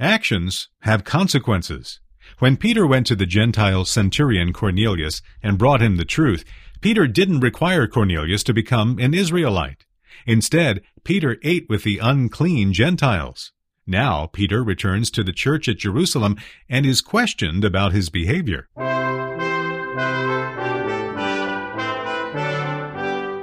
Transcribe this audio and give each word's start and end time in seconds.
Actions 0.00 0.70
have 0.80 1.04
consequences. 1.04 2.00
When 2.38 2.56
Peter 2.56 2.86
went 2.86 3.06
to 3.08 3.14
the 3.14 3.26
Gentile 3.26 3.84
centurion 3.84 4.54
Cornelius 4.54 5.20
and 5.42 5.58
brought 5.58 5.82
him 5.82 5.96
the 5.96 6.06
truth, 6.06 6.42
Peter 6.80 7.06
didn't 7.06 7.40
require 7.40 7.86
Cornelius 7.86 8.42
to 8.44 8.54
become 8.54 8.98
an 8.98 9.12
Israelite. 9.12 9.84
Instead, 10.26 10.80
Peter 11.04 11.36
ate 11.42 11.68
with 11.68 11.82
the 11.82 11.98
unclean 11.98 12.72
Gentiles. 12.72 13.52
Now, 13.86 14.24
Peter 14.24 14.64
returns 14.64 15.10
to 15.10 15.22
the 15.22 15.34
church 15.34 15.68
at 15.68 15.76
Jerusalem 15.76 16.38
and 16.66 16.86
is 16.86 17.02
questioned 17.02 17.62
about 17.62 17.92
his 17.92 18.08
behavior. 18.08 18.70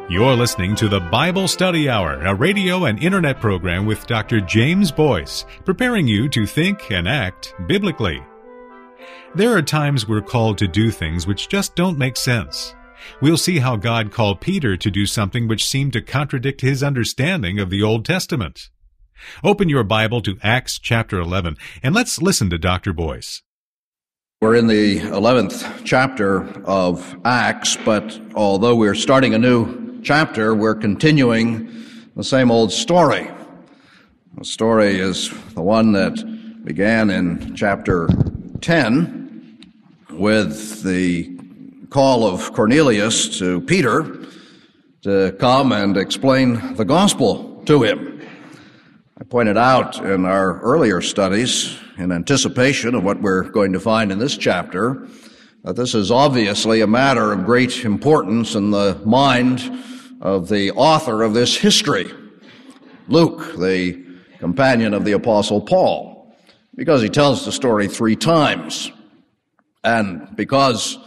You're 0.10 0.36
listening 0.36 0.74
to 0.78 0.88
the 0.88 1.02
Bible 1.02 1.50
Study 1.50 1.90
Hour, 1.90 2.22
a 2.22 2.34
radio 2.34 2.86
and 2.86 2.98
internet 3.04 3.42
program 3.42 3.86
with 3.86 4.08
Dr. 4.08 4.40
James 4.40 4.90
Boice, 4.90 5.44
preparing 5.66 6.08
you 6.08 6.30
to 6.30 6.46
think 6.46 6.92
and 6.92 7.10
act 7.10 7.54
biblically. 7.68 8.24
There 9.36 9.52
are 9.52 9.62
times 9.62 10.08
we're 10.08 10.22
called 10.22 10.58
to 10.60 10.68
do 10.70 10.92
things 10.92 11.28
which 11.28 11.50
just 11.50 11.76
don't 11.76 11.98
make 11.98 12.16
sense. 12.16 12.74
We'll 13.20 13.36
see 13.36 13.60
how 13.60 13.76
God 13.76 14.14
called 14.14 14.40
Peter 14.40 14.78
to 14.78 14.90
do 14.90 15.06
something 15.06 15.46
which 15.46 15.68
seemed 15.68 15.92
to 15.92 16.02
contradict 16.02 16.62
his 16.62 16.84
understanding 16.84 17.60
of 17.60 17.70
the 17.70 17.84
Old 17.84 18.06
Testament. 18.06 18.70
Open 19.44 19.68
your 19.68 19.84
Bible 19.84 20.22
to 20.22 20.38
Acts 20.42 20.80
chapter 20.80 21.20
11 21.20 21.58
and 21.84 21.94
let's 21.94 22.22
listen 22.22 22.50
to 22.52 22.58
Dr. 22.58 22.94
Boice. 22.94 23.44
We're 24.40 24.56
in 24.56 24.68
the 24.68 25.00
11th 25.00 25.84
chapter 25.84 26.44
of 26.64 27.18
Acts, 27.26 27.76
but 27.84 28.18
although 28.36 28.76
we're 28.76 28.96
starting 28.96 29.34
a 29.34 29.40
new 29.40 29.87
chapter, 30.04 30.54
we're 30.54 30.76
continuing 30.76 31.72
the 32.16 32.24
same 32.24 32.52
old 32.52 32.72
story. 32.72 33.30
The 34.38 34.46
story 34.46 35.00
is 35.00 35.30
the 35.54 35.62
one 35.62 35.94
that 35.94 36.64
began 36.64 37.10
in 37.10 37.56
chapter 37.56 38.10
10 38.62 39.60
with 40.12 40.84
the 40.84 41.38
call 41.90 42.26
of 42.26 42.54
Cornelius 42.54 43.40
to 43.40 43.62
Peter 43.62 44.26
to 45.04 45.36
come 45.40 45.72
and 45.72 45.98
explain 45.98 46.76
the 46.76 46.86
gospel 46.86 47.64
to 47.66 47.84
him. 47.84 48.22
I 49.20 49.24
pointed 49.24 49.58
out 49.58 49.98
in 50.04 50.26
our 50.26 50.60
earlier 50.62 51.02
studies, 51.02 51.78
in 51.98 52.12
anticipation 52.12 52.94
of 52.94 53.04
what 53.04 53.22
we're 53.22 53.44
going 53.44 53.74
to 53.74 53.80
find 53.80 54.12
in 54.12 54.20
this 54.20 54.38
chapter, 54.38 55.08
this 55.74 55.96
is 55.96 56.12
obviously 56.12 56.82
a 56.82 56.88
matter 56.88 57.32
of 57.34 57.46
great 57.46 57.84
importance 57.84 58.56
in 58.56 58.72
the 58.72 59.02
mind 59.06 59.84
of 60.22 60.48
the 60.48 60.72
author 60.72 61.24
of 61.24 61.34
this 61.34 61.58
history, 61.58 62.12
Luke, 63.08 63.58
the 63.58 64.06
companion 64.40 64.94
of 64.94 65.04
the 65.04 65.14
Apostle 65.14 65.62
Paul, 65.62 66.36
because 66.76 67.02
he 67.02 67.10
tells 67.10 67.44
the 67.44 67.52
story 67.52 67.88
three 67.88 68.16
times. 68.16 68.92
And 69.84 70.36
because 70.36 70.98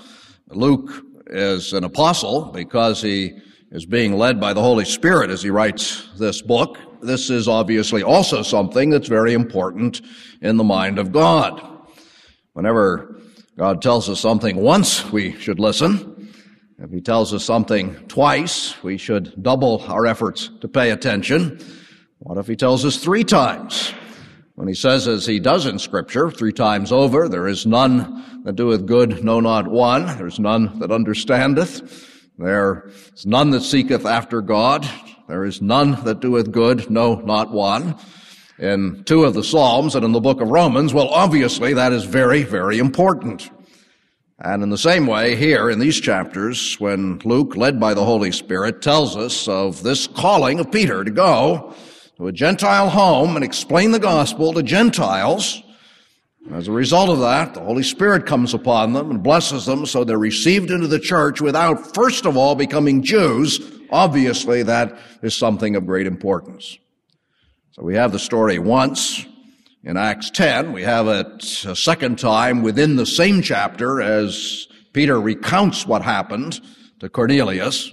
Luke 0.48 0.90
is 1.26 1.72
an 1.72 1.84
apostle 1.84 2.46
because 2.46 3.00
he 3.00 3.38
is 3.70 3.86
being 3.86 4.14
led 4.14 4.40
by 4.40 4.52
the 4.52 4.60
Holy 4.60 4.84
Spirit 4.84 5.30
as 5.30 5.42
he 5.42 5.50
writes 5.50 6.08
this 6.18 6.42
book. 6.42 6.76
This 7.02 7.30
is 7.30 7.46
obviously 7.46 8.02
also 8.02 8.42
something 8.42 8.90
that's 8.90 9.08
very 9.08 9.32
important 9.32 10.02
in 10.42 10.56
the 10.56 10.64
mind 10.64 10.98
of 10.98 11.12
God. 11.12 11.62
Whenever 12.52 13.20
God 13.60 13.82
tells 13.82 14.08
us 14.08 14.18
something 14.18 14.56
once, 14.56 15.04
we 15.12 15.38
should 15.38 15.60
listen. 15.60 16.32
If 16.78 16.90
he 16.90 17.02
tells 17.02 17.34
us 17.34 17.44
something 17.44 17.94
twice, 18.08 18.82
we 18.82 18.96
should 18.96 19.34
double 19.42 19.84
our 19.86 20.06
efforts 20.06 20.48
to 20.62 20.66
pay 20.66 20.92
attention. 20.92 21.60
What 22.20 22.38
if 22.38 22.46
he 22.46 22.56
tells 22.56 22.86
us 22.86 22.96
three 22.96 23.22
times? 23.22 23.92
When 24.54 24.66
he 24.66 24.72
says, 24.72 25.06
as 25.06 25.26
he 25.26 25.40
does 25.40 25.66
in 25.66 25.78
Scripture, 25.78 26.30
three 26.30 26.54
times 26.54 26.90
over, 26.90 27.28
there 27.28 27.46
is 27.46 27.66
none 27.66 28.42
that 28.44 28.56
doeth 28.56 28.86
good, 28.86 29.22
no, 29.22 29.40
not 29.40 29.68
one. 29.68 30.06
There's 30.06 30.40
none 30.40 30.78
that 30.78 30.90
understandeth. 30.90 32.32
There 32.38 32.88
is 33.12 33.26
none 33.26 33.50
that 33.50 33.60
seeketh 33.60 34.06
after 34.06 34.40
God. 34.40 34.88
There 35.28 35.44
is 35.44 35.60
none 35.60 36.02
that 36.04 36.20
doeth 36.20 36.50
good, 36.50 36.88
no, 36.90 37.16
not 37.16 37.50
one. 37.50 37.98
In 38.58 39.04
two 39.04 39.24
of 39.24 39.32
the 39.32 39.42
Psalms 39.42 39.94
and 39.94 40.04
in 40.04 40.12
the 40.12 40.20
book 40.20 40.42
of 40.42 40.48
Romans, 40.48 40.92
well, 40.92 41.08
obviously 41.08 41.72
that 41.74 41.94
is 41.94 42.04
very, 42.04 42.42
very 42.42 42.78
important. 42.78 43.50
And 44.42 44.62
in 44.62 44.70
the 44.70 44.78
same 44.78 45.06
way, 45.06 45.36
here 45.36 45.68
in 45.68 45.78
these 45.78 46.00
chapters, 46.00 46.80
when 46.80 47.18
Luke, 47.24 47.56
led 47.56 47.78
by 47.78 47.92
the 47.92 48.04
Holy 48.04 48.32
Spirit, 48.32 48.80
tells 48.80 49.14
us 49.14 49.46
of 49.46 49.82
this 49.82 50.06
calling 50.06 50.60
of 50.60 50.72
Peter 50.72 51.04
to 51.04 51.10
go, 51.10 51.74
to 52.16 52.26
a 52.26 52.32
Gentile 52.32 52.88
home 52.88 53.36
and 53.36 53.44
explain 53.44 53.90
the 53.90 53.98
gospel 53.98 54.54
to 54.54 54.62
Gentiles. 54.62 55.62
As 56.52 56.68
a 56.68 56.72
result 56.72 57.10
of 57.10 57.20
that, 57.20 57.52
the 57.52 57.60
Holy 57.60 57.82
Spirit 57.82 58.24
comes 58.24 58.54
upon 58.54 58.94
them 58.94 59.10
and 59.10 59.22
blesses 59.22 59.66
them 59.66 59.84
so 59.84 60.04
they're 60.04 60.18
received 60.18 60.70
into 60.70 60.86
the 60.86 60.98
church 60.98 61.42
without 61.42 61.94
first 61.94 62.24
of 62.24 62.38
all 62.38 62.54
becoming 62.54 63.02
Jews. 63.02 63.60
Obviously, 63.90 64.62
that 64.62 64.98
is 65.22 65.34
something 65.34 65.76
of 65.76 65.84
great 65.84 66.06
importance. 66.06 66.78
So 67.72 67.82
we 67.82 67.94
have 67.96 68.12
the 68.12 68.18
story 68.18 68.58
once 68.58 69.26
in 69.82 69.96
Acts 69.96 70.30
10. 70.30 70.72
We 70.72 70.82
have 70.82 71.08
it 71.08 71.64
a 71.64 71.74
second 71.74 72.18
time 72.18 72.62
within 72.62 72.96
the 72.96 73.06
same 73.06 73.42
chapter 73.42 74.00
as 74.00 74.66
Peter 74.92 75.20
recounts 75.20 75.86
what 75.86 76.02
happened 76.02 76.60
to 77.00 77.08
Cornelius. 77.08 77.92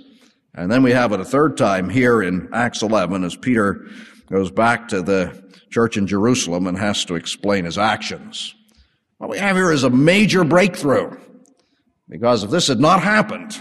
And 0.53 0.71
then 0.71 0.83
we 0.83 0.91
have 0.91 1.11
it 1.11 1.19
a 1.19 1.25
third 1.25 1.55
time 1.55 1.89
here 1.89 2.21
in 2.21 2.49
Acts 2.53 2.81
11 2.81 3.23
as 3.23 3.35
Peter 3.35 3.85
goes 4.29 4.51
back 4.51 4.89
to 4.89 5.01
the 5.01 5.43
church 5.69 5.97
in 5.97 6.07
Jerusalem 6.07 6.67
and 6.67 6.77
has 6.77 7.05
to 7.05 7.15
explain 7.15 7.65
his 7.65 7.77
actions. 7.77 8.53
What 9.17 9.29
we 9.29 9.37
have 9.37 9.55
here 9.55 9.71
is 9.71 9.83
a 9.83 9.89
major 9.89 10.43
breakthrough. 10.43 11.17
Because 12.09 12.43
if 12.43 12.49
this 12.49 12.67
had 12.67 12.79
not 12.79 13.01
happened, 13.01 13.57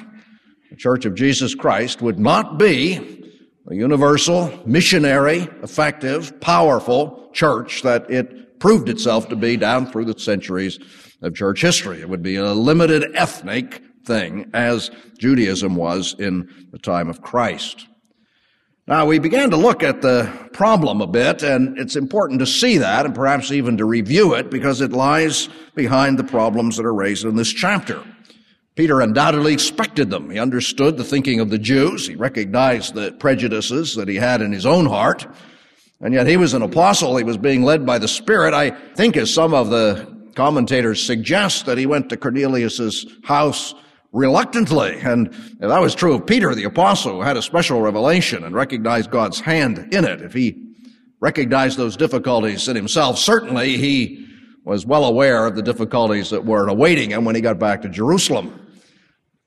the 0.70 0.76
Church 0.76 1.04
of 1.04 1.14
Jesus 1.14 1.54
Christ 1.54 2.00
would 2.00 2.18
not 2.18 2.58
be 2.58 3.15
a 3.68 3.74
universal, 3.74 4.52
missionary, 4.64 5.48
effective, 5.62 6.40
powerful 6.40 7.30
church 7.32 7.82
that 7.82 8.08
it 8.10 8.58
proved 8.60 8.88
itself 8.88 9.28
to 9.28 9.36
be 9.36 9.56
down 9.56 9.86
through 9.86 10.04
the 10.04 10.18
centuries 10.18 10.78
of 11.22 11.34
church 11.34 11.60
history. 11.60 12.00
It 12.00 12.08
would 12.08 12.22
be 12.22 12.36
a 12.36 12.52
limited 12.52 13.14
ethnic 13.14 13.82
thing 14.04 14.50
as 14.54 14.90
Judaism 15.18 15.74
was 15.74 16.14
in 16.18 16.48
the 16.70 16.78
time 16.78 17.08
of 17.08 17.22
Christ. 17.22 17.86
Now, 18.88 19.04
we 19.04 19.18
began 19.18 19.50
to 19.50 19.56
look 19.56 19.82
at 19.82 20.00
the 20.00 20.32
problem 20.52 21.00
a 21.00 21.08
bit, 21.08 21.42
and 21.42 21.76
it's 21.76 21.96
important 21.96 22.38
to 22.38 22.46
see 22.46 22.78
that 22.78 23.04
and 23.04 23.12
perhaps 23.12 23.50
even 23.50 23.76
to 23.78 23.84
review 23.84 24.34
it 24.34 24.48
because 24.48 24.80
it 24.80 24.92
lies 24.92 25.48
behind 25.74 26.20
the 26.20 26.24
problems 26.24 26.76
that 26.76 26.86
are 26.86 26.94
raised 26.94 27.24
in 27.24 27.34
this 27.34 27.52
chapter. 27.52 28.00
Peter 28.76 29.00
undoubtedly 29.00 29.54
expected 29.54 30.10
them. 30.10 30.30
He 30.30 30.38
understood 30.38 30.98
the 30.98 31.04
thinking 31.04 31.40
of 31.40 31.48
the 31.48 31.58
Jews. 31.58 32.06
He 32.06 32.14
recognized 32.14 32.94
the 32.94 33.10
prejudices 33.12 33.94
that 33.96 34.06
he 34.06 34.16
had 34.16 34.42
in 34.42 34.52
his 34.52 34.66
own 34.66 34.84
heart. 34.84 35.26
And 36.02 36.12
yet 36.12 36.26
he 36.26 36.36
was 36.36 36.52
an 36.52 36.60
apostle. 36.60 37.16
He 37.16 37.24
was 37.24 37.38
being 37.38 37.62
led 37.62 37.86
by 37.86 37.98
the 37.98 38.06
Spirit. 38.06 38.52
I 38.52 38.70
think 38.94 39.16
as 39.16 39.32
some 39.32 39.54
of 39.54 39.70
the 39.70 40.30
commentators 40.34 41.02
suggest 41.02 41.64
that 41.64 41.78
he 41.78 41.86
went 41.86 42.10
to 42.10 42.18
Cornelius's 42.18 43.06
house 43.24 43.74
reluctantly. 44.12 45.00
And 45.00 45.32
that 45.60 45.80
was 45.80 45.94
true 45.94 46.12
of 46.12 46.26
Peter, 46.26 46.54
the 46.54 46.64
apostle, 46.64 47.12
who 47.14 47.22
had 47.22 47.38
a 47.38 47.42
special 47.42 47.80
revelation 47.80 48.44
and 48.44 48.54
recognized 48.54 49.10
God's 49.10 49.40
hand 49.40 49.88
in 49.90 50.04
it. 50.04 50.20
If 50.20 50.34
he 50.34 50.74
recognized 51.20 51.78
those 51.78 51.96
difficulties 51.96 52.68
in 52.68 52.76
himself, 52.76 53.18
certainly 53.18 53.78
he 53.78 54.28
was 54.64 54.84
well 54.84 55.06
aware 55.06 55.46
of 55.46 55.56
the 55.56 55.62
difficulties 55.62 56.28
that 56.28 56.44
were 56.44 56.68
awaiting 56.68 57.12
him 57.12 57.24
when 57.24 57.34
he 57.34 57.40
got 57.40 57.58
back 57.58 57.80
to 57.80 57.88
Jerusalem. 57.88 58.64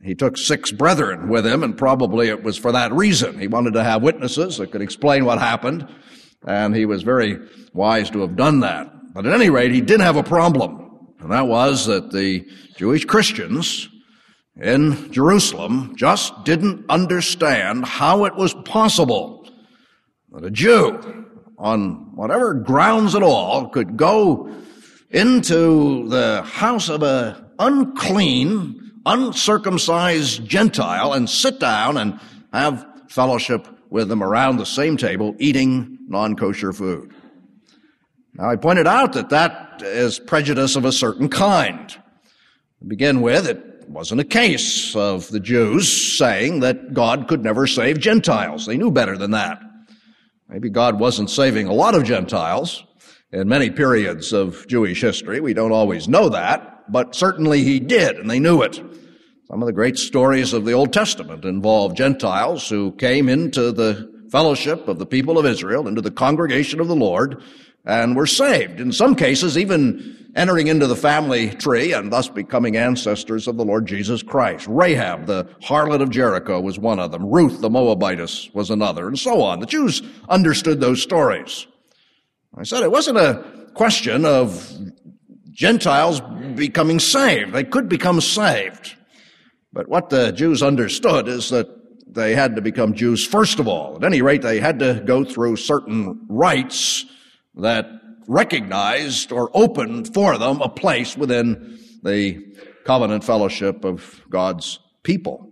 He 0.02 0.16
took 0.16 0.38
six 0.38 0.72
brethren 0.72 1.28
with 1.28 1.46
him, 1.46 1.62
and 1.64 1.78
probably 1.78 2.30
it 2.30 2.42
was 2.42 2.58
for 2.58 2.72
that 2.72 2.94
reason. 2.94 3.38
He 3.38 3.48
wanted 3.48 3.74
to 3.74 3.84
have 3.84 4.02
witnesses 4.02 4.58
that 4.58 4.72
could 4.72 4.82
explain 4.82 5.26
what 5.26 5.40
happened, 5.40 5.88
and 6.48 6.76
he 6.76 6.86
was 6.86 7.04
very 7.04 7.38
wise 7.74 8.10
to 8.12 8.22
have 8.22 8.38
done 8.38 8.62
that. 8.62 8.90
But 9.14 9.26
at 9.26 9.34
any 9.34 9.50
rate, 9.50 9.74
he 9.74 9.82
did 9.82 10.00
have 10.00 10.16
a 10.16 10.24
problem, 10.24 11.10
and 11.20 11.32
that 11.32 11.48
was 11.48 11.86
that 11.88 12.12
the 12.12 12.48
Jewish 12.78 13.04
Christians 13.04 13.90
in 14.62 15.12
Jerusalem 15.12 15.96
just 15.98 16.46
didn't 16.46 16.86
understand 16.90 17.86
how 17.86 18.26
it 18.26 18.36
was 18.36 18.54
possible 18.54 19.50
that 20.32 20.46
a 20.46 20.52
Jew, 20.52 21.26
on 21.58 22.16
whatever 22.16 22.54
grounds 22.54 23.16
at 23.16 23.24
all, 23.24 23.68
could 23.70 23.98
go 23.98 24.50
into 25.10 26.08
the 26.08 26.44
house 26.44 26.88
of 26.88 27.04
an 27.04 27.36
unclean, 27.58 28.89
uncircumcised 29.10 30.46
Gentile 30.46 31.14
and 31.14 31.30
sit 31.30 31.60
down 31.60 31.98
and 31.98 32.20
have 32.54 32.86
fellowship 33.08 33.68
with 33.90 34.08
them 34.08 34.22
around 34.22 34.58
the 34.58 34.66
same 34.66 34.98
table 34.98 35.36
eating 35.40 35.98
non-kosher 36.08 36.72
food. 36.74 37.12
Now 38.36 38.50
I 38.50 38.56
pointed 38.56 38.86
out 38.86 39.14
that 39.14 39.30
that 39.30 39.82
is 39.82 40.20
prejudice 40.20 40.76
of 40.76 40.86
a 40.86 40.92
certain 40.92 41.28
kind. 41.28 41.90
To 41.90 42.86
begin 42.86 43.22
with, 43.22 43.48
it 43.48 43.90
wasn't 43.90 44.22
a 44.22 44.26
case 44.26 44.96
of 44.96 45.28
the 45.30 45.40
Jews 45.40 45.92
saying 46.18 46.60
that 46.60 46.94
God 46.94 47.28
could 47.28 47.44
never 47.44 47.66
save 47.66 48.00
Gentiles. 48.00 48.68
They 48.68 48.78
knew 48.78 48.92
better 48.92 49.18
than 49.18 49.32
that. 49.32 49.60
Maybe 50.48 50.70
God 50.70 51.00
wasn't 51.00 51.32
saving 51.32 51.68
a 51.68 51.74
lot 51.74 51.96
of 51.96 52.04
Gentiles. 52.04 52.84
In 53.32 53.48
many 53.48 53.70
periods 53.70 54.34
of 54.34 54.66
Jewish 54.68 55.02
history. 55.02 55.40
We 55.40 55.54
don't 55.54 55.72
always 55.72 56.08
know 56.08 56.30
that, 56.30 56.92
but 56.92 57.16
certainly 57.16 57.64
he 57.64 57.80
did, 57.80 58.18
and 58.18 58.30
they 58.30 58.40
knew 58.40 58.62
it. 58.62 58.76
Some 59.48 59.62
of 59.62 59.66
the 59.66 59.74
great 59.74 59.98
stories 59.98 60.54
of 60.54 60.66
the 60.66 60.74
Old 60.74 60.94
Testament 60.94 61.46
involve 61.46 61.96
Gentiles 61.96 62.70
who 62.70 62.92
came 62.94 63.30
into 63.30 63.72
the 63.72 64.12
fellowship 64.32 64.88
of 64.88 65.00
the 65.00 65.06
people 65.06 65.38
of 65.38 65.46
Israel, 65.46 65.88
into 65.88 66.02
the 66.02 66.12
congregation 66.12 66.80
of 66.80 66.88
the 66.88 66.96
Lord, 66.96 67.42
and 67.86 68.16
were 68.16 68.28
saved. 68.28 68.80
In 68.80 68.92
some 68.92 69.16
cases, 69.16 69.58
even 69.58 70.28
entering 70.36 70.68
into 70.68 70.86
the 70.86 70.96
family 70.96 71.50
tree 71.50 71.94
and 71.94 72.14
thus 72.14 72.30
becoming 72.30 72.78
ancestors 72.78 73.48
of 73.48 73.58
the 73.58 73.66
Lord 73.66 73.88
Jesus 73.88 74.22
Christ. 74.22 74.68
Rahab, 74.68 75.26
the 75.26 75.46
harlot 75.64 76.02
of 76.02 76.12
Jericho, 76.12 76.60
was 76.62 76.78
one 76.78 77.00
of 77.00 77.12
them. 77.12 77.26
Ruth, 77.26 77.62
the 77.62 77.70
Moabitess, 77.70 78.54
was 78.54 78.70
another, 78.70 79.08
and 79.08 79.18
so 79.18 79.42
on. 79.42 79.60
The 79.60 79.66
Jews 79.66 80.04
understood 80.30 80.80
those 80.80 81.02
stories. 81.02 81.66
I 82.58 82.64
said 82.64 82.84
it 82.84 82.92
wasn't 82.92 83.18
a 83.18 83.70
question 83.74 84.26
of 84.26 84.72
Gentiles 85.52 86.22
becoming 86.56 87.00
saved. 87.00 87.54
They 87.54 87.64
could 87.64 87.90
become 87.90 88.22
saved. 88.22 88.96
But 89.72 89.88
what 89.88 90.10
the 90.10 90.32
Jews 90.32 90.64
understood 90.64 91.28
is 91.28 91.50
that 91.50 91.68
they 92.08 92.34
had 92.34 92.56
to 92.56 92.62
become 92.62 92.96
Jews 92.96 93.26
first 93.26 93.60
of 93.60 93.68
all. 93.68 93.98
At 93.98 94.04
any 94.04 94.22
rate, 94.22 94.42
they 94.42 94.60
had 94.60 94.80
to 94.80 95.04
go 95.06 95.24
through 95.24 95.58
certain 95.58 96.26
rites 96.28 97.06
that 97.56 97.88
recognized 98.28 99.32
or 99.32 99.50
opened 99.54 100.14
for 100.14 100.38
them 100.38 100.62
a 100.62 100.70
place 100.70 101.18
within 101.18 101.80
the 102.04 102.44
covenant 102.86 103.24
fellowship 103.24 103.84
of 103.84 104.22
God's 104.30 104.80
people. 105.04 105.52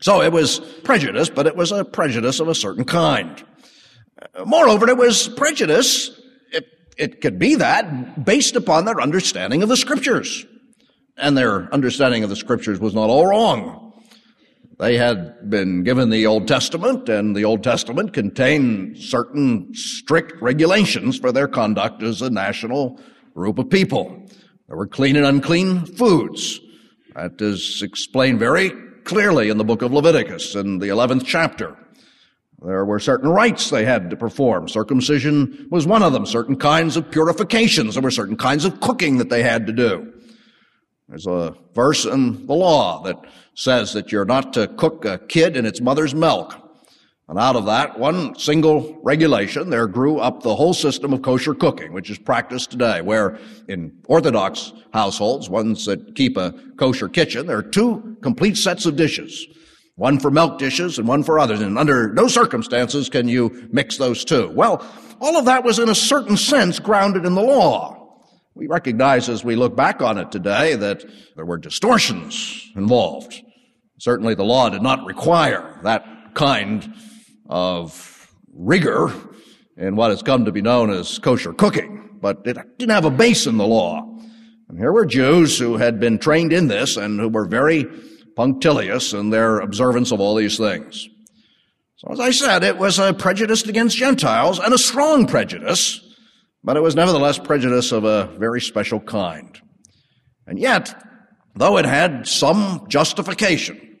So 0.00 0.20
it 0.22 0.32
was 0.32 0.58
prejudice, 0.82 1.30
but 1.30 1.46
it 1.46 1.56
was 1.56 1.72
a 1.72 1.84
prejudice 1.84 2.40
of 2.40 2.48
a 2.48 2.54
certain 2.54 2.84
kind. 2.84 3.42
Moreover, 4.44 4.88
it 4.88 4.96
was 4.96 5.28
prejudice, 5.28 6.10
it, 6.96 7.20
could 7.20 7.38
be 7.38 7.56
that, 7.56 8.24
based 8.24 8.56
upon 8.56 8.84
their 8.84 9.00
understanding 9.00 9.62
of 9.62 9.68
the 9.68 9.76
scriptures. 9.76 10.46
And 11.16 11.36
their 11.36 11.72
understanding 11.72 12.24
of 12.24 12.30
the 12.30 12.36
scriptures 12.36 12.80
was 12.80 12.94
not 12.94 13.08
all 13.08 13.26
wrong. 13.26 13.92
They 14.78 14.96
had 14.96 15.48
been 15.48 15.84
given 15.84 16.10
the 16.10 16.26
Old 16.26 16.48
Testament, 16.48 17.08
and 17.08 17.36
the 17.36 17.44
Old 17.44 17.62
Testament 17.62 18.12
contained 18.12 18.98
certain 18.98 19.72
strict 19.74 20.40
regulations 20.42 21.18
for 21.18 21.30
their 21.30 21.46
conduct 21.46 22.02
as 22.02 22.22
a 22.22 22.30
national 22.30 23.00
group 23.34 23.58
of 23.58 23.70
people. 23.70 24.26
There 24.68 24.76
were 24.76 24.86
clean 24.86 25.16
and 25.16 25.26
unclean 25.26 25.86
foods. 25.86 26.58
That 27.14 27.40
is 27.40 27.82
explained 27.82 28.40
very 28.40 28.72
clearly 29.04 29.48
in 29.48 29.58
the 29.58 29.64
book 29.64 29.82
of 29.82 29.92
Leviticus 29.92 30.56
in 30.56 30.78
the 30.78 30.88
11th 30.88 31.24
chapter. 31.24 31.76
There 32.64 32.84
were 32.84 32.98
certain 32.98 33.28
rites 33.28 33.68
they 33.68 33.84
had 33.84 34.08
to 34.10 34.16
perform. 34.16 34.68
Circumcision 34.68 35.68
was 35.70 35.86
one 35.86 36.02
of 36.02 36.14
them. 36.14 36.24
Certain 36.24 36.56
kinds 36.56 36.96
of 36.96 37.10
purifications. 37.10 37.94
There 37.94 38.02
were 38.02 38.10
certain 38.10 38.36
kinds 38.36 38.64
of 38.64 38.80
cooking 38.80 39.18
that 39.18 39.28
they 39.28 39.42
had 39.42 39.66
to 39.66 39.72
do. 39.72 40.12
There's 41.08 41.26
a 41.26 41.54
verse 41.74 42.06
in 42.06 42.46
the 42.46 42.54
law 42.54 43.02
that 43.02 43.16
says 43.54 43.92
that 43.92 44.10
you're 44.10 44.24
not 44.24 44.54
to 44.54 44.68
cook 44.68 45.04
a 45.04 45.18
kid 45.18 45.56
in 45.56 45.66
its 45.66 45.82
mother's 45.82 46.14
milk. 46.14 46.54
And 47.28 47.38
out 47.38 47.56
of 47.56 47.66
that 47.66 47.98
one 47.98 48.38
single 48.38 48.98
regulation, 49.02 49.68
there 49.68 49.86
grew 49.86 50.18
up 50.18 50.42
the 50.42 50.54
whole 50.54 50.74
system 50.74 51.12
of 51.12 51.22
kosher 51.22 51.54
cooking, 51.54 51.92
which 51.92 52.10
is 52.10 52.18
practiced 52.18 52.70
today, 52.70 53.02
where 53.02 53.38
in 53.68 53.92
Orthodox 54.06 54.72
households, 54.92 55.50
ones 55.50 55.84
that 55.84 56.14
keep 56.14 56.36
a 56.36 56.52
kosher 56.76 57.08
kitchen, 57.08 57.46
there 57.46 57.58
are 57.58 57.62
two 57.62 58.16
complete 58.22 58.56
sets 58.56 58.86
of 58.86 58.96
dishes. 58.96 59.46
One 59.96 60.18
for 60.18 60.30
milk 60.30 60.58
dishes 60.58 60.98
and 60.98 61.06
one 61.06 61.22
for 61.22 61.38
others. 61.38 61.60
And 61.60 61.78
under 61.78 62.12
no 62.12 62.26
circumstances 62.26 63.08
can 63.08 63.28
you 63.28 63.68
mix 63.70 63.96
those 63.96 64.24
two. 64.24 64.50
Well, 64.50 64.84
all 65.20 65.36
of 65.36 65.44
that 65.44 65.64
was 65.64 65.78
in 65.78 65.88
a 65.88 65.94
certain 65.94 66.36
sense 66.36 66.80
grounded 66.80 67.24
in 67.24 67.34
the 67.34 67.42
law. 67.42 68.00
We 68.54 68.66
recognize 68.66 69.28
as 69.28 69.44
we 69.44 69.56
look 69.56 69.76
back 69.76 70.02
on 70.02 70.18
it 70.18 70.32
today 70.32 70.74
that 70.76 71.04
there 71.36 71.44
were 71.44 71.58
distortions 71.58 72.70
involved. 72.76 73.40
Certainly 73.98 74.34
the 74.34 74.44
law 74.44 74.68
did 74.68 74.82
not 74.82 75.04
require 75.06 75.80
that 75.84 76.34
kind 76.34 76.94
of 77.48 78.32
rigor 78.52 79.12
in 79.76 79.96
what 79.96 80.10
has 80.10 80.22
come 80.22 80.44
to 80.44 80.52
be 80.52 80.62
known 80.62 80.90
as 80.90 81.18
kosher 81.18 81.52
cooking, 81.52 82.18
but 82.20 82.42
it 82.44 82.56
didn't 82.78 82.92
have 82.94 83.04
a 83.04 83.10
base 83.10 83.46
in 83.46 83.56
the 83.56 83.66
law. 83.66 84.02
And 84.68 84.78
here 84.78 84.92
were 84.92 85.06
Jews 85.06 85.58
who 85.58 85.76
had 85.76 86.00
been 86.00 86.18
trained 86.18 86.52
in 86.52 86.68
this 86.68 86.96
and 86.96 87.18
who 87.20 87.28
were 87.28 87.46
very 87.46 87.86
punctilious 88.36 89.12
in 89.12 89.30
their 89.30 89.60
observance 89.60 90.12
of 90.12 90.20
all 90.20 90.34
these 90.34 90.58
things. 90.58 91.08
So 91.96 92.12
as 92.12 92.20
I 92.20 92.30
said, 92.30 92.64
it 92.64 92.78
was 92.78 92.98
a 92.98 93.14
prejudice 93.14 93.62
against 93.64 93.96
Gentiles 93.96 94.58
and 94.58 94.74
a 94.74 94.78
strong 94.78 95.26
prejudice 95.26 96.04
but 96.64 96.78
it 96.78 96.82
was 96.82 96.96
nevertheless 96.96 97.38
prejudice 97.38 97.92
of 97.92 98.04
a 98.04 98.26
very 98.38 98.60
special 98.60 98.98
kind. 98.98 99.60
And 100.46 100.58
yet, 100.58 100.94
though 101.54 101.76
it 101.76 101.84
had 101.84 102.26
some 102.26 102.86
justification, 102.88 103.98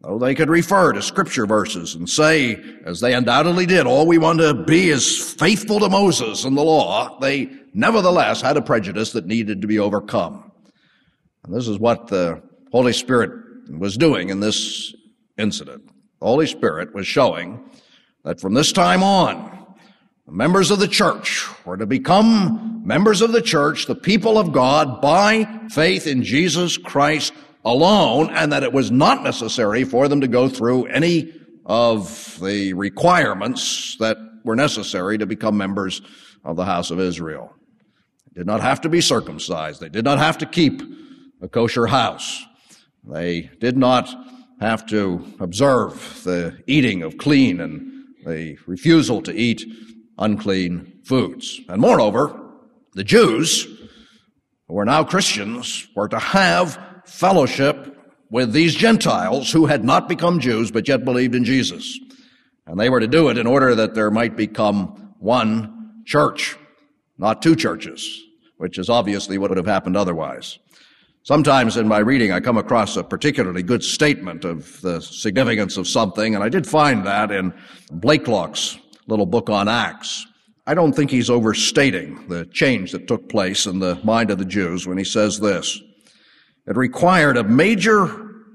though 0.00 0.18
they 0.18 0.34
could 0.34 0.48
refer 0.48 0.92
to 0.92 1.02
scripture 1.02 1.46
verses 1.46 1.94
and 1.94 2.08
say, 2.08 2.58
as 2.86 3.00
they 3.00 3.12
undoubtedly 3.12 3.66
did, 3.66 3.86
all 3.86 4.06
we 4.06 4.16
want 4.16 4.38
to 4.38 4.54
be 4.54 4.88
is 4.88 5.34
faithful 5.34 5.78
to 5.80 5.90
Moses 5.90 6.44
and 6.44 6.56
the 6.56 6.62
law, 6.62 7.18
they 7.20 7.50
nevertheless 7.74 8.40
had 8.40 8.56
a 8.56 8.62
prejudice 8.62 9.12
that 9.12 9.26
needed 9.26 9.60
to 9.60 9.68
be 9.68 9.78
overcome. 9.78 10.50
And 11.44 11.54
this 11.54 11.68
is 11.68 11.78
what 11.78 12.08
the 12.08 12.42
Holy 12.72 12.94
Spirit 12.94 13.30
was 13.68 13.96
doing 13.96 14.30
in 14.30 14.40
this 14.40 14.94
incident. 15.38 15.86
The 16.20 16.26
Holy 16.26 16.46
Spirit 16.46 16.94
was 16.94 17.06
showing 17.06 17.70
that 18.24 18.40
from 18.40 18.54
this 18.54 18.72
time 18.72 19.02
on, 19.02 19.74
members 20.26 20.70
of 20.70 20.78
the 20.78 20.88
church 20.88 21.46
were 21.64 21.76
to 21.76 21.86
become 21.86 22.82
members 22.84 23.20
of 23.20 23.32
the 23.32 23.42
church, 23.42 23.86
the 23.86 23.94
people 23.94 24.38
of 24.38 24.52
God, 24.52 25.00
by 25.00 25.44
faith 25.70 26.06
in 26.06 26.22
Jesus 26.22 26.76
Christ 26.76 27.32
alone, 27.64 28.30
and 28.30 28.52
that 28.52 28.62
it 28.62 28.72
was 28.72 28.90
not 28.90 29.22
necessary 29.22 29.84
for 29.84 30.08
them 30.08 30.20
to 30.20 30.28
go 30.28 30.48
through 30.48 30.86
any 30.86 31.32
of 31.64 32.38
the 32.40 32.72
requirements 32.74 33.96
that 33.98 34.16
were 34.44 34.56
necessary 34.56 35.18
to 35.18 35.26
become 35.26 35.56
members 35.56 36.00
of 36.44 36.56
the 36.56 36.64
house 36.64 36.90
of 36.90 37.00
Israel. 37.00 37.52
They 38.26 38.40
did 38.40 38.46
not 38.46 38.60
have 38.60 38.80
to 38.82 38.88
be 38.88 39.00
circumcised. 39.00 39.80
They 39.80 39.88
did 39.88 40.04
not 40.04 40.18
have 40.18 40.38
to 40.38 40.46
keep 40.46 40.80
a 41.42 41.48
kosher 41.48 41.86
house. 41.86 42.44
They 43.06 43.50
did 43.60 43.76
not 43.76 44.08
have 44.60 44.86
to 44.86 45.24
observe 45.38 46.22
the 46.24 46.58
eating 46.66 47.02
of 47.02 47.18
clean 47.18 47.60
and 47.60 48.04
the 48.26 48.58
refusal 48.66 49.22
to 49.22 49.32
eat 49.32 49.64
unclean 50.18 51.00
foods. 51.04 51.60
And 51.68 51.80
moreover, 51.80 52.38
the 52.94 53.04
Jews, 53.04 53.64
who 54.66 54.74
were 54.74 54.84
now 54.84 55.04
Christians, 55.04 55.86
were 55.94 56.08
to 56.08 56.18
have 56.18 56.78
fellowship 57.04 57.96
with 58.30 58.52
these 58.52 58.74
Gentiles 58.74 59.52
who 59.52 59.66
had 59.66 59.84
not 59.84 60.08
become 60.08 60.40
Jews 60.40 60.70
but 60.70 60.88
yet 60.88 61.04
believed 61.04 61.34
in 61.34 61.44
Jesus. 61.44 61.98
And 62.66 62.80
they 62.80 62.90
were 62.90 63.00
to 63.00 63.06
do 63.06 63.28
it 63.28 63.38
in 63.38 63.46
order 63.46 63.74
that 63.76 63.94
there 63.94 64.10
might 64.10 64.36
become 64.36 65.14
one 65.20 66.02
church, 66.04 66.56
not 67.18 67.42
two 67.42 67.54
churches, 67.54 68.20
which 68.56 68.78
is 68.78 68.88
obviously 68.88 69.38
what 69.38 69.50
would 69.50 69.58
have 69.58 69.66
happened 69.66 69.96
otherwise. 69.96 70.58
Sometimes 71.26 71.76
in 71.76 71.88
my 71.88 71.98
reading, 71.98 72.30
I 72.30 72.38
come 72.38 72.56
across 72.56 72.96
a 72.96 73.02
particularly 73.02 73.64
good 73.64 73.82
statement 73.82 74.44
of 74.44 74.80
the 74.80 75.00
significance 75.00 75.76
of 75.76 75.88
something, 75.88 76.36
and 76.36 76.44
I 76.44 76.48
did 76.48 76.68
find 76.68 77.04
that 77.04 77.32
in 77.32 77.52
Blaiklock's 77.90 78.78
little 79.08 79.26
book 79.26 79.50
on 79.50 79.66
Acts. 79.66 80.24
I 80.68 80.74
don't 80.74 80.92
think 80.92 81.10
he's 81.10 81.28
overstating 81.28 82.28
the 82.28 82.46
change 82.52 82.92
that 82.92 83.08
took 83.08 83.28
place 83.28 83.66
in 83.66 83.80
the 83.80 83.98
mind 84.04 84.30
of 84.30 84.38
the 84.38 84.44
Jews 84.44 84.86
when 84.86 84.98
he 84.98 85.02
says 85.02 85.40
this. 85.40 85.80
It 86.64 86.76
required 86.76 87.36
a 87.36 87.42
major 87.42 88.06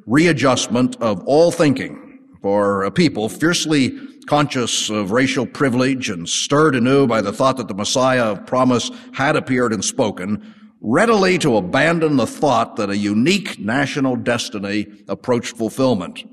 readjustment 0.06 0.96
of 1.02 1.22
all 1.26 1.52
thinking 1.52 2.20
for 2.42 2.84
a 2.84 2.92
people 2.92 3.28
fiercely 3.28 4.00
conscious 4.28 4.90
of 4.90 5.12
racial 5.12 5.46
privilege 5.46 6.10
and 6.10 6.30
stirred 6.30 6.76
anew 6.76 7.06
by 7.06 7.20
the 7.20 7.34
thought 7.34 7.58
that 7.58 7.68
the 7.68 7.74
Messiah 7.74 8.32
of 8.32 8.46
promise 8.46 8.90
had 9.12 9.36
appeared 9.36 9.74
and 9.74 9.84
spoken, 9.84 10.56
readily 10.82 11.38
to 11.38 11.58
abandon 11.58 12.18
the 12.18 12.26
thought 12.26 12.76
that 12.76 12.90
a 12.90 12.98
unique 12.98 13.60
national 13.60 14.16
destiny 14.16 14.88
approached 15.08 15.56
fulfillment 15.56 16.24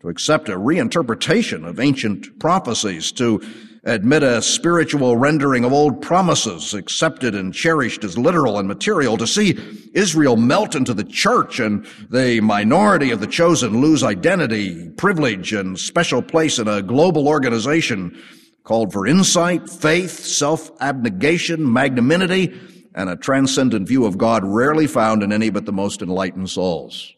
to 0.00 0.08
accept 0.08 0.48
a 0.48 0.58
reinterpretation 0.58 1.66
of 1.66 1.80
ancient 1.80 2.38
prophecies, 2.38 3.12
to 3.12 3.40
admit 3.84 4.24
a 4.24 4.42
spiritual 4.42 5.16
rendering 5.16 5.64
of 5.64 5.72
old 5.72 6.02
promises 6.02 6.74
accepted 6.74 7.36
and 7.36 7.54
cherished 7.54 8.02
as 8.02 8.18
literal 8.18 8.58
and 8.58 8.66
material, 8.66 9.16
to 9.16 9.26
see 9.26 9.56
Israel 9.94 10.36
melt 10.36 10.74
into 10.74 10.92
the 10.92 11.04
church 11.04 11.60
and 11.60 11.86
the 12.10 12.40
minority 12.40 13.12
of 13.12 13.20
the 13.20 13.26
chosen 13.26 13.80
lose 13.80 14.02
identity, 14.02 14.90
privilege, 14.90 15.52
and 15.52 15.78
special 15.78 16.20
place 16.20 16.58
in 16.58 16.66
a 16.66 16.82
global 16.82 17.28
organization 17.28 18.20
called 18.64 18.92
for 18.92 19.06
insight, 19.06 19.70
faith, 19.70 20.10
self-abnegation, 20.10 21.72
magnanimity, 21.72 22.52
and 22.96 23.10
a 23.10 23.16
transcendent 23.16 23.86
view 23.86 24.06
of 24.06 24.16
God 24.16 24.42
rarely 24.44 24.86
found 24.86 25.22
in 25.22 25.30
any 25.30 25.50
but 25.50 25.66
the 25.66 25.72
most 25.72 26.00
enlightened 26.00 26.50
souls. 26.50 27.12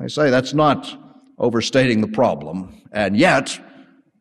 I 0.00 0.06
say 0.06 0.30
that's 0.30 0.54
not 0.54 0.98
overstating 1.38 2.00
the 2.00 2.08
problem, 2.08 2.82
and 2.90 3.16
yet 3.16 3.60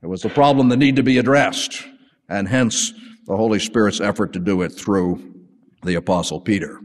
it 0.03 0.07
was 0.07 0.25
a 0.25 0.29
problem 0.29 0.69
that 0.69 0.77
needed 0.77 0.97
to 0.97 1.03
be 1.03 1.17
addressed, 1.17 1.81
and 2.27 2.47
hence 2.47 2.93
the 3.25 3.37
Holy 3.37 3.59
Spirit's 3.59 4.01
effort 4.01 4.33
to 4.33 4.39
do 4.39 4.61
it 4.61 4.69
through 4.69 5.33
the 5.83 5.95
Apostle 5.95 6.41
Peter. 6.41 6.81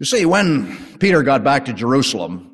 You 0.00 0.06
see, 0.06 0.26
when 0.26 0.98
Peter 0.98 1.22
got 1.22 1.44
back 1.44 1.64
to 1.66 1.72
Jerusalem, 1.72 2.50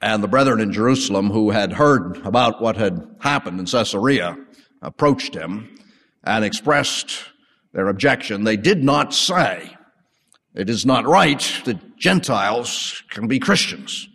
and 0.00 0.22
the 0.22 0.28
brethren 0.28 0.60
in 0.60 0.72
Jerusalem 0.72 1.30
who 1.30 1.50
had 1.50 1.72
heard 1.72 2.18
about 2.26 2.60
what 2.60 2.76
had 2.76 3.00
happened 3.20 3.60
in 3.60 3.66
Caesarea 3.66 4.36
approached 4.82 5.34
him 5.34 5.76
and 6.24 6.44
expressed 6.44 7.31
their 7.72 7.88
objection, 7.88 8.44
they 8.44 8.56
did 8.56 8.84
not 8.84 9.14
say, 9.14 9.76
it 10.54 10.68
is 10.68 10.84
not 10.84 11.06
right 11.06 11.40
that 11.64 11.96
Gentiles 11.96 13.02
can 13.10 13.26
be 13.26 13.38
Christians. 13.38 14.08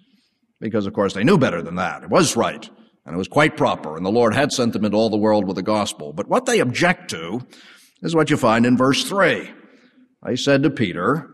Because, 0.59 0.85
of 0.85 0.93
course, 0.93 1.13
they 1.13 1.23
knew 1.23 1.37
better 1.37 1.61
than 1.61 1.75
that. 1.75 2.03
It 2.03 2.09
was 2.09 2.35
right, 2.35 2.69
and 3.05 3.15
it 3.15 3.17
was 3.17 3.27
quite 3.27 3.57
proper, 3.57 3.95
and 3.95 4.05
the 4.05 4.11
Lord 4.11 4.33
had 4.33 4.51
sent 4.51 4.73
them 4.73 4.85
into 4.85 4.97
all 4.97 5.09
the 5.09 5.17
world 5.17 5.45
with 5.45 5.55
the 5.55 5.63
gospel. 5.63 6.13
But 6.13 6.27
what 6.27 6.45
they 6.45 6.59
object 6.59 7.11
to 7.11 7.41
is 8.01 8.15
what 8.15 8.29
you 8.29 8.37
find 8.37 8.65
in 8.65 8.77
verse 8.77 9.03
3. 9.07 9.51
They 10.25 10.35
said 10.35 10.63
to 10.63 10.69
Peter, 10.69 11.29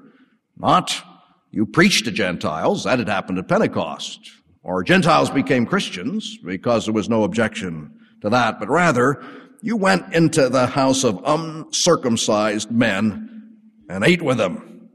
Not 0.58 1.04
you 1.52 1.66
preached 1.66 2.06
to 2.06 2.12
Gentiles, 2.12 2.84
that 2.84 3.00
had 3.00 3.08
happened 3.08 3.40
at 3.40 3.48
Pentecost. 3.48 4.20
Or 4.62 4.84
Gentiles 4.84 5.30
became 5.30 5.66
Christians 5.66 6.38
because 6.38 6.86
there 6.86 6.94
was 6.94 7.10
no 7.10 7.24
objection 7.24 7.94
to 8.22 8.30
that, 8.30 8.60
but 8.60 8.70
rather 8.70 9.24
you 9.64 9.78
went 9.78 10.14
into 10.14 10.50
the 10.50 10.68
house 10.68 11.06
of 11.06 11.22
uncircumcised 11.24 12.70
men 12.70 13.56
and 13.90 14.04
ate 14.04 14.22
with 14.22 14.38
them. 14.38 14.90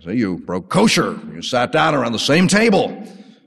So 0.00 0.10
you 0.10 0.36
broke 0.36 0.68
kosher. 0.68 1.18
You 1.32 1.40
sat 1.40 1.72
down 1.72 1.94
around 1.94 2.12
the 2.12 2.18
same 2.18 2.46
table 2.46 2.94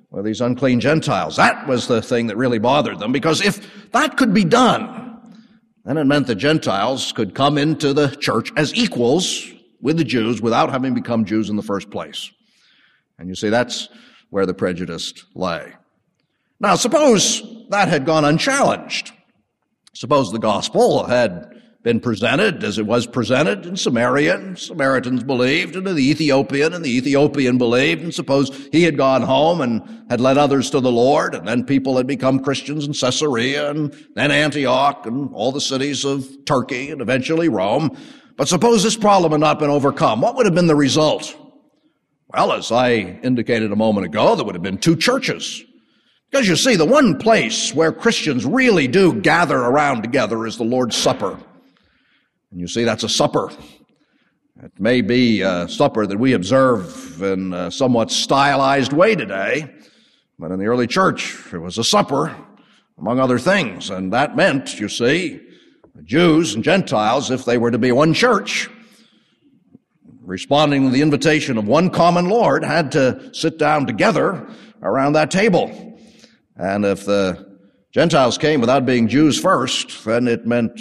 with 0.10 0.26
these 0.26 0.42
unclean 0.42 0.80
Gentiles. 0.80 1.36
That 1.36 1.68
was 1.68 1.86
the 1.88 2.02
thing 2.02 2.26
that 2.28 2.36
really 2.36 2.58
bothered 2.58 2.98
them 2.98 3.12
because 3.12 3.46
if 3.46 3.92
that 3.92 4.18
could 4.18 4.34
be 4.34 4.44
done, 4.44 5.38
then 5.84 5.98
it 5.98 6.06
meant 6.06 6.26
the 6.26 6.34
Gentiles 6.34 7.12
could 7.12 7.36
come 7.36 7.60
into 7.60 7.94
the 7.94 8.08
church 8.16 8.52
as 8.58 8.74
equals 8.74 9.48
with 9.82 9.98
the 9.98 10.04
Jews 10.04 10.42
without 10.42 10.72
having 10.72 10.96
become 10.96 11.26
Jews 11.26 11.52
in 11.52 11.58
the 11.58 11.62
first 11.62 11.92
place. 11.92 12.32
And 13.20 13.30
you 13.30 13.36
see, 13.36 13.50
that's 13.50 13.88
where 14.32 14.48
the 14.48 14.56
prejudice 14.56 15.14
lay. 15.36 15.74
Now, 16.60 16.74
suppose 16.74 17.44
that 17.70 17.88
had 17.88 18.04
gone 18.04 18.26
unchallenged. 18.26 19.12
Suppose 19.96 20.30
the 20.30 20.40
gospel 20.40 21.06
had 21.06 21.54
been 21.82 22.02
presented 22.02 22.66
as 22.66 22.78
it 22.78 22.86
was 22.86 23.08
presented 23.08 23.66
in 23.66 23.78
Samaria, 23.78 24.36
and 24.36 24.60
Samaritans 24.60 25.24
believed, 25.24 25.78
and 25.78 25.88
the 25.88 26.10
Ethiopian, 26.10 26.74
and 26.74 26.84
the 26.84 26.98
Ethiopian 26.98 27.58
believed, 27.58 28.04
and 28.04 28.14
suppose 28.14 28.68
he 28.74 28.84
had 28.84 28.98
gone 28.98 29.22
home 29.22 29.62
and 29.62 30.04
had 30.10 30.20
led 30.20 30.38
others 30.38 30.70
to 30.72 30.82
the 30.82 30.92
Lord, 30.92 31.34
and 31.34 31.48
then 31.48 31.64
people 31.64 31.96
had 31.96 32.08
become 32.08 32.40
Christians 32.40 32.86
in 32.86 32.92
Caesarea, 32.92 33.70
and 33.70 33.96
then 34.16 34.32
Antioch, 34.32 35.06
and 35.06 35.30
all 35.34 35.54
the 35.54 35.62
cities 35.62 36.04
of 36.04 36.28
Turkey, 36.44 36.90
and 36.90 37.00
eventually 37.02 37.48
Rome. 37.48 37.96
But 38.36 38.50
suppose 38.50 38.84
this 38.84 38.98
problem 38.98 39.32
had 39.32 39.40
not 39.40 39.60
been 39.60 39.70
overcome, 39.70 40.20
what 40.20 40.36
would 40.36 40.46
have 40.46 40.56
been 40.56 40.68
the 40.68 40.75
result? 40.75 41.38
Well, 42.34 42.52
as 42.52 42.70
I 42.70 42.96
indicated 43.24 43.72
a 43.72 43.78
moment 43.78 44.08
ago, 44.08 44.36
there 44.36 44.44
would 44.44 44.56
have 44.56 44.64
been 44.64 44.78
two 44.80 44.98
churches. 44.98 45.64
Because 46.36 46.50
you 46.50 46.58
see, 46.58 46.75
the 46.75 46.84
one 46.84 47.18
place 47.18 47.74
where 47.74 47.94
Christians 47.94 48.46
really 48.46 48.89
do 48.89 49.22
gather 49.22 49.56
around 49.56 50.01
together 50.01 50.46
is 50.46 50.58
the 50.58 50.65
Lord's 50.65 50.98
Supper. 50.98 51.39
And 52.51 52.60
you 52.60 52.68
see, 52.68 52.84
that's 52.84 53.06
a 53.06 53.08
supper. 53.10 53.50
It 54.62 54.74
may 54.77 55.00
be 55.00 55.39
a 55.39 55.70
supper 55.70 56.06
that 56.06 56.20
we 56.20 56.34
observe 56.34 57.24
in 57.24 57.54
a 57.54 57.72
somewhat 57.72 58.12
stylized 58.12 58.92
way 58.92 59.15
today, 59.15 59.74
but 60.38 60.51
in 60.51 60.60
the 60.60 60.65
early 60.65 60.88
church, 60.88 61.42
it 61.54 61.60
was 61.60 61.77
a 61.77 61.86
supper, 61.86 62.36
among 62.98 63.22
other 63.22 63.39
things. 63.39 63.89
And 63.89 64.12
that 64.12 64.36
meant, 64.36 64.77
you 64.77 64.89
see, 64.89 65.39
Jews 66.04 66.54
and 66.54 66.65
Gentiles, 66.65 67.32
if 67.32 67.46
they 67.46 67.58
were 67.58 67.72
to 67.72 67.80
be 67.80 67.94
one 67.94 68.13
church, 68.13 68.70
responding 70.22 70.84
to 70.84 70.89
the 70.89 71.01
invitation 71.01 71.58
of 71.58 71.65
one 71.65 71.89
common 71.89 72.27
Lord, 72.27 72.65
had 72.65 72.92
to 72.92 73.34
sit 73.34 73.58
down 73.58 73.86
together 73.86 74.46
around 74.84 75.13
that 75.13 75.32
table. 75.32 75.94
And 76.58 76.86
if 76.86 77.06
the 77.06 77.58
Gentiles 77.92 78.38
came 78.38 78.62
without 78.62 78.86
being 78.86 79.08
Jews 79.08 79.40
first, 79.40 80.04
then 80.06 80.28
it 80.28 80.46
meant 80.46 80.80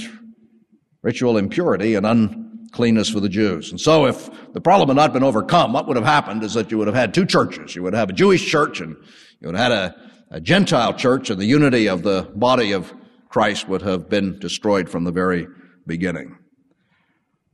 ritual 1.02 1.36
impurity 1.36 1.94
and 1.94 2.06
uncleanness 2.06 3.10
for 3.10 3.20
the 3.20 3.28
Jews. 3.28 3.70
And 3.70 3.80
so 3.80 4.06
if 4.06 4.30
the 4.52 4.60
problem 4.60 4.88
had 4.88 4.96
not 4.96 5.12
been 5.12 5.22
overcome, 5.22 5.72
what 5.72 5.86
would 5.86 5.96
have 5.96 6.06
happened 6.06 6.42
is 6.42 6.54
that 6.54 6.70
you 6.70 6.78
would 6.78 6.86
have 6.86 6.96
had 6.96 7.14
two 7.14 7.26
churches. 7.26 7.76
You 7.76 7.82
would 7.82 7.94
have 7.94 8.10
a 8.10 8.12
Jewish 8.12 8.44
church 8.46 8.80
and 8.80 8.96
you 9.40 9.48
would 9.48 9.56
have 9.56 9.70
had 9.70 9.72
a, 9.72 9.96
a 10.30 10.40
Gentile 10.40 10.94
church 10.94 11.30
and 11.30 11.40
the 11.40 11.44
unity 11.44 11.88
of 11.88 12.02
the 12.02 12.30
body 12.34 12.72
of 12.72 12.92
Christ 13.28 13.68
would 13.68 13.82
have 13.82 14.08
been 14.08 14.38
destroyed 14.38 14.88
from 14.88 15.04
the 15.04 15.12
very 15.12 15.46
beginning. 15.86 16.38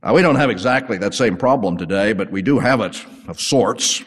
Now, 0.03 0.15
we 0.15 0.21
don't 0.23 0.35
have 0.35 0.49
exactly 0.49 0.97
that 0.99 1.13
same 1.13 1.37
problem 1.37 1.77
today, 1.77 2.13
but 2.13 2.31
we 2.31 2.41
do 2.41 2.57
have 2.57 2.81
it 2.81 3.03
of 3.27 3.39
sorts, 3.39 4.03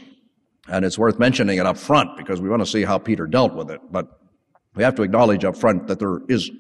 and 0.69 0.85
it's 0.85 0.99
worth 0.99 1.19
mentioning 1.19 1.59
it 1.59 1.67
up 1.67 1.77
front 1.77 2.17
because 2.17 2.41
we 2.41 2.49
want 2.49 2.63
to 2.63 2.67
see 2.67 2.83
how 2.83 2.99
Peter 2.99 3.27
dealt 3.27 3.55
with 3.55 3.71
it. 3.71 3.81
But 3.91 4.09
we 4.75 4.83
have 4.83 4.95
to 4.97 5.03
acknowledge 5.03 5.45
up 5.45 5.57
front 5.57 5.87
that 5.89 5.99
there 5.99 6.21
is 6.29 6.51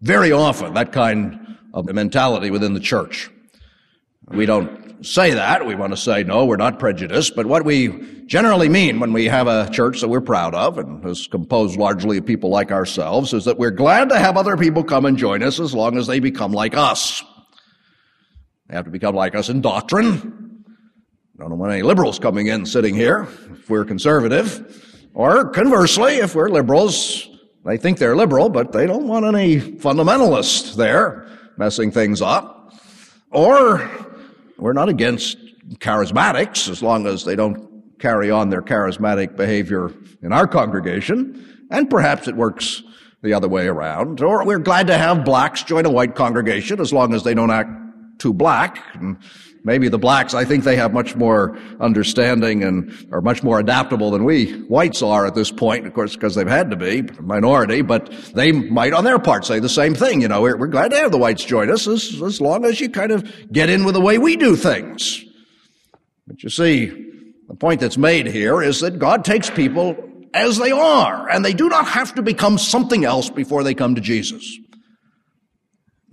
very 0.00 0.32
often 0.32 0.74
that 0.74 0.92
kind 0.92 1.58
of 1.72 1.86
mentality 1.86 2.50
within 2.50 2.74
the 2.74 2.80
church. 2.80 3.30
We 4.28 4.46
don't 4.46 5.04
say 5.04 5.32
that. 5.34 5.66
We 5.66 5.74
want 5.74 5.92
to 5.92 5.96
say, 5.96 6.24
no, 6.24 6.44
we're 6.44 6.56
not 6.56 6.78
prejudiced. 6.78 7.36
But 7.36 7.46
what 7.46 7.64
we 7.64 8.24
generally 8.26 8.68
mean 8.68 8.98
when 8.98 9.12
we 9.12 9.26
have 9.26 9.46
a 9.46 9.68
church 9.70 10.00
that 10.00 10.08
we're 10.08 10.20
proud 10.20 10.54
of 10.54 10.78
and 10.78 11.04
is 11.06 11.26
composed 11.26 11.78
largely 11.78 12.18
of 12.18 12.26
people 12.26 12.50
like 12.50 12.72
ourselves 12.72 13.32
is 13.32 13.44
that 13.44 13.58
we're 13.58 13.70
glad 13.70 14.08
to 14.08 14.18
have 14.18 14.36
other 14.36 14.56
people 14.56 14.82
come 14.82 15.06
and 15.06 15.16
join 15.16 15.42
us 15.42 15.60
as 15.60 15.74
long 15.74 15.96
as 15.96 16.06
they 16.06 16.18
become 16.18 16.52
like 16.52 16.76
us. 16.76 17.22
They 18.68 18.74
have 18.74 18.86
to 18.86 18.90
become 18.90 19.14
like 19.14 19.34
us 19.34 19.48
in 19.48 19.60
doctrine. 19.60 20.45
Don't 21.38 21.58
want 21.58 21.72
any 21.72 21.82
liberals 21.82 22.18
coming 22.18 22.46
in 22.46 22.64
sitting 22.64 22.94
here 22.94 23.28
if 23.52 23.68
we're 23.68 23.84
conservative. 23.84 25.10
Or 25.12 25.50
conversely, 25.50 26.14
if 26.14 26.34
we're 26.34 26.48
liberals, 26.48 27.28
they 27.64 27.76
think 27.76 27.98
they're 27.98 28.16
liberal, 28.16 28.48
but 28.48 28.72
they 28.72 28.86
don't 28.86 29.06
want 29.06 29.26
any 29.26 29.60
fundamentalists 29.60 30.76
there 30.76 31.28
messing 31.58 31.90
things 31.90 32.22
up. 32.22 32.72
Or 33.30 33.90
we're 34.56 34.72
not 34.72 34.88
against 34.88 35.36
charismatics 35.74 36.70
as 36.70 36.82
long 36.82 37.06
as 37.06 37.24
they 37.24 37.36
don't 37.36 37.98
carry 37.98 38.30
on 38.30 38.48
their 38.48 38.62
charismatic 38.62 39.36
behavior 39.36 39.92
in 40.22 40.32
our 40.32 40.46
congregation. 40.46 41.66
And 41.70 41.90
perhaps 41.90 42.28
it 42.28 42.36
works 42.36 42.82
the 43.22 43.34
other 43.34 43.48
way 43.48 43.66
around. 43.66 44.22
Or 44.22 44.42
we're 44.46 44.58
glad 44.58 44.86
to 44.86 44.96
have 44.96 45.24
blacks 45.24 45.62
join 45.62 45.84
a 45.84 45.90
white 45.90 46.14
congregation 46.14 46.80
as 46.80 46.94
long 46.94 47.12
as 47.12 47.24
they 47.24 47.34
don't 47.34 47.50
act 47.50 47.70
too 48.18 48.32
black. 48.32 48.82
And 48.94 49.18
maybe 49.66 49.88
the 49.88 49.98
blacks, 49.98 50.32
I 50.32 50.44
think 50.44 50.62
they 50.62 50.76
have 50.76 50.94
much 50.94 51.16
more 51.16 51.58
understanding 51.80 52.62
and 52.62 53.08
are 53.12 53.20
much 53.20 53.42
more 53.42 53.58
adaptable 53.58 54.12
than 54.12 54.24
we 54.24 54.52
whites 54.62 55.02
are 55.02 55.26
at 55.26 55.34
this 55.34 55.50
point, 55.50 55.86
of 55.86 55.92
course, 55.92 56.14
because 56.14 56.36
they've 56.36 56.46
had 56.46 56.70
to 56.70 56.76
be 56.76 57.00
a 57.00 57.22
minority, 57.22 57.82
but 57.82 58.10
they 58.32 58.52
might 58.52 58.92
on 58.92 59.04
their 59.04 59.18
part 59.18 59.44
say 59.44 59.58
the 59.58 59.68
same 59.68 59.94
thing. 59.94 60.22
You 60.22 60.28
know, 60.28 60.40
we're, 60.40 60.56
we're 60.56 60.68
glad 60.68 60.92
to 60.92 60.96
have 60.96 61.10
the 61.10 61.18
whites 61.18 61.44
join 61.44 61.70
us 61.70 61.86
as, 61.88 62.22
as 62.22 62.40
long 62.40 62.64
as 62.64 62.80
you 62.80 62.88
kind 62.88 63.10
of 63.10 63.52
get 63.52 63.68
in 63.68 63.84
with 63.84 63.94
the 63.94 64.00
way 64.00 64.18
we 64.18 64.36
do 64.36 64.54
things. 64.54 65.24
But 66.28 66.42
you 66.44 66.48
see, 66.48 66.86
the 67.48 67.54
point 67.56 67.80
that's 67.80 67.98
made 67.98 68.26
here 68.26 68.62
is 68.62 68.80
that 68.80 69.00
God 69.00 69.24
takes 69.24 69.50
people 69.50 69.96
as 70.32 70.58
they 70.58 70.70
are, 70.70 71.28
and 71.28 71.44
they 71.44 71.54
do 71.54 71.68
not 71.68 71.88
have 71.88 72.14
to 72.14 72.22
become 72.22 72.56
something 72.56 73.04
else 73.04 73.30
before 73.30 73.64
they 73.64 73.74
come 73.74 73.96
to 73.96 74.00
Jesus. 74.00 74.58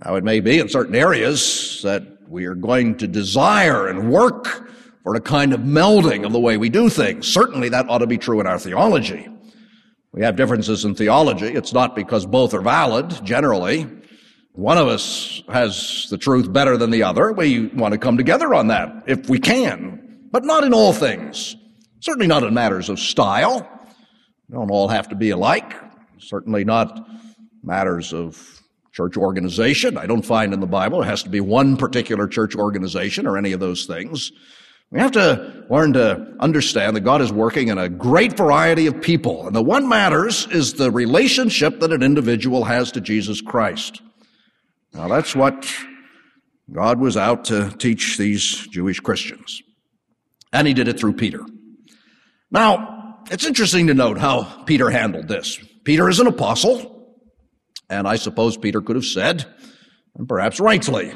Now, 0.02 0.16
it 0.16 0.24
may 0.24 0.40
be 0.40 0.58
in 0.58 0.68
certain 0.68 0.94
areas 0.94 1.80
that 1.82 2.02
we 2.28 2.46
are 2.46 2.54
going 2.54 2.96
to 2.96 3.06
desire 3.06 3.86
and 3.88 4.10
work 4.10 4.70
for 5.02 5.14
a 5.14 5.20
kind 5.20 5.52
of 5.52 5.60
melding 5.60 6.24
of 6.24 6.32
the 6.32 6.40
way 6.40 6.56
we 6.56 6.68
do 6.68 6.88
things. 6.88 7.28
Certainly 7.28 7.68
that 7.68 7.88
ought 7.88 7.98
to 7.98 8.06
be 8.06 8.18
true 8.18 8.40
in 8.40 8.46
our 8.46 8.58
theology. 8.58 9.28
We 10.12 10.22
have 10.22 10.36
differences 10.36 10.84
in 10.84 10.94
theology. 10.94 11.48
It's 11.48 11.72
not 11.72 11.94
because 11.94 12.24
both 12.24 12.54
are 12.54 12.62
valid, 12.62 13.24
generally. 13.24 13.86
One 14.52 14.78
of 14.78 14.88
us 14.88 15.42
has 15.48 16.06
the 16.10 16.18
truth 16.18 16.52
better 16.52 16.76
than 16.76 16.90
the 16.90 17.02
other. 17.02 17.32
We 17.32 17.66
want 17.66 17.92
to 17.92 17.98
come 17.98 18.16
together 18.16 18.54
on 18.54 18.68
that 18.68 19.04
if 19.06 19.28
we 19.28 19.38
can, 19.38 20.28
but 20.30 20.44
not 20.44 20.64
in 20.64 20.72
all 20.72 20.92
things. 20.92 21.56
Certainly 22.00 22.28
not 22.28 22.44
in 22.44 22.54
matters 22.54 22.88
of 22.88 23.00
style. 23.00 23.68
We 24.48 24.56
don't 24.56 24.70
all 24.70 24.88
have 24.88 25.08
to 25.08 25.16
be 25.16 25.30
alike. 25.30 25.74
Certainly 26.18 26.64
not 26.64 27.08
matters 27.62 28.12
of 28.12 28.62
church 28.94 29.16
organization. 29.16 29.98
I 29.98 30.06
don't 30.06 30.24
find 30.24 30.54
in 30.54 30.60
the 30.60 30.66
Bible 30.68 31.02
it 31.02 31.06
has 31.06 31.24
to 31.24 31.28
be 31.28 31.40
one 31.40 31.76
particular 31.76 32.28
church 32.28 32.54
organization 32.54 33.26
or 33.26 33.36
any 33.36 33.50
of 33.50 33.58
those 33.58 33.86
things. 33.86 34.30
We 34.92 35.00
have 35.00 35.10
to 35.12 35.64
learn 35.68 35.94
to 35.94 36.34
understand 36.38 36.94
that 36.94 37.00
God 37.00 37.20
is 37.20 37.32
working 37.32 37.68
in 37.68 37.78
a 37.78 37.88
great 37.88 38.36
variety 38.36 38.86
of 38.86 39.02
people. 39.02 39.48
And 39.48 39.56
the 39.56 39.62
one 39.62 39.88
matters 39.88 40.46
is 40.52 40.74
the 40.74 40.92
relationship 40.92 41.80
that 41.80 41.92
an 41.92 42.04
individual 42.04 42.62
has 42.64 42.92
to 42.92 43.00
Jesus 43.00 43.40
Christ. 43.40 44.00
Now 44.92 45.08
that's 45.08 45.34
what 45.34 45.68
God 46.72 47.00
was 47.00 47.16
out 47.16 47.46
to 47.46 47.70
teach 47.78 48.16
these 48.16 48.68
Jewish 48.68 49.00
Christians. 49.00 49.60
And 50.52 50.68
he 50.68 50.74
did 50.74 50.86
it 50.86 51.00
through 51.00 51.14
Peter. 51.14 51.40
Now, 52.52 53.18
it's 53.28 53.44
interesting 53.44 53.88
to 53.88 53.94
note 53.94 54.18
how 54.18 54.44
Peter 54.66 54.88
handled 54.88 55.26
this. 55.26 55.58
Peter 55.82 56.08
is 56.08 56.20
an 56.20 56.28
apostle. 56.28 56.93
And 57.90 58.08
I 58.08 58.16
suppose 58.16 58.56
Peter 58.56 58.80
could 58.80 58.96
have 58.96 59.04
said, 59.04 59.46
and 60.16 60.28
perhaps 60.28 60.60
rightly. 60.60 61.12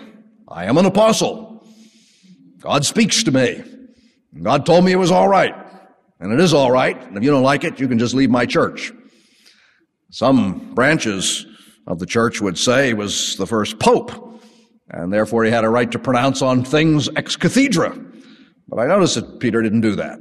I 0.46 0.64
am 0.64 0.78
an 0.78 0.86
apostle. 0.86 1.66
God 2.60 2.84
speaks 2.84 3.22
to 3.24 3.30
me. 3.30 3.62
God 4.42 4.66
told 4.66 4.84
me 4.84 4.92
it 4.92 4.96
was 4.96 5.10
all 5.10 5.28
right. 5.28 5.54
And 6.20 6.32
it 6.32 6.40
is 6.40 6.52
all 6.52 6.70
right. 6.70 7.00
And 7.00 7.16
if 7.16 7.22
you 7.22 7.30
don't 7.30 7.42
like 7.42 7.64
it, 7.64 7.78
you 7.78 7.88
can 7.88 7.98
just 7.98 8.14
leave 8.14 8.30
my 8.30 8.46
church. 8.46 8.92
Some 10.10 10.74
branches 10.74 11.46
of 11.86 11.98
the 11.98 12.06
church 12.06 12.40
would 12.40 12.58
say 12.58 12.88
he 12.88 12.94
was 12.94 13.36
the 13.36 13.46
first 13.46 13.78
pope, 13.78 14.40
and 14.90 15.12
therefore 15.12 15.44
he 15.44 15.50
had 15.50 15.64
a 15.64 15.68
right 15.68 15.90
to 15.92 15.98
pronounce 15.98 16.42
on 16.42 16.64
things 16.64 17.08
ex 17.16 17.36
cathedra. 17.36 17.96
But 18.68 18.78
I 18.78 18.86
notice 18.86 19.14
that 19.14 19.38
Peter 19.40 19.62
didn't 19.62 19.82
do 19.82 19.96
that. 19.96 20.18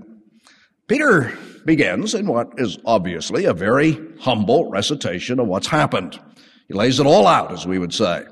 Peter 0.87 1.37
begins 1.65 2.13
in 2.13 2.27
what 2.27 2.53
is 2.57 2.77
obviously 2.85 3.45
a 3.45 3.53
very 3.53 3.99
humble 4.19 4.69
recitation 4.69 5.39
of 5.39 5.47
what's 5.47 5.67
happened. 5.67 6.19
He 6.67 6.73
lays 6.73 6.99
it 6.99 7.05
all 7.05 7.27
out, 7.27 7.51
as 7.51 7.65
we 7.65 7.79
would 7.79 7.93
say. 7.93 8.25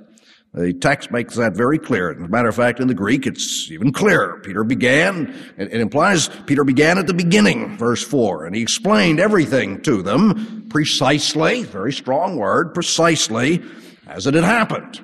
The 0.53 0.71
text 0.71 1.11
makes 1.11 1.35
that 1.35 1.53
very 1.53 1.77
clear. 1.77 2.11
As 2.11 2.17
a 2.17 2.29
matter 2.29 2.47
of 2.47 2.55
fact, 2.55 2.79
in 2.79 2.87
the 2.87 2.93
Greek, 2.93 3.27
it's 3.27 3.69
even 3.69 3.91
clearer. 3.91 4.39
Peter 4.39 4.63
began, 4.63 5.35
it, 5.57 5.73
implies 5.73 6.29
Peter 6.45 6.63
began 6.63 6.97
at 6.97 7.07
the 7.07 7.13
beginning, 7.13 7.77
verse 7.77 8.01
4, 8.01 8.45
and 8.45 8.55
he 8.55 8.61
explained 8.61 9.19
everything 9.19 9.81
to 9.81 10.01
them 10.01 10.67
precisely, 10.69 11.63
very 11.63 11.91
strong 11.91 12.37
word, 12.37 12.73
precisely 12.73 13.61
as 14.07 14.27
it 14.27 14.33
had 14.33 14.45
happened. 14.45 15.03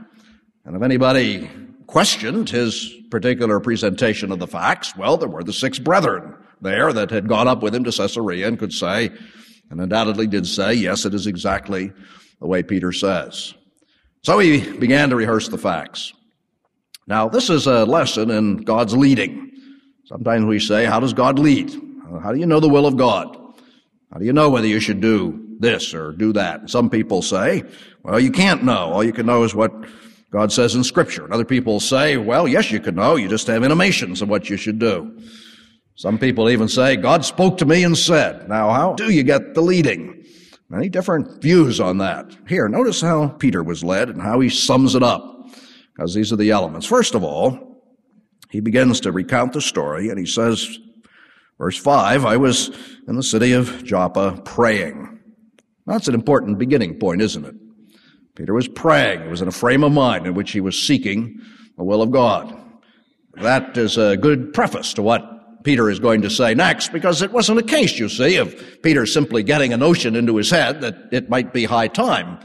And 0.64 0.76
if 0.76 0.82
anybody 0.82 1.50
questioned 1.86 2.50
his 2.50 2.94
particular 3.10 3.60
presentation 3.60 4.32
of 4.32 4.40
the 4.40 4.48
facts, 4.48 4.96
well, 4.96 5.18
there 5.18 5.28
were 5.28 5.44
the 5.44 5.52
six 5.52 5.80
brethren 5.80 6.34
there 6.62 6.94
that 6.94 7.12
had 7.12 7.28
gone 7.28 7.50
up 7.50 7.62
with 7.62 7.76
him 7.76 7.84
to 7.84 7.92
Caesarea 7.92 8.48
and 8.48 8.58
could 8.58 8.72
say, 8.72 9.10
and 9.70 9.82
undoubtedly 9.82 10.28
did 10.28 10.48
say, 10.48 10.74
yes, 10.74 11.06
it 11.06 11.14
is 11.14 11.28
exactly 11.28 11.92
the 12.42 12.48
way 12.48 12.64
Peter 12.64 12.92
says. 12.92 13.54
So 14.24 14.40
he 14.40 14.70
began 14.78 15.10
to 15.12 15.16
rehearse 15.16 15.48
the 15.48 15.58
facts. 15.58 16.12
Now, 17.08 17.30
this 17.30 17.50
is 17.50 17.68
a 17.68 17.86
lesson 17.86 18.30
in 18.30 18.58
God's 18.58 18.96
leading. 18.96 19.52
Sometimes 20.06 20.46
we 20.46 20.60
say, 20.60 20.86
how 20.86 21.00
does 21.00 21.14
God 21.14 21.40
lead? 21.40 21.72
How 22.22 22.34
do 22.34 22.40
you 22.40 22.46
know 22.46 22.60
the 22.60 22.70
will 22.70 22.86
of 22.86 22.98
God? 22.98 23.38
How 24.12 24.20
do 24.20 24.26
you 24.26 24.34
know 24.34 24.50
whether 24.50 24.68
you 24.68 24.80
should 24.80 25.00
do 25.00 25.56
this 25.60 25.94
or 25.94 26.12
do 26.12 26.34
that? 26.34 26.70
Some 26.70 26.90
people 26.90 27.22
say, 27.22 27.64
well, 28.04 28.20
you 28.20 28.32
can't 28.32 28.64
know. 28.64 28.92
All 28.92 29.04
you 29.04 29.14
can 29.14 29.26
know 29.26 29.44
is 29.44 29.56
what 29.56 29.74
God 30.32 30.52
says 30.52 30.76
in 30.76 30.84
Scripture. 30.84 31.24
And 31.24 31.34
other 31.34 31.46
people 31.46 31.80
say, 31.80 32.18
well, 32.18 32.48
yes, 32.48 32.72
you 32.72 32.80
can 32.80 32.96
know. 32.96 33.16
You 33.16 33.30
just 33.30 33.48
have 33.48 33.64
intimations 33.64 34.22
of 34.22 34.30
what 34.30 34.50
you 34.50 34.58
should 34.58 34.80
do. 34.80 35.18
Some 35.96 36.18
people 36.18 36.50
even 36.50 36.68
say, 36.68 36.96
God 36.96 37.24
spoke 37.24 37.58
to 37.60 37.66
me 37.66 37.84
and 37.84 37.98
said. 37.98 38.50
Now, 38.50 38.72
how 38.72 38.94
do 38.94 39.12
you 39.12 39.24
get 39.24 39.54
the 39.54 39.62
leading? 39.62 40.21
Many 40.72 40.88
different 40.88 41.42
views 41.42 41.82
on 41.82 41.98
that. 41.98 42.34
Here, 42.48 42.70
notice 42.70 43.01
how 43.01 43.28
Peter 43.28 43.62
was 43.62 43.84
led 43.84 44.08
and 44.08 44.22
how 44.22 44.40
he 44.40 44.48
sums 44.48 44.96
it 44.96 45.04
up, 45.04 45.50
because 45.94 46.13
these 46.13 46.32
are 46.32 46.38
the 46.38 46.51
elements. 46.51 46.86
First 46.86 47.13
of 47.13 47.25
all, 47.25 47.84
he 48.50 48.62
begins 48.62 49.01
to 49.01 49.12
recount 49.12 49.51
the 49.51 49.60
story, 49.60 50.08
and 50.08 50.18
he 50.18 50.25
says, 50.25 50.80
verse 51.58 51.78
5, 51.78 52.25
I 52.25 52.38
was 52.38 52.72
in 53.06 53.18
the 53.18 53.22
city 53.22 53.51
of 53.51 53.84
Joppa 53.84 54.42
praying. 54.46 55.20
That's 55.86 56.08
an 56.08 56.16
important 56.16 56.58
beginning 56.58 57.00
point, 57.00 57.22
isn't 57.22 57.44
it? 57.44 57.56
Peter 58.36 58.54
was 58.54 58.70
praying. 58.70 59.24
He 59.24 59.28
was 59.28 59.42
in 59.42 59.50
a 59.50 59.51
frame 59.51 59.84
of 59.84 59.92
mind 59.92 60.25
in 60.25 60.36
which 60.36 60.51
he 60.51 60.62
was 60.62 60.82
seeking 60.82 61.42
the 61.75 61.84
will 61.84 62.01
of 62.01 62.12
God. 62.12 62.58
That 63.34 63.78
is 63.78 63.98
a 63.98 64.16
good 64.16 64.54
preface 64.54 64.94
to 64.94 65.01
what 65.01 65.41
Peter 65.63 65.89
is 65.89 66.00
going 66.00 66.22
to 66.24 66.30
say 66.30 66.53
next, 66.53 66.91
because 66.91 67.22
it 67.22 67.32
wasn't 67.32 67.60
a 67.60 67.63
case, 67.63 68.00
you 68.00 68.10
see, 68.10 68.38
of 68.38 68.56
Peter 68.82 69.06
simply 69.06 69.44
getting 69.44 69.74
a 69.74 69.77
notion 69.77 70.15
into 70.15 70.36
his 70.36 70.50
head 70.50 70.82
that 70.82 70.96
it 71.12 71.30
might 71.30 71.53
be 71.53 71.65
high 71.65 71.88
time. 71.88 72.39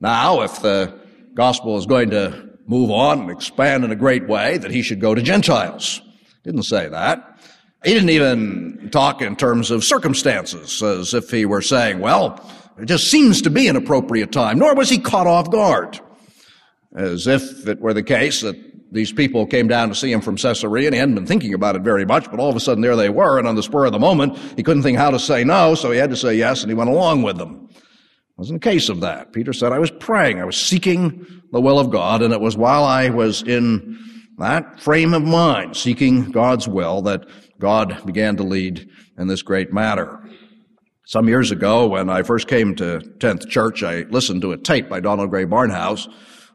Now, 0.00 0.42
if 0.42 0.60
the 0.62 0.98
gospel 1.34 1.76
is 1.78 1.86
going 1.86 2.10
to 2.10 2.50
move 2.66 2.90
on 2.90 3.20
and 3.20 3.30
expand 3.30 3.84
in 3.84 3.90
a 3.90 3.96
great 3.96 4.28
way, 4.28 4.58
that 4.58 4.70
he 4.70 4.82
should 4.82 5.00
go 5.00 5.14
to 5.14 5.22
Gentiles. 5.22 6.00
Didn't 6.44 6.62
say 6.62 6.88
that. 6.88 7.38
He 7.84 7.94
didn't 7.94 8.10
even 8.10 8.90
talk 8.92 9.22
in 9.22 9.36
terms 9.36 9.70
of 9.70 9.84
circumstances, 9.84 10.82
as 10.82 11.14
if 11.14 11.30
he 11.30 11.46
were 11.46 11.62
saying, 11.62 12.00
well, 12.00 12.44
it 12.78 12.86
just 12.86 13.10
seems 13.10 13.42
to 13.42 13.50
be 13.50 13.68
an 13.68 13.76
appropriate 13.76 14.32
time, 14.32 14.58
nor 14.58 14.74
was 14.74 14.88
he 14.88 14.98
caught 14.98 15.26
off 15.26 15.50
guard, 15.50 15.98
as 16.94 17.26
if 17.26 17.66
it 17.66 17.80
were 17.80 17.94
the 17.94 18.02
case 18.02 18.40
that 18.42 18.69
these 18.92 19.12
people 19.12 19.46
came 19.46 19.68
down 19.68 19.88
to 19.88 19.94
see 19.94 20.10
him 20.10 20.20
from 20.20 20.36
Caesarea 20.36 20.88
and 20.88 20.94
he 20.94 20.98
hadn't 20.98 21.14
been 21.14 21.26
thinking 21.26 21.54
about 21.54 21.76
it 21.76 21.82
very 21.82 22.04
much, 22.04 22.30
but 22.30 22.40
all 22.40 22.50
of 22.50 22.56
a 22.56 22.60
sudden 22.60 22.82
there 22.82 22.96
they 22.96 23.08
were, 23.08 23.38
and 23.38 23.46
on 23.46 23.54
the 23.54 23.62
spur 23.62 23.86
of 23.86 23.92
the 23.92 23.98
moment, 23.98 24.36
he 24.56 24.62
couldn't 24.62 24.82
think 24.82 24.98
how 24.98 25.10
to 25.10 25.18
say 25.18 25.44
no, 25.44 25.74
so 25.74 25.90
he 25.90 25.98
had 25.98 26.10
to 26.10 26.16
say 26.16 26.34
yes, 26.34 26.62
and 26.62 26.70
he 26.70 26.74
went 26.74 26.90
along 26.90 27.22
with 27.22 27.38
them. 27.38 27.68
It 27.70 27.82
wasn't 28.36 28.64
a 28.64 28.68
case 28.68 28.88
of 28.88 29.00
that. 29.00 29.32
Peter 29.32 29.52
said, 29.52 29.72
I 29.72 29.78
was 29.78 29.90
praying, 29.90 30.40
I 30.40 30.44
was 30.44 30.56
seeking 30.56 31.26
the 31.52 31.60
will 31.60 31.78
of 31.78 31.90
God, 31.90 32.22
and 32.22 32.32
it 32.32 32.40
was 32.40 32.56
while 32.56 32.84
I 32.84 33.10
was 33.10 33.42
in 33.42 33.98
that 34.38 34.80
frame 34.80 35.14
of 35.14 35.22
mind, 35.22 35.76
seeking 35.76 36.30
God's 36.30 36.66
will, 36.66 37.02
that 37.02 37.26
God 37.58 38.04
began 38.06 38.36
to 38.38 38.42
lead 38.42 38.88
in 39.18 39.28
this 39.28 39.42
great 39.42 39.72
matter. 39.72 40.18
Some 41.04 41.28
years 41.28 41.50
ago, 41.50 41.88
when 41.88 42.08
I 42.08 42.22
first 42.22 42.48
came 42.48 42.74
to 42.76 43.00
10th 43.18 43.48
Church, 43.48 43.82
I 43.82 44.02
listened 44.10 44.42
to 44.42 44.52
a 44.52 44.56
tape 44.56 44.88
by 44.88 45.00
Donald 45.00 45.30
Grey 45.30 45.44
Barnhouse 45.44 46.08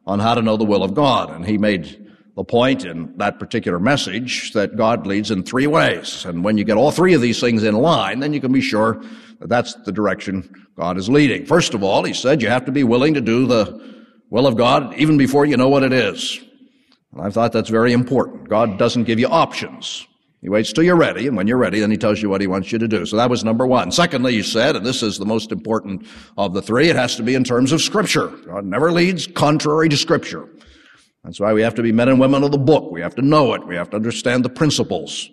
on 0.05 0.19
how 0.19 0.33
to 0.33 0.41
know 0.41 0.57
the 0.57 0.65
will 0.65 0.83
of 0.83 0.93
God, 0.93 1.29
and 1.29 1.45
he 1.45 1.57
made 1.57 2.04
the 2.35 2.43
point 2.43 2.83
in 2.83 3.15
that 3.17 3.39
particular 3.39 3.79
message 3.79 4.51
that 4.53 4.75
God 4.75 5.07
leads 5.07 5.31
in 5.31 5.43
three 5.43 5.67
ways. 5.67 6.25
And 6.25 6.43
when 6.43 6.57
you 6.57 6.65
get 6.65 6.77
all 6.77 6.91
three 6.91 7.13
of 7.13 7.21
these 7.21 7.39
things 7.39 7.63
in 7.63 7.75
line, 7.75 8.19
then 8.19 8.33
you 8.33 8.41
can 8.41 8.51
be 8.51 8.61
sure 8.61 9.01
that 9.39 9.47
that's 9.47 9.73
the 9.85 9.91
direction 9.91 10.67
God 10.77 10.97
is 10.97 11.09
leading. 11.09 11.45
First 11.45 11.73
of 11.73 11.83
all, 11.83 12.03
he 12.03 12.13
said 12.13 12.41
you 12.41 12.49
have 12.49 12.65
to 12.65 12.71
be 12.71 12.83
willing 12.83 13.13
to 13.13 13.21
do 13.21 13.47
the 13.47 14.05
will 14.29 14.47
of 14.47 14.57
God 14.57 14.93
even 14.95 15.17
before 15.17 15.45
you 15.45 15.55
know 15.55 15.69
what 15.69 15.83
it 15.83 15.93
is. 15.93 16.41
And 17.13 17.21
I 17.21 17.29
thought 17.29 17.53
that's 17.53 17.69
very 17.69 17.93
important. 17.93 18.49
God 18.49 18.77
doesn't 18.77 19.05
give 19.05 19.19
you 19.19 19.27
options. 19.27 20.05
He 20.41 20.49
waits 20.49 20.73
till 20.73 20.83
you're 20.83 20.95
ready, 20.95 21.25
and 21.25 21.35
when 21.35 21.47
you're 21.47 21.57
ready, 21.57 21.79
then 21.79 21.89
he 21.89 21.97
tells 21.97 22.21
you 22.21 22.29
what 22.29 22.41
he 22.41 22.45
wants 22.45 22.71
you 22.71 22.77
to 22.77 22.87
do. 22.87 23.05
So 23.05 23.15
that 23.15 23.31
was 23.31 23.43
number 23.43 23.65
one. 23.65 23.91
Secondly, 23.91 24.33
he 24.33 24.43
said, 24.43 24.75
and 24.75 24.85
this 24.85 25.01
is 25.01 25.17
the 25.17 25.25
most 25.25 25.51
important 25.51 26.05
of 26.37 26.53
the 26.53 26.61
three, 26.61 26.89
it 26.89 26.95
has 26.95 27.15
to 27.15 27.23
be 27.23 27.33
in 27.33 27.43
terms 27.43 27.71
of 27.71 27.81
scripture. 27.81 28.27
God 28.27 28.65
never 28.65 28.91
leads 28.91 29.25
contrary 29.25 29.89
to 29.89 29.97
scripture. 29.97 30.47
That's 31.25 31.39
why 31.39 31.53
we 31.53 31.63
have 31.63 31.73
to 31.75 31.81
be 31.81 31.91
men 31.91 32.07
and 32.07 32.19
women 32.19 32.43
of 32.43 32.51
the 32.51 32.59
book. 32.59 32.91
We 32.91 33.01
have 33.01 33.15
to 33.15 33.23
know 33.23 33.55
it. 33.55 33.65
We 33.65 33.75
have 33.75 33.89
to 33.89 33.95
understand 33.95 34.45
the 34.45 34.49
principles. 34.49 35.29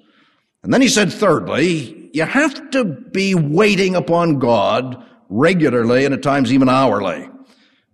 And 0.62 0.72
then 0.72 0.80
he 0.80 0.88
said, 0.88 1.12
thirdly, 1.12 2.10
you 2.14 2.24
have 2.24 2.70
to 2.70 2.84
be 2.84 3.34
waiting 3.34 3.94
upon 3.94 4.38
God 4.38 5.04
regularly 5.28 6.06
and 6.06 6.14
at 6.14 6.22
times 6.22 6.50
even 6.50 6.70
hourly. 6.70 7.28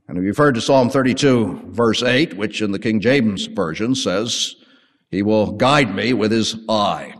And 0.06 0.16
if 0.16 0.22
you've 0.22 0.36
heard 0.36 0.54
to 0.54 0.60
Psalm 0.60 0.90
32 0.90 1.70
verse 1.70 2.02
8, 2.04 2.36
which 2.36 2.62
in 2.62 2.70
the 2.70 2.78
King 2.78 3.00
James 3.00 3.46
Version 3.46 3.96
says, 3.96 4.54
he 5.10 5.22
will 5.22 5.52
guide 5.52 5.92
me 5.94 6.12
with 6.12 6.30
his 6.30 6.56
eye. 6.68 7.14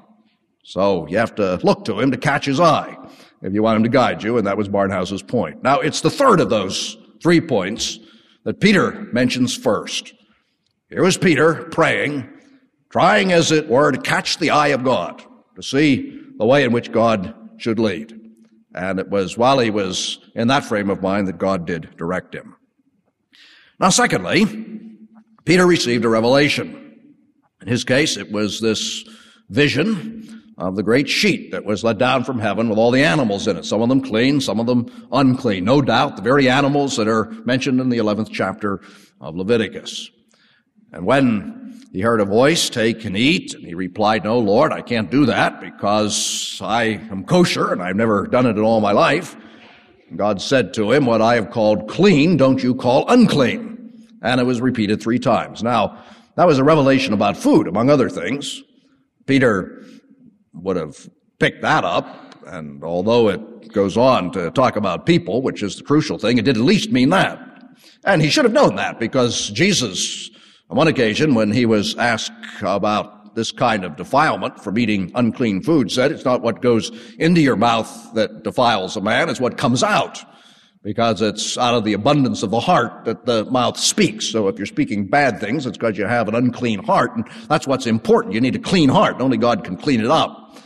So 0.63 1.09
you 1.09 1.19
have 1.19 1.35
to 1.37 1.59
look 1.65 1.87
to 1.87 1.99
him 1.99 2.13
to 2.13 2.17
catch 2.17 2.45
his 2.45 2.61
eye 2.61 2.97
if 3.43 3.53
you 3.53 3.63
want 3.63 3.79
him 3.79 3.83
to 3.83 3.89
guide 3.89 4.23
you, 4.23 4.39
and 4.39 4.47
that 4.47 4.57
was 4.57 4.69
Barnhouse's 4.69 5.23
point. 5.23 5.63
Now, 5.63 5.81
it's 5.81 6.03
the 6.03 6.11
third 6.11 6.41
of 6.41 6.51
those 6.51 6.97
three 7.23 7.41
points 7.41 7.99
that 8.45 8.61
Peter 8.61 9.09
mentions 9.13 9.57
first. 9.57 10.15
Here 10.91 11.03
was 11.03 11.19
Peter 11.19 11.65
praying, 11.71 12.27
trying, 12.89 13.31
as 13.31 13.53
it 13.53 13.69
were, 13.69 13.93
to 13.93 14.01
catch 14.01 14.39
the 14.39 14.51
eye 14.51 14.69
of 14.69 14.85
God, 14.85 15.23
to 15.57 15.63
see 15.63 16.19
the 16.39 16.47
way 16.47 16.65
in 16.65 16.73
which 16.73 16.93
God 16.93 17.35
should 17.59 17.79
lead. 17.79 18.19
And 18.75 18.99
it 18.99 19.11
was 19.11 19.37
while 19.37 19.59
he 19.59 19.69
was 19.69 20.19
in 20.35 20.49
that 20.49 20.65
frame 20.65 20.89
of 20.89 21.03
mind 21.03 21.29
that 21.29 21.37
God 21.37 21.67
did 21.67 21.95
direct 21.99 22.35
him. 22.35 22.57
Now, 23.79 23.91
secondly, 23.91 24.47
Peter 25.45 25.67
received 25.67 26.07
a 26.07 26.09
revelation. 26.09 26.97
In 27.61 27.69
his 27.69 27.85
case, 27.85 28.17
it 28.17 28.33
was 28.33 28.59
this 28.61 29.05
vision 29.51 30.43
of 30.57 30.75
the 30.75 30.83
great 30.83 31.09
sheet 31.09 31.51
that 31.51 31.67
was 31.67 31.85
let 31.85 31.99
down 31.99 32.25
from 32.25 32.39
heaven 32.39 32.71
with 32.71 32.79
all 32.79 32.91
the 32.91 33.05
animals 33.05 33.47
in 33.47 33.59
it. 33.59 33.67
Some 33.67 33.83
of 33.83 33.91
them 33.91 34.01
clean, 34.01 34.41
some 34.41 34.59
of 34.59 34.67
them 34.67 35.09
unclean. 35.13 35.65
No 35.65 35.83
doubt 35.83 36.17
the 36.17 36.23
very 36.23 36.49
animals 36.49 36.97
that 36.97 37.09
are 37.09 37.27
mentioned 37.45 37.79
in 37.79 37.91
the 37.91 37.99
11th 37.99 38.31
chapter 38.33 38.81
of 39.21 39.37
Leviticus. 39.37 40.11
And 40.93 41.05
when 41.05 41.83
he 41.93 42.01
heard 42.01 42.21
a 42.21 42.25
voice, 42.25 42.69
take 42.71 43.05
and 43.05 43.17
eat, 43.17 43.55
and 43.55 43.65
he 43.65 43.75
replied, 43.75 44.25
no, 44.25 44.39
Lord, 44.39 44.73
I 44.73 44.83
can't 44.83 45.11
do 45.11 45.27
that 45.27 45.61
because 45.61 46.59
I 46.63 46.85
am 47.11 47.25
kosher 47.25 47.73
and 47.73 47.83
I've 47.83 47.97
never 47.97 48.27
done 48.27 48.47
it 48.47 48.57
in 48.57 48.63
all 48.63 48.81
my 48.81 48.93
life. 48.93 49.37
God 50.17 50.41
said 50.41 50.73
to 50.75 50.93
him, 50.93 51.07
what 51.07 51.21
I 51.21 51.35
have 51.35 51.51
called 51.51 51.89
clean, 51.89 52.37
don't 52.37 52.63
you 52.63 52.75
call 52.75 53.07
unclean. 53.09 54.09
And 54.23 54.41
it 54.41 54.45
was 54.45 54.61
repeated 54.61 55.03
three 55.03 55.19
times. 55.19 55.63
Now, 55.63 56.03
that 56.37 56.47
was 56.47 56.59
a 56.59 56.65
revelation 56.65 57.13
about 57.13 57.37
food, 57.37 57.69
among 57.69 57.91
other 57.91 58.09
things. 58.09 58.63
Peter 59.27 59.85
would 60.55 60.77
have 60.77 61.09
picked 61.39 61.63
that 61.63 61.85
up, 61.85 62.35
and 62.47 62.83
although 62.83 63.29
it 63.29 63.73
goes 63.73 63.97
on 63.97 64.33
to 64.33 64.51
talk 64.51 64.77
about 64.77 65.05
people, 65.05 65.43
which 65.43 65.63
is 65.63 65.77
the 65.77 65.85
crucial 65.85 66.19
thing, 66.19 66.39
it 66.39 66.45
did 66.45 66.57
at 66.57 66.63
least 66.63 66.91
mean 66.91 67.11
that. 67.11 67.39
And 68.05 68.23
he 68.23 68.31
should 68.31 68.45
have 68.45 68.53
known 68.53 68.77
that 68.77 68.99
because 68.99 69.51
Jesus 69.51 70.31
on 70.71 70.77
one 70.77 70.89
occasion, 70.89 71.35
when 71.35 71.51
he 71.51 71.67
was 71.67 71.97
asked 71.97 72.33
about 72.63 73.35
this 73.35 73.53
kind 73.53 73.85
of 73.85 73.97
defilement 73.97 74.63
from 74.63 74.79
eating 74.79 75.13
unclean 75.15 75.63
food, 75.63 75.91
said 75.91 76.13
it's 76.13 76.25
not 76.25 76.43
what 76.43 76.61
goes 76.61 76.91
into 77.19 77.41
your 77.41 77.57
mouth 77.57 78.13
that 78.15 78.43
defiles 78.43 78.97
a 78.97 79.01
man, 79.01 79.29
it's 79.29 79.41
what 79.41 79.57
comes 79.57 79.83
out. 79.83 80.25
because 80.83 81.21
it's 81.21 81.59
out 81.59 81.75
of 81.75 81.85
the 81.85 81.93
abundance 81.93 82.43
of 82.43 82.51
the 82.51 82.61
heart 82.61 83.05
that 83.05 83.27
the 83.27 83.45
mouth 83.47 83.79
speaks. 83.79 84.27
So 84.27 84.49
if 84.49 84.57
you're 84.59 84.67
speaking 84.67 85.07
bad 85.07 85.41
things, 85.41 85.67
it's 85.67 85.77
because 85.77 85.99
you 85.99 86.07
have 86.07 86.29
an 86.29 86.35
unclean 86.35 86.83
heart, 86.85 87.15
and 87.17 87.29
that's 87.49 87.67
what's 87.67 87.87
important. 87.87 88.35
You 88.35 88.41
need 88.41 88.57
a 88.57 88.61
clean 88.61 88.89
heart. 88.89 89.17
Only 89.21 89.37
God 89.37 89.65
can 89.65 89.77
clean 89.77 90.01
it 90.01 90.11
up. 90.11 90.57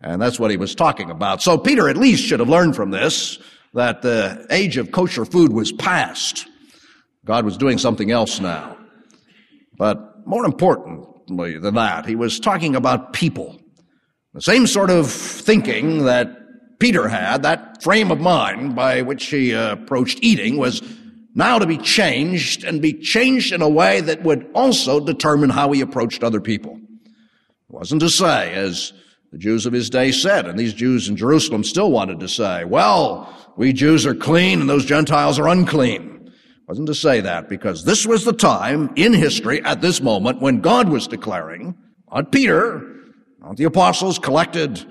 And 0.00 0.20
that's 0.20 0.38
what 0.38 0.50
he 0.50 0.56
was 0.56 0.74
talking 0.74 1.10
about. 1.10 1.42
So 1.42 1.56
Peter 1.56 1.88
at 1.88 1.96
least 1.96 2.24
should 2.24 2.40
have 2.40 2.48
learned 2.48 2.74
from 2.74 2.90
this 2.90 3.38
that 3.74 4.02
the 4.02 4.46
age 4.50 4.76
of 4.76 4.90
kosher 4.90 5.24
food 5.24 5.52
was 5.52 5.72
past. 5.72 6.46
God 7.24 7.44
was 7.44 7.56
doing 7.56 7.78
something 7.78 8.10
else 8.10 8.40
now. 8.40 8.76
But 9.82 10.24
more 10.28 10.44
importantly 10.44 11.58
than 11.58 11.74
that, 11.74 12.06
he 12.06 12.14
was 12.14 12.38
talking 12.38 12.76
about 12.76 13.12
people. 13.12 13.58
The 14.32 14.40
same 14.40 14.68
sort 14.68 14.90
of 14.90 15.10
thinking 15.10 16.04
that 16.04 16.78
Peter 16.78 17.08
had, 17.08 17.42
that 17.42 17.82
frame 17.82 18.12
of 18.12 18.20
mind 18.20 18.76
by 18.76 19.02
which 19.02 19.26
he 19.26 19.52
uh, 19.52 19.72
approached 19.72 20.20
eating 20.22 20.56
was 20.56 20.82
now 21.34 21.58
to 21.58 21.66
be 21.66 21.78
changed 21.78 22.62
and 22.62 22.80
be 22.80 22.92
changed 22.92 23.52
in 23.52 23.60
a 23.60 23.68
way 23.68 24.00
that 24.02 24.22
would 24.22 24.48
also 24.54 25.00
determine 25.00 25.50
how 25.50 25.72
he 25.72 25.80
approached 25.80 26.22
other 26.22 26.40
people. 26.40 26.76
It 26.76 27.74
wasn't 27.74 28.02
to 28.02 28.08
say, 28.08 28.54
as 28.54 28.92
the 29.32 29.38
Jews 29.38 29.66
of 29.66 29.72
his 29.72 29.90
day 29.90 30.12
said, 30.12 30.46
and 30.46 30.56
these 30.56 30.74
Jews 30.74 31.08
in 31.08 31.16
Jerusalem 31.16 31.64
still 31.64 31.90
wanted 31.90 32.20
to 32.20 32.28
say, 32.28 32.64
well, 32.64 33.34
we 33.56 33.72
Jews 33.72 34.06
are 34.06 34.14
clean 34.14 34.60
and 34.60 34.70
those 34.70 34.84
Gentiles 34.84 35.40
are 35.40 35.48
unclean. 35.48 36.21
Wasn't 36.68 36.86
to 36.86 36.94
say 36.94 37.20
that 37.20 37.48
because 37.48 37.84
this 37.84 38.06
was 38.06 38.24
the 38.24 38.32
time 38.32 38.92
in 38.96 39.12
history 39.12 39.62
at 39.64 39.80
this 39.80 40.00
moment 40.00 40.40
when 40.40 40.60
God 40.60 40.88
was 40.88 41.08
declaring, 41.08 41.76
not 42.10 42.30
Peter, 42.30 42.96
not 43.40 43.56
the 43.56 43.64
apostles 43.64 44.18
collected 44.18 44.86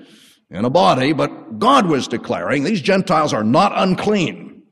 in 0.50 0.64
a 0.64 0.70
body, 0.70 1.12
but 1.12 1.58
God 1.58 1.86
was 1.86 2.06
declaring 2.06 2.62
these 2.62 2.82
Gentiles 2.82 3.32
are 3.32 3.44
not 3.44 3.72
unclean. 3.74 4.62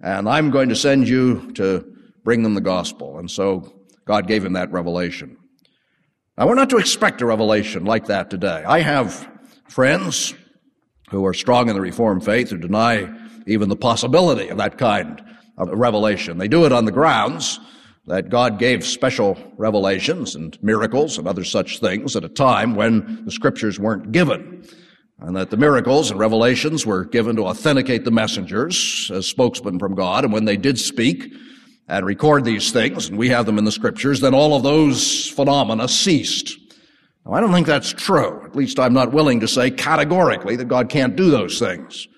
And 0.00 0.28
I'm 0.28 0.50
going 0.50 0.68
to 0.68 0.76
send 0.76 1.08
you 1.08 1.52
to 1.52 1.84
bring 2.22 2.42
them 2.42 2.54
the 2.54 2.60
gospel. 2.60 3.18
And 3.18 3.30
so 3.30 3.72
God 4.04 4.28
gave 4.28 4.44
him 4.44 4.52
that 4.54 4.72
revelation. 4.72 5.36
Now 6.38 6.46
we're 6.46 6.54
not 6.54 6.70
to 6.70 6.78
expect 6.78 7.20
a 7.20 7.26
revelation 7.26 7.84
like 7.84 8.06
that 8.06 8.30
today. 8.30 8.64
I 8.66 8.80
have 8.80 9.28
friends 9.68 10.32
who 11.10 11.26
are 11.26 11.34
strong 11.34 11.68
in 11.68 11.74
the 11.74 11.80
Reformed 11.80 12.24
faith 12.24 12.50
who 12.50 12.56
deny 12.56 13.12
even 13.46 13.68
the 13.68 13.76
possibility 13.76 14.48
of 14.48 14.58
that 14.58 14.78
kind 14.78 15.22
of 15.68 15.78
revelation. 15.78 16.38
They 16.38 16.48
do 16.48 16.64
it 16.64 16.72
on 16.72 16.84
the 16.84 16.92
grounds 16.92 17.60
that 18.06 18.28
God 18.28 18.58
gave 18.58 18.84
special 18.84 19.38
revelations 19.56 20.34
and 20.34 20.58
miracles 20.62 21.18
and 21.18 21.28
other 21.28 21.44
such 21.44 21.80
things 21.80 22.16
at 22.16 22.24
a 22.24 22.28
time 22.28 22.74
when 22.74 23.24
the 23.24 23.30
scriptures 23.30 23.78
weren't 23.78 24.10
given 24.10 24.64
and 25.20 25.36
that 25.36 25.50
the 25.50 25.56
miracles 25.56 26.10
and 26.10 26.18
revelations 26.18 26.86
were 26.86 27.04
given 27.04 27.36
to 27.36 27.44
authenticate 27.44 28.04
the 28.04 28.10
messengers 28.10 29.10
as 29.12 29.26
spokesmen 29.26 29.78
from 29.78 29.94
God. 29.94 30.24
And 30.24 30.32
when 30.32 30.46
they 30.46 30.56
did 30.56 30.78
speak 30.78 31.32
and 31.88 32.06
record 32.06 32.44
these 32.44 32.72
things, 32.72 33.08
and 33.08 33.18
we 33.18 33.28
have 33.28 33.44
them 33.44 33.58
in 33.58 33.64
the 33.64 33.72
scriptures, 33.72 34.20
then 34.20 34.34
all 34.34 34.56
of 34.56 34.62
those 34.62 35.28
phenomena 35.28 35.88
ceased. 35.88 36.56
Now, 37.26 37.32
I 37.32 37.40
don't 37.40 37.52
think 37.52 37.66
that's 37.66 37.92
true. 37.92 38.42
At 38.46 38.56
least 38.56 38.80
I'm 38.80 38.94
not 38.94 39.12
willing 39.12 39.40
to 39.40 39.48
say 39.48 39.70
categorically 39.70 40.56
that 40.56 40.68
God 40.68 40.88
can't 40.88 41.16
do 41.16 41.30
those 41.30 41.58
things. 41.58 42.08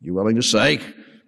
You 0.00 0.12
willing 0.12 0.36
to 0.36 0.42
say 0.42 0.80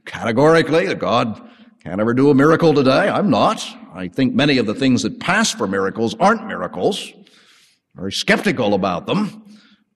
categorically 0.09 0.87
that 0.87 0.99
God 0.99 1.41
can't 1.85 2.01
ever 2.01 2.15
do 2.15 2.31
a 2.31 2.35
miracle 2.35 2.75
today? 2.75 3.09
I'm 3.09 3.31
not. 3.31 3.65
I 3.95 4.09
think 4.09 4.35
many 4.35 4.59
of 4.59 4.67
the 4.67 4.75
things 4.75 5.03
that 5.05 5.21
pass 5.21 5.53
for 5.53 5.69
miracles 5.69 6.17
aren't 6.19 6.47
miracles. 6.47 7.13
Very 7.95 8.13
skeptical 8.13 8.75
about 8.75 9.07
them. 9.07 9.45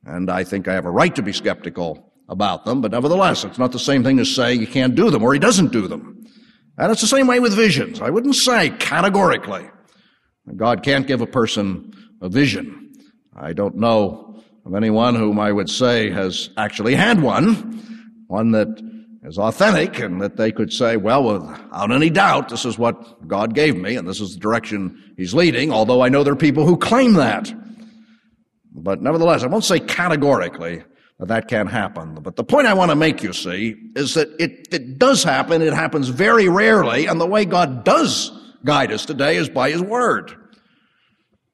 And 0.05 0.31
I 0.31 0.44
think 0.44 0.68
I 0.68 0.75
have 0.75 0.87
a 0.87 0.90
right 0.90 1.14
to 1.16 1.22
be 1.22 1.33
skeptical 1.33 2.12
about 2.29 2.64
them, 2.64 2.81
but 2.81 2.92
nevertheless, 2.92 3.44
it's 3.44 3.59
not 3.59 3.72
the 3.72 3.79
same 3.79 4.05
thing 4.05 4.18
as 4.18 4.33
saying 4.33 4.61
he 4.61 4.66
can't 4.66 4.94
do 4.94 5.11
them 5.11 5.22
or 5.22 5.33
he 5.33 5.38
doesn't 5.38 5.72
do 5.72 5.88
them. 5.88 6.25
And 6.79 6.90
it's 6.90 7.01
the 7.01 7.07
same 7.07 7.27
way 7.27 7.40
with 7.40 7.55
visions. 7.55 8.01
I 8.01 8.11
wouldn't 8.11 8.37
say 8.37 8.70
categorically 8.70 9.68
God 10.57 10.83
can't 10.83 11.07
give 11.07 11.20
a 11.20 11.27
person 11.27 11.92
a 12.20 12.29
vision. 12.29 12.92
I 13.35 13.53
don't 13.53 13.77
know 13.77 14.42
of 14.66 14.75
anyone 14.75 15.14
whom 15.14 15.38
I 15.38 15.53
would 15.53 15.70
say 15.70 16.11
has 16.11 16.51
actually 16.57 16.94
had 16.94 17.22
one, 17.22 18.25
one 18.27 18.51
that 18.53 18.91
is 19.22 19.38
authentic 19.38 20.00
and 20.00 20.20
that 20.20 20.37
they 20.37 20.50
could 20.50 20.72
say, 20.72 20.96
well, 20.96 21.22
without 21.22 21.92
any 21.92 22.11
doubt, 22.11 22.48
this 22.48 22.64
is 22.64 22.76
what 22.76 23.26
God 23.28 23.54
gave 23.54 23.76
me 23.76 23.96
and 23.96 24.06
this 24.08 24.20
is 24.20 24.35
the 24.35 24.40
direction 24.40 25.14
He's 25.16 25.35
leading, 25.35 25.70
although 25.70 26.02
I 26.02 26.08
know 26.08 26.24
there 26.24 26.32
are 26.32 26.37
people 26.37 26.66
who 26.66 26.76
claim 26.76 27.14
that. 27.14 27.52
But 28.74 29.02
nevertheless, 29.02 29.42
I 29.42 29.46
won't 29.46 29.64
say 29.64 29.78
categorically 29.80 30.82
that 31.18 31.28
that 31.28 31.46
can't 31.46 31.70
happen. 31.70 32.14
But 32.14 32.37
the 32.37 32.44
point 32.44 32.66
I 32.66 32.74
want 32.74 32.90
to 32.90 32.96
make, 32.96 33.22
you 33.22 33.32
see, 33.32 33.76
is 33.94 34.14
that 34.14 34.28
it, 34.40 34.68
it 34.72 34.98
does 34.98 35.22
happen. 35.22 35.62
It 35.62 35.72
happens 35.72 36.08
very 36.08 36.48
rarely. 36.48 37.06
And 37.06 37.20
the 37.20 37.26
way 37.26 37.44
God 37.44 37.85
does 37.85 38.32
guide 38.64 38.90
us 38.90 39.04
today 39.06 39.37
is 39.37 39.48
by 39.48 39.70
His 39.70 39.82
Word. 39.82 40.35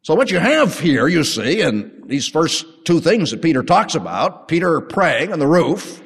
So 0.03 0.15
what 0.15 0.31
you 0.31 0.39
have 0.39 0.79
here, 0.79 1.07
you 1.07 1.23
see, 1.25 1.61
in 1.61 2.05
these 2.07 2.29
first 2.29 2.65
two 2.85 3.01
things 3.01 3.31
that 3.31 3.43
Peter 3.43 3.63
talks 3.63 3.95
about, 3.95 4.49
Peter 4.49 4.81
praying 4.81 5.33
on 5.33 5.39
the 5.39 5.47
roof, 5.47 6.03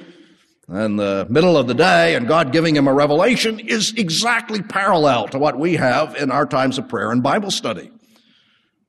and 0.68 0.98
the 0.98 1.26
middle 1.28 1.56
of 1.56 1.66
the 1.66 1.74
day, 1.74 2.14
and 2.14 2.28
God 2.28 2.52
giving 2.52 2.76
him 2.76 2.86
a 2.86 2.94
revelation 2.94 3.58
is 3.58 3.92
exactly 3.96 4.62
parallel 4.62 5.28
to 5.28 5.38
what 5.38 5.58
we 5.58 5.74
have 5.74 6.16
in 6.16 6.30
our 6.30 6.46
times 6.46 6.78
of 6.78 6.88
prayer 6.88 7.10
and 7.10 7.22
Bible 7.22 7.50
study. 7.50 7.90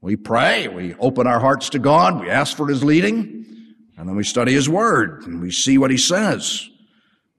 We 0.01 0.15
pray, 0.15 0.67
we 0.67 0.95
open 0.95 1.27
our 1.27 1.39
hearts 1.39 1.69
to 1.69 1.79
God, 1.79 2.19
we 2.19 2.29
ask 2.29 2.57
for 2.57 2.67
His 2.67 2.83
leading, 2.83 3.45
and 3.97 4.07
then 4.07 4.15
we 4.15 4.23
study 4.23 4.53
His 4.53 4.67
Word, 4.67 5.25
and 5.25 5.41
we 5.41 5.49
see 5.49 5.77
what 5.77 5.91
He 5.91 5.97
says. 5.97 6.69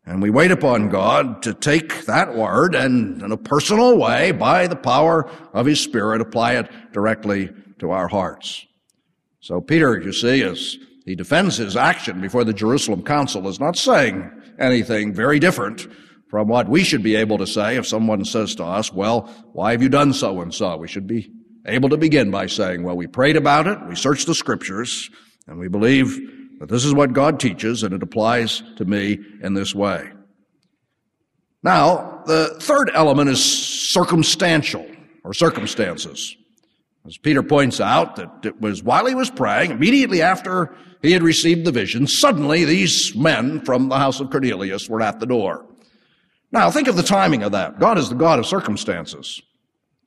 And 0.06 0.20
we 0.20 0.30
wait 0.30 0.50
upon 0.50 0.90
God 0.90 1.42
to 1.42 1.54
take 1.54 2.06
that 2.06 2.34
Word 2.34 2.74
and 2.74 3.22
in 3.22 3.32
a 3.32 3.36
personal 3.36 3.98
way, 3.98 4.32
by 4.32 4.66
the 4.66 4.76
power 4.76 5.30
of 5.52 5.66
His 5.66 5.80
Spirit, 5.80 6.20
apply 6.20 6.54
it 6.54 6.70
directly 6.92 7.50
to 7.78 7.90
our 7.90 8.08
hearts. 8.08 8.66
So 9.40 9.60
Peter, 9.60 10.00
you 10.00 10.12
see, 10.12 10.42
as 10.42 10.78
he 11.04 11.14
defends 11.14 11.56
his 11.56 11.76
action 11.76 12.20
before 12.20 12.44
the 12.44 12.52
Jerusalem 12.52 13.02
Council, 13.02 13.46
is 13.48 13.60
not 13.60 13.76
saying 13.76 14.30
anything 14.58 15.12
very 15.12 15.38
different 15.38 15.86
from 16.28 16.48
what 16.48 16.68
we 16.68 16.82
should 16.82 17.02
be 17.02 17.14
able 17.14 17.38
to 17.38 17.46
say 17.46 17.76
if 17.76 17.86
someone 17.86 18.24
says 18.24 18.54
to 18.56 18.64
us, 18.64 18.92
well, 18.92 19.30
why 19.52 19.72
have 19.72 19.82
you 19.82 19.88
done 19.88 20.12
so 20.12 20.40
and 20.40 20.52
so? 20.52 20.76
We 20.76 20.88
should 20.88 21.06
be 21.06 21.30
able 21.66 21.90
to 21.90 21.96
begin 21.96 22.30
by 22.30 22.46
saying, 22.46 22.82
well, 22.82 22.96
we 22.96 23.06
prayed 23.06 23.36
about 23.36 23.66
it, 23.66 23.78
we 23.86 23.94
searched 23.94 24.26
the 24.26 24.34
scriptures, 24.34 25.10
and 25.46 25.58
we 25.58 25.68
believe 25.68 26.18
that 26.60 26.68
this 26.68 26.84
is 26.84 26.94
what 26.94 27.12
God 27.12 27.38
teaches 27.38 27.82
and 27.82 27.94
it 27.94 28.02
applies 28.02 28.62
to 28.76 28.84
me 28.84 29.18
in 29.42 29.54
this 29.54 29.74
way. 29.74 30.10
Now, 31.62 32.22
the 32.26 32.56
third 32.60 32.90
element 32.94 33.30
is 33.30 33.42
circumstantial 33.42 34.86
or 35.24 35.34
circumstances. 35.34 36.36
As 37.06 37.18
Peter 37.18 37.42
points 37.42 37.80
out, 37.80 38.16
that 38.16 38.46
it 38.46 38.60
was 38.60 38.82
while 38.82 39.04
he 39.04 39.14
was 39.14 39.28
praying, 39.28 39.72
immediately 39.72 40.22
after 40.22 40.74
he 41.02 41.12
had 41.12 41.22
received 41.22 41.66
the 41.66 41.72
vision, 41.72 42.06
suddenly 42.06 42.64
these 42.64 43.14
men 43.14 43.60
from 43.60 43.90
the 43.90 43.98
house 43.98 44.20
of 44.20 44.30
Cornelius 44.30 44.88
were 44.88 45.02
at 45.02 45.20
the 45.20 45.26
door. 45.26 45.66
Now, 46.50 46.70
think 46.70 46.88
of 46.88 46.96
the 46.96 47.02
timing 47.02 47.42
of 47.42 47.52
that. 47.52 47.78
God 47.78 47.98
is 47.98 48.08
the 48.08 48.14
God 48.14 48.38
of 48.38 48.46
circumstances. 48.46 49.42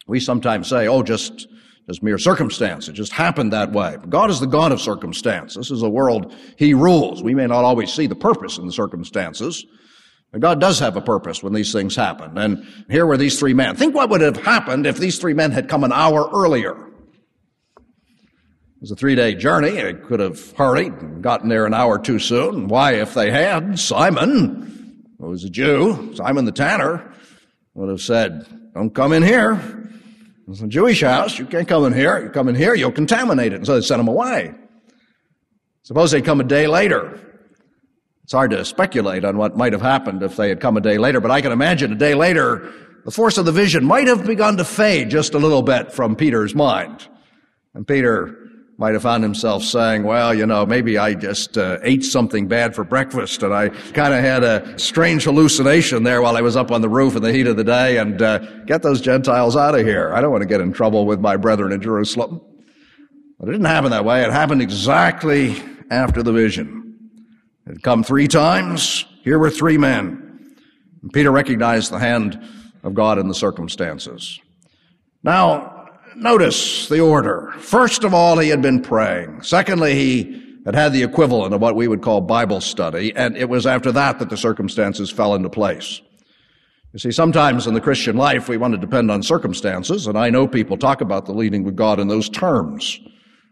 We 0.08 0.20
sometimes 0.20 0.70
say, 0.70 0.88
oh, 0.88 1.04
just, 1.04 1.48
just 1.88 2.02
mere 2.02 2.18
circumstance. 2.18 2.88
It 2.88 2.94
just 2.94 3.12
happened 3.12 3.54
that 3.54 3.74
way. 3.74 3.98
But 4.00 4.10
God 4.10 4.32
is 4.32 4.40
the 4.40 4.48
God 4.48 4.72
of 4.72 4.82
circumstance. 4.82 5.54
This 5.56 5.70
is 5.70 5.84
a 5.84 5.90
world 5.90 6.34
He 6.56 6.74
rules. 6.74 7.22
We 7.22 7.36
may 7.36 7.46
not 7.46 7.64
always 7.64 7.94
see 7.94 8.08
the 8.08 8.16
purpose 8.16 8.58
in 8.58 8.66
the 8.66 8.74
circumstances, 8.74 9.66
but 10.32 10.42
God 10.42 10.60
does 10.60 10.80
have 10.80 10.98
a 10.98 11.02
purpose 11.02 11.44
when 11.44 11.54
these 11.54 11.72
things 11.72 11.96
happen. 11.96 12.38
And 12.38 12.66
here 12.90 13.06
were 13.06 13.18
these 13.18 13.40
three 13.40 13.54
men. 13.54 13.76
Think 13.76 13.94
what 13.94 14.10
would 14.10 14.22
have 14.22 14.38
happened 14.38 14.88
if 14.88 14.98
these 14.98 15.20
three 15.20 15.34
men 15.34 15.52
had 15.52 15.70
come 15.70 15.84
an 15.84 15.94
hour 15.94 16.28
earlier. 16.34 16.87
Was 18.88 18.94
a 18.94 18.96
three 18.96 19.16
day 19.16 19.36
journey. 19.36 19.72
They 19.72 19.96
could 19.96 20.22
have 20.22 20.52
hurried 20.52 20.94
and 20.94 21.22
gotten 21.22 21.50
there 21.50 21.66
an 21.66 21.74
hour 21.74 22.00
too 22.00 22.20
soon. 22.20 22.70
Why, 22.70 22.94
if 22.94 23.14
they 23.16 23.30
had, 23.30 23.78
Simon, 23.78 25.04
who 25.20 25.28
was 25.28 25.44
a 25.44 25.50
Jew, 25.50 26.16
Simon 26.16 26.46
the 26.46 26.54
tanner, 26.54 27.14
would 27.74 27.90
have 27.90 28.00
said, 28.00 28.46
don't 28.74 28.96
come 28.96 29.12
in 29.12 29.24
here. 29.24 29.60
It's 30.48 30.62
a 30.62 30.70
Jewish 30.70 31.02
house. 31.02 31.38
You 31.38 31.46
can't 31.46 31.68
come 31.68 31.84
in 31.84 31.92
here. 31.92 32.18
You 32.24 32.30
come 32.30 32.48
in 32.48 32.56
here, 32.56 32.76
you'll 32.76 32.94
contaminate 32.94 33.52
it. 33.52 33.58
And 33.58 33.66
so 33.66 33.76
they 33.76 33.82
sent 33.82 34.00
him 34.00 34.08
away. 34.08 34.56
Suppose 35.84 36.12
they 36.12 36.22
come 36.22 36.40
a 36.40 36.46
day 36.46 36.68
later. 36.68 37.20
It's 38.24 38.32
hard 38.32 38.52
to 38.52 38.64
speculate 38.64 39.26
on 39.26 39.36
what 39.36 39.58
might 39.58 39.74
have 39.74 39.82
happened 39.82 40.24
if 40.24 40.38
they 40.38 40.48
had 40.48 40.62
come 40.62 40.78
a 40.78 40.82
day 40.82 40.98
later, 40.98 41.20
but 41.20 41.30
I 41.30 41.42
can 41.42 41.52
imagine 41.52 41.92
a 41.92 41.96
day 41.98 42.14
later, 42.14 42.72
the 43.04 43.12
force 43.12 43.38
of 43.38 43.44
the 43.44 43.52
vision 43.52 43.84
might 43.84 44.08
have 44.08 44.26
begun 44.26 44.56
to 44.56 44.64
fade 44.64 45.10
just 45.10 45.34
a 45.34 45.40
little 45.40 45.62
bit 45.62 45.92
from 45.92 46.16
Peter's 46.16 46.56
mind. 46.56 47.06
And 47.74 47.86
Peter 47.86 48.47
might 48.80 48.94
have 48.94 49.02
found 49.02 49.24
himself 49.24 49.64
saying, 49.64 50.04
well, 50.04 50.34
you 50.34 50.46
know, 50.46 50.66
maybe 50.66 51.00
I 51.00 51.16
just 51.16 51.58
uh, 51.58 51.80
ate 51.82 52.04
something 52.04 52.48
bad 52.48 52.76
for 52.76 52.84
breakfast 52.84 53.42
and 53.42 53.52
I 53.52 53.70
kind 53.70 54.14
of 54.14 54.24
had 54.24 54.44
a 54.44 54.78
strange 54.78 55.24
hallucination 55.24 56.04
there 56.04 56.22
while 56.22 56.38
I 56.38 56.42
was 56.42 56.56
up 56.56 56.72
on 56.72 56.82
the 56.82 56.90
roof 56.90 57.16
in 57.16 57.24
the 57.24 57.34
heat 57.34 57.48
of 57.48 57.58
the 57.58 57.64
day 57.64 57.98
and 57.98 58.22
uh, 58.22 58.38
get 58.66 58.84
those 58.84 59.02
Gentiles 59.02 59.56
out 59.56 59.74
of 59.74 59.86
here. 59.86 60.14
I 60.14 60.22
don't 60.22 60.32
want 60.32 60.44
to 60.44 60.48
get 60.48 60.62
in 60.62 60.74
trouble 60.74 61.08
with 61.08 61.20
my 61.20 61.38
brethren 61.38 61.72
in 61.72 61.82
Jerusalem. 61.82 62.40
But 63.40 63.50
it 63.50 63.54
didn't 63.54 63.66
happen 63.66 63.92
that 63.92 64.06
way. 64.06 64.24
It 64.24 64.32
happened 64.32 64.62
exactly 64.62 65.56
after 65.90 66.22
the 66.22 66.32
vision. 66.32 67.00
It 67.66 67.74
had 67.74 67.84
come 67.84 68.04
three 68.04 68.28
times. 68.28 69.06
Here 69.24 69.40
were 69.40 69.50
three 69.50 69.78
men. 69.78 70.56
And 71.02 71.12
Peter 71.12 71.32
recognized 71.32 71.92
the 71.92 72.00
hand 72.00 72.40
of 72.84 72.94
God 72.94 73.18
in 73.18 73.28
the 73.28 73.36
circumstances. 73.36 74.40
Now, 75.24 75.77
notice 76.18 76.88
the 76.90 77.00
order. 77.00 77.54
First 77.58 78.04
of 78.04 78.14
all, 78.14 78.38
he 78.38 78.50
had 78.50 78.62
been 78.62 78.82
praying. 78.82 79.42
Secondly, 79.44 79.96
he 79.96 80.44
had 80.66 80.76
had 80.76 80.94
the 80.94 81.04
equivalent 81.04 81.54
of 81.54 81.62
what 81.62 81.76
we 81.76 81.88
would 81.88 82.02
call 82.02 82.22
Bible 82.22 82.60
study, 82.60 83.16
and 83.16 83.38
it 83.38 83.50
was 83.50 83.66
after 83.66 83.92
that 83.94 84.20
that 84.20 84.30
the 84.30 84.38
circumstances 84.38 85.10
fell 85.10 85.34
into 85.34 85.50
place. 85.50 86.02
You 86.94 87.00
see, 87.00 87.12
sometimes 87.12 87.68
in 87.68 87.74
the 87.74 87.82
Christian 87.82 88.18
life, 88.18 88.50
we 88.50 88.58
want 88.58 88.74
to 88.74 88.78
depend 88.78 89.12
on 89.12 89.22
circumstances, 89.24 90.08
and 90.08 90.18
I 90.18 90.30
know 90.30 90.48
people 90.48 90.78
talk 90.78 91.02
about 91.02 91.26
the 91.26 91.34
leading 91.34 91.64
with 91.64 91.76
God 91.76 92.00
in 92.00 92.08
those 92.08 92.30
terms. 92.30 93.00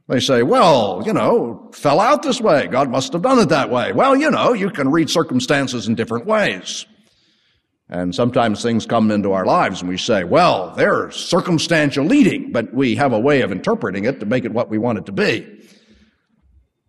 They 0.07 0.19
say, 0.19 0.43
well, 0.43 1.01
you 1.05 1.13
know, 1.13 1.69
fell 1.73 1.99
out 1.99 2.21
this 2.21 2.39
way. 2.39 2.67
God 2.67 2.89
must 2.89 3.13
have 3.13 3.21
done 3.21 3.39
it 3.39 3.49
that 3.49 3.69
way. 3.69 3.91
Well, 3.91 4.15
you 4.15 4.29
know, 4.29 4.53
you 4.53 4.69
can 4.69 4.91
read 4.91 5.09
circumstances 5.09 5.87
in 5.87 5.95
different 5.95 6.25
ways. 6.25 6.85
And 7.87 8.15
sometimes 8.15 8.63
things 8.63 8.87
come 8.87 9.11
into 9.11 9.33
our 9.33 9.45
lives 9.45 9.81
and 9.81 9.89
we 9.89 9.97
say, 9.97 10.23
well, 10.23 10.73
they're 10.75 11.11
circumstantial 11.11 12.05
leading, 12.05 12.51
but 12.51 12.73
we 12.73 12.95
have 12.95 13.13
a 13.13 13.19
way 13.19 13.41
of 13.41 13.51
interpreting 13.51 14.05
it 14.05 14.19
to 14.21 14.25
make 14.25 14.43
it 14.43 14.53
what 14.53 14.69
we 14.69 14.79
want 14.79 14.97
it 14.97 15.05
to 15.05 15.11
be. 15.11 15.47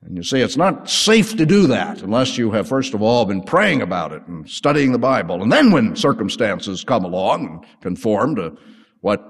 And 0.03 0.17
you 0.17 0.23
see, 0.23 0.41
it's 0.41 0.57
not 0.57 0.89
safe 0.89 1.37
to 1.37 1.45
do 1.45 1.67
that 1.67 2.01
unless 2.01 2.39
you 2.39 2.53
have 2.53 2.69
first 2.69 2.95
of 2.95 3.03
all 3.03 3.27
been 3.27 3.43
praying 3.43 3.83
about 3.83 4.13
it 4.13 4.23
and 4.27 4.49
studying 4.49 4.93
the 4.93 4.99
Bible. 4.99 5.43
And 5.43 5.53
then 5.53 5.71
when 5.71 5.97
circumstances 5.97 6.85
come 6.85 7.05
along 7.05 7.47
and 7.47 7.83
conform 7.83 8.37
to 8.37 8.57
what 9.01 9.23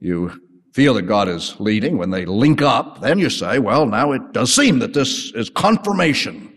you 0.00 0.32
feel 0.74 0.94
that 0.94 1.02
God 1.02 1.28
is 1.28 1.58
leading, 1.58 1.96
when 1.96 2.10
they 2.10 2.26
link 2.26 2.60
up, 2.60 3.00
then 3.00 3.18
you 3.18 3.30
say, 3.30 3.58
well, 3.58 3.86
now 3.86 4.12
it 4.12 4.32
does 4.32 4.52
seem 4.52 4.80
that 4.80 4.92
this 4.92 5.32
is 5.32 5.48
confirmation 5.48 6.52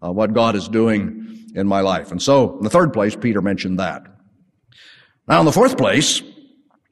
of 0.00 0.14
what 0.14 0.34
God 0.34 0.54
is 0.54 0.68
doing 0.68 1.17
in 1.58 1.66
my 1.66 1.80
life. 1.80 2.10
And 2.12 2.22
so, 2.22 2.56
in 2.56 2.62
the 2.62 2.70
third 2.70 2.92
place, 2.92 3.16
Peter 3.16 3.42
mentioned 3.42 3.78
that. 3.80 4.02
Now, 5.26 5.40
in 5.40 5.46
the 5.46 5.52
fourth 5.52 5.76
place, 5.76 6.22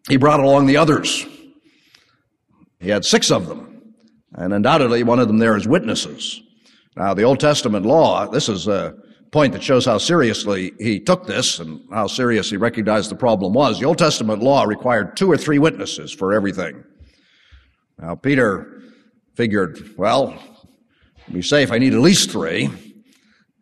he 0.09 0.17
brought 0.17 0.41
along 0.41 0.67
the 0.67 0.77
others. 0.77 1.25
He 2.81 2.91
had 2.91 3.05
six 3.05 3.31
of 3.31 3.47
them, 3.47 3.95
and 4.35 4.53
undoubtedly 4.53 5.03
one 5.05 5.21
of 5.21 5.29
them 5.29 5.39
there 5.39 5.57
as 5.57 5.67
witnesses. 5.67 6.43
Now, 6.97 7.15
the 7.15 7.23
Old 7.23 7.41
Testament 7.41 7.87
law, 7.87 8.27
this 8.27 8.49
is 8.49 8.67
a 8.67 8.95
point 9.31 9.53
that 9.53 9.63
shows 9.63 9.85
how 9.85 9.99
seriously 9.99 10.73
he 10.79 10.99
took 11.01 11.27
this 11.27 11.59
and 11.59 11.81
how 11.93 12.07
serious 12.07 12.51
he 12.51 12.57
recognized 12.57 13.11
the 13.11 13.17
problem 13.17 13.53
was. 13.53 13.79
The 13.79 13.87
Old 13.87 13.99
Testament 13.99 14.43
law 14.43 14.65
required 14.65 15.17
two 15.17 15.31
or 15.31 15.37
three 15.37 15.59
witnesses 15.59 16.13
for 16.13 16.33
everything. 16.33 16.85
Now, 17.99 18.15
Peter 18.15 18.83
figured, 19.35 19.97
well, 19.97 20.39
to 21.27 21.33
be 21.33 21.43
safe, 21.43 21.71
I 21.71 21.79
need 21.79 21.95
at 21.95 22.01
least 22.01 22.31
three. 22.31 22.71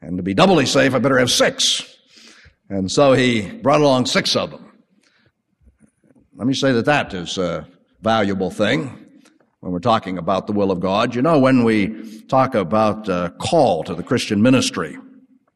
And 0.06 0.18
to 0.18 0.22
be 0.22 0.34
doubly 0.34 0.66
safe, 0.66 0.94
I 0.94 0.98
better 0.98 1.18
have 1.18 1.30
six. 1.30 1.96
And 2.68 2.92
so 2.92 3.14
he 3.14 3.50
brought 3.50 3.80
along 3.80 4.04
six 4.04 4.36
of 4.36 4.50
them. 4.50 4.70
Let 6.36 6.46
me 6.46 6.52
say 6.52 6.72
that 6.72 6.84
that 6.84 7.14
is 7.14 7.38
a 7.38 7.66
valuable 8.02 8.50
thing 8.50 9.08
when 9.60 9.72
we're 9.72 9.78
talking 9.78 10.18
about 10.18 10.46
the 10.46 10.52
will 10.52 10.70
of 10.70 10.80
God. 10.80 11.14
You 11.14 11.22
know, 11.22 11.38
when 11.38 11.64
we 11.64 12.20
talk 12.26 12.54
about 12.54 13.08
a 13.08 13.34
call 13.38 13.82
to 13.84 13.94
the 13.94 14.02
Christian 14.02 14.42
ministry, 14.42 14.98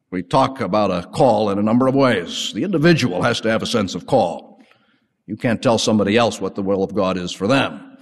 we 0.09 0.23
talk 0.23 0.61
about 0.61 0.89
a 0.89 1.07
call 1.07 1.51
in 1.51 1.59
a 1.59 1.63
number 1.63 1.85
of 1.85 1.93
ways. 1.93 2.51
The 2.53 2.63
individual 2.63 3.21
has 3.21 3.39
to 3.41 3.51
have 3.51 3.61
a 3.61 3.67
sense 3.67 3.93
of 3.93 4.07
call. 4.07 4.63
You 5.27 5.37
can't 5.37 5.61
tell 5.61 5.77
somebody 5.77 6.17
else 6.17 6.41
what 6.41 6.55
the 6.55 6.63
will 6.63 6.83
of 6.83 6.95
God 6.95 7.17
is 7.17 7.31
for 7.31 7.45
them. 7.45 7.97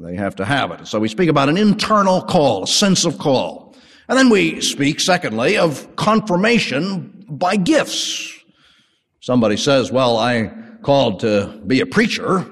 They 0.00 0.14
have 0.14 0.36
to 0.36 0.44
have 0.44 0.70
it. 0.70 0.86
So 0.86 1.00
we 1.00 1.08
speak 1.08 1.28
about 1.28 1.48
an 1.48 1.56
internal 1.56 2.22
call, 2.22 2.62
a 2.62 2.68
sense 2.68 3.04
of 3.04 3.18
call. 3.18 3.69
And 4.10 4.18
then 4.18 4.28
we 4.28 4.60
speak, 4.60 4.98
secondly, 4.98 5.56
of 5.56 5.94
confirmation 5.94 7.24
by 7.28 7.54
gifts. 7.54 8.36
Somebody 9.20 9.56
says, 9.56 9.92
well, 9.92 10.18
I 10.18 10.52
called 10.82 11.20
to 11.20 11.62
be 11.64 11.80
a 11.80 11.86
preacher, 11.86 12.44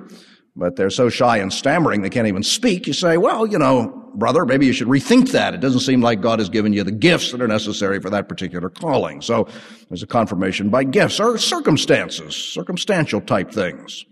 but 0.55 0.77
they're 0.77 0.89
so 0.89 1.09
shy 1.09 1.39
and 1.39 1.53
stammering 1.53 2.03
they 2.03 2.11
can't 2.11 2.29
even 2.29 2.45
speak. 2.45 2.87
You 2.87 2.93
say, 2.93 3.17
well, 3.17 3.45
you 3.45 3.59
know, 3.59 4.09
brother, 4.15 4.45
maybe 4.45 4.67
you 4.67 4.73
should 4.73 4.87
rethink 4.87 5.33
that. 5.33 5.53
It 5.53 5.61
doesn't 5.61 5.81
seem 5.81 6.01
like 6.01 6.21
God 6.21 6.39
has 6.39 6.49
given 6.49 6.73
you 6.73 6.85
the 6.85 6.93
gifts 6.93 7.33
that 7.33 7.43
are 7.43 7.49
necessary 7.49 7.99
for 7.99 8.09
that 8.09 8.29
particular 8.29 8.71
calling. 8.71 9.21
So 9.21 9.49
there's 9.89 10.05
a 10.05 10.07
confirmation 10.07 10.71
by 10.71 10.85
gifts 10.85 11.19
or 11.19 11.39
circumstances, 11.39 12.37
circumstantial 12.37 13.21
type 13.21 13.51
things. 13.51 14.05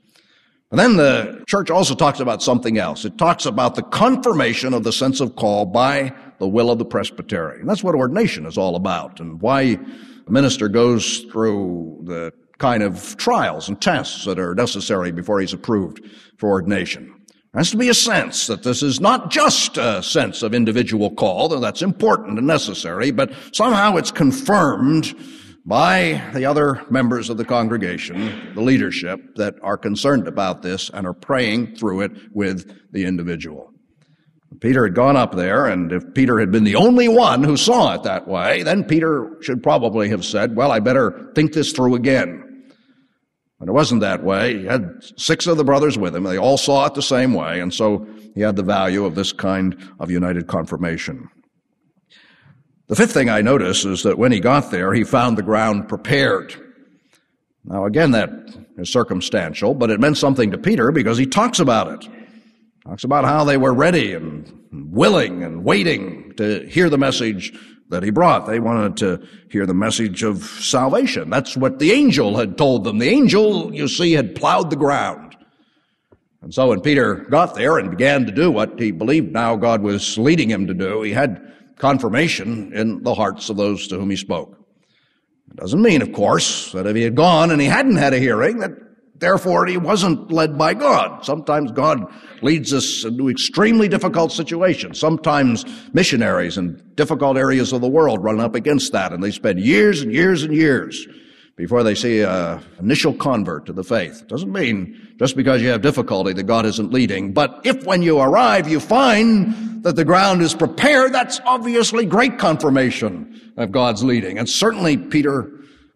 And 0.70 0.80
then 0.80 0.96
the 0.96 1.44
church 1.46 1.70
also 1.70 1.94
talks 1.94 2.18
about 2.18 2.42
something 2.42 2.76
else. 2.76 3.04
It 3.04 3.18
talks 3.18 3.46
about 3.46 3.76
the 3.76 3.82
confirmation 3.82 4.74
of 4.74 4.82
the 4.82 4.92
sense 4.92 5.20
of 5.20 5.36
call 5.36 5.64
by 5.64 6.12
the 6.38 6.48
will 6.48 6.70
of 6.70 6.78
the 6.78 6.84
presbytery. 6.84 7.60
And 7.60 7.68
that's 7.68 7.84
what 7.84 7.94
ordination 7.94 8.46
is 8.46 8.58
all 8.58 8.74
about 8.74 9.20
and 9.20 9.40
why 9.40 9.78
a 10.26 10.30
minister 10.30 10.68
goes 10.68 11.20
through 11.30 12.00
the 12.04 12.32
kind 12.58 12.82
of 12.82 13.16
trials 13.16 13.68
and 13.68 13.80
tests 13.80 14.24
that 14.24 14.38
are 14.38 14.54
necessary 14.54 15.12
before 15.12 15.40
he's 15.40 15.52
approved 15.52 16.00
for 16.36 16.50
ordination. 16.50 17.14
There 17.52 17.60
has 17.60 17.70
to 17.70 17.76
be 17.76 17.88
a 17.88 17.94
sense 17.94 18.48
that 18.48 18.64
this 18.64 18.82
is 18.82 19.00
not 19.00 19.30
just 19.30 19.78
a 19.78 20.02
sense 20.02 20.42
of 20.42 20.52
individual 20.52 21.10
call, 21.10 21.48
though 21.48 21.60
that's 21.60 21.80
important 21.80 22.38
and 22.38 22.46
necessary, 22.46 23.12
but 23.12 23.32
somehow 23.52 23.96
it's 23.96 24.10
confirmed 24.10 25.14
by 25.66 26.22
the 26.32 26.44
other 26.44 26.86
members 26.90 27.28
of 27.28 27.36
the 27.36 27.44
congregation, 27.44 28.54
the 28.54 28.60
leadership, 28.60 29.20
that 29.34 29.54
are 29.62 29.76
concerned 29.76 30.28
about 30.28 30.62
this 30.62 30.88
and 30.90 31.06
are 31.06 31.12
praying 31.12 31.74
through 31.74 32.02
it 32.02 32.12
with 32.32 32.72
the 32.92 33.04
individual. 33.04 33.72
Peter 34.60 34.84
had 34.84 34.94
gone 34.94 35.16
up 35.16 35.34
there, 35.34 35.66
and 35.66 35.92
if 35.92 36.14
Peter 36.14 36.38
had 36.38 36.52
been 36.52 36.64
the 36.64 36.76
only 36.76 37.08
one 37.08 37.42
who 37.42 37.56
saw 37.56 37.94
it 37.94 38.04
that 38.04 38.28
way, 38.28 38.62
then 38.62 38.84
Peter 38.84 39.36
should 39.42 39.62
probably 39.62 40.08
have 40.08 40.24
said, 40.24 40.56
Well, 40.56 40.70
I 40.70 40.78
better 40.78 41.32
think 41.34 41.52
this 41.52 41.72
through 41.72 41.96
again. 41.96 42.42
But 43.58 43.68
it 43.68 43.72
wasn't 43.72 44.02
that 44.02 44.22
way. 44.22 44.58
He 44.58 44.66
had 44.66 44.88
six 45.16 45.46
of 45.46 45.56
the 45.56 45.64
brothers 45.64 45.98
with 45.98 46.14
him. 46.14 46.24
They 46.24 46.38
all 46.38 46.58
saw 46.58 46.86
it 46.86 46.94
the 46.94 47.02
same 47.02 47.34
way, 47.34 47.60
and 47.60 47.74
so 47.74 48.06
he 48.34 48.42
had 48.42 48.54
the 48.54 48.62
value 48.62 49.04
of 49.04 49.14
this 49.14 49.32
kind 49.32 49.76
of 49.98 50.10
united 50.10 50.46
confirmation. 50.46 51.28
The 52.88 52.94
fifth 52.94 53.12
thing 53.12 53.28
I 53.28 53.40
notice 53.40 53.84
is 53.84 54.04
that 54.04 54.18
when 54.18 54.30
he 54.30 54.38
got 54.38 54.70
there, 54.70 54.94
he 54.94 55.02
found 55.02 55.36
the 55.36 55.42
ground 55.42 55.88
prepared. 55.88 56.54
Now, 57.64 57.84
again, 57.84 58.12
that 58.12 58.30
is 58.78 58.92
circumstantial, 58.92 59.74
but 59.74 59.90
it 59.90 59.98
meant 59.98 60.18
something 60.18 60.52
to 60.52 60.58
Peter 60.58 60.92
because 60.92 61.18
he 61.18 61.26
talks 61.26 61.58
about 61.58 61.88
it. 62.04 62.08
Talks 62.84 63.02
about 63.02 63.24
how 63.24 63.42
they 63.42 63.56
were 63.56 63.74
ready 63.74 64.14
and 64.14 64.52
willing 64.70 65.42
and 65.42 65.64
waiting 65.64 66.32
to 66.36 66.64
hear 66.66 66.88
the 66.88 66.98
message 66.98 67.52
that 67.88 68.04
he 68.04 68.10
brought. 68.10 68.46
They 68.46 68.60
wanted 68.60 68.96
to 68.98 69.26
hear 69.50 69.66
the 69.66 69.74
message 69.74 70.22
of 70.22 70.44
salvation. 70.44 71.28
That's 71.28 71.56
what 71.56 71.80
the 71.80 71.90
angel 71.90 72.36
had 72.36 72.56
told 72.56 72.84
them. 72.84 72.98
The 72.98 73.08
angel, 73.08 73.74
you 73.74 73.88
see, 73.88 74.12
had 74.12 74.36
plowed 74.36 74.70
the 74.70 74.76
ground. 74.76 75.36
And 76.40 76.54
so 76.54 76.68
when 76.68 76.80
Peter 76.80 77.16
got 77.16 77.56
there 77.56 77.78
and 77.78 77.90
began 77.90 78.26
to 78.26 78.32
do 78.32 78.52
what 78.52 78.78
he 78.78 78.92
believed 78.92 79.32
now 79.32 79.56
God 79.56 79.82
was 79.82 80.16
leading 80.16 80.48
him 80.48 80.68
to 80.68 80.74
do, 80.74 81.02
he 81.02 81.12
had 81.12 81.42
confirmation 81.78 82.72
in 82.72 83.02
the 83.02 83.14
hearts 83.14 83.50
of 83.50 83.56
those 83.56 83.88
to 83.88 83.96
whom 83.96 84.10
he 84.10 84.16
spoke. 84.16 84.58
It 85.50 85.56
doesn't 85.56 85.80
mean, 85.80 86.02
of 86.02 86.12
course, 86.12 86.72
that 86.72 86.86
if 86.86 86.96
he 86.96 87.02
had 87.02 87.14
gone 87.14 87.50
and 87.50 87.60
he 87.60 87.66
hadn't 87.66 87.96
had 87.96 88.12
a 88.12 88.18
hearing, 88.18 88.58
that 88.58 88.72
Therefore, 89.18 89.66
he 89.66 89.78
wasn't 89.78 90.30
led 90.30 90.58
by 90.58 90.74
God. 90.74 91.24
Sometimes 91.24 91.72
God 91.72 92.04
leads 92.42 92.74
us 92.74 93.04
into 93.04 93.30
extremely 93.30 93.88
difficult 93.88 94.30
situations. 94.30 95.00
Sometimes 95.00 95.64
missionaries 95.94 96.58
in 96.58 96.82
difficult 96.96 97.38
areas 97.38 97.72
of 97.72 97.80
the 97.80 97.88
world 97.88 98.22
run 98.22 98.40
up 98.40 98.54
against 98.54 98.92
that, 98.92 99.12
and 99.12 99.22
they 99.22 99.30
spend 99.30 99.60
years 99.60 100.02
and 100.02 100.12
years 100.12 100.42
and 100.42 100.54
years 100.54 101.06
before 101.56 101.82
they 101.82 101.94
see 101.94 102.20
an 102.20 102.62
initial 102.78 103.14
convert 103.14 103.66
to 103.66 103.72
the 103.72 103.82
faith. 103.82 104.22
It 104.22 104.28
doesn't 104.28 104.52
mean 104.52 105.14
just 105.18 105.36
because 105.36 105.62
you 105.62 105.68
have 105.68 105.80
difficulty 105.80 106.34
that 106.34 106.42
God 106.44 106.66
isn't 106.66 106.92
leading. 106.92 107.32
But 107.32 107.60
if 107.64 107.84
when 107.84 108.02
you 108.02 108.20
arrive 108.20 108.68
you 108.68 108.78
find 108.78 109.82
that 109.82 109.96
the 109.96 110.04
ground 110.04 110.42
is 110.42 110.54
prepared, 110.54 111.14
that's 111.14 111.40
obviously 111.46 112.04
great 112.04 112.38
confirmation 112.38 113.52
of 113.56 113.72
God's 113.72 114.04
leading. 114.04 114.38
And 114.38 114.48
certainly 114.48 114.98
Peter 114.98 115.50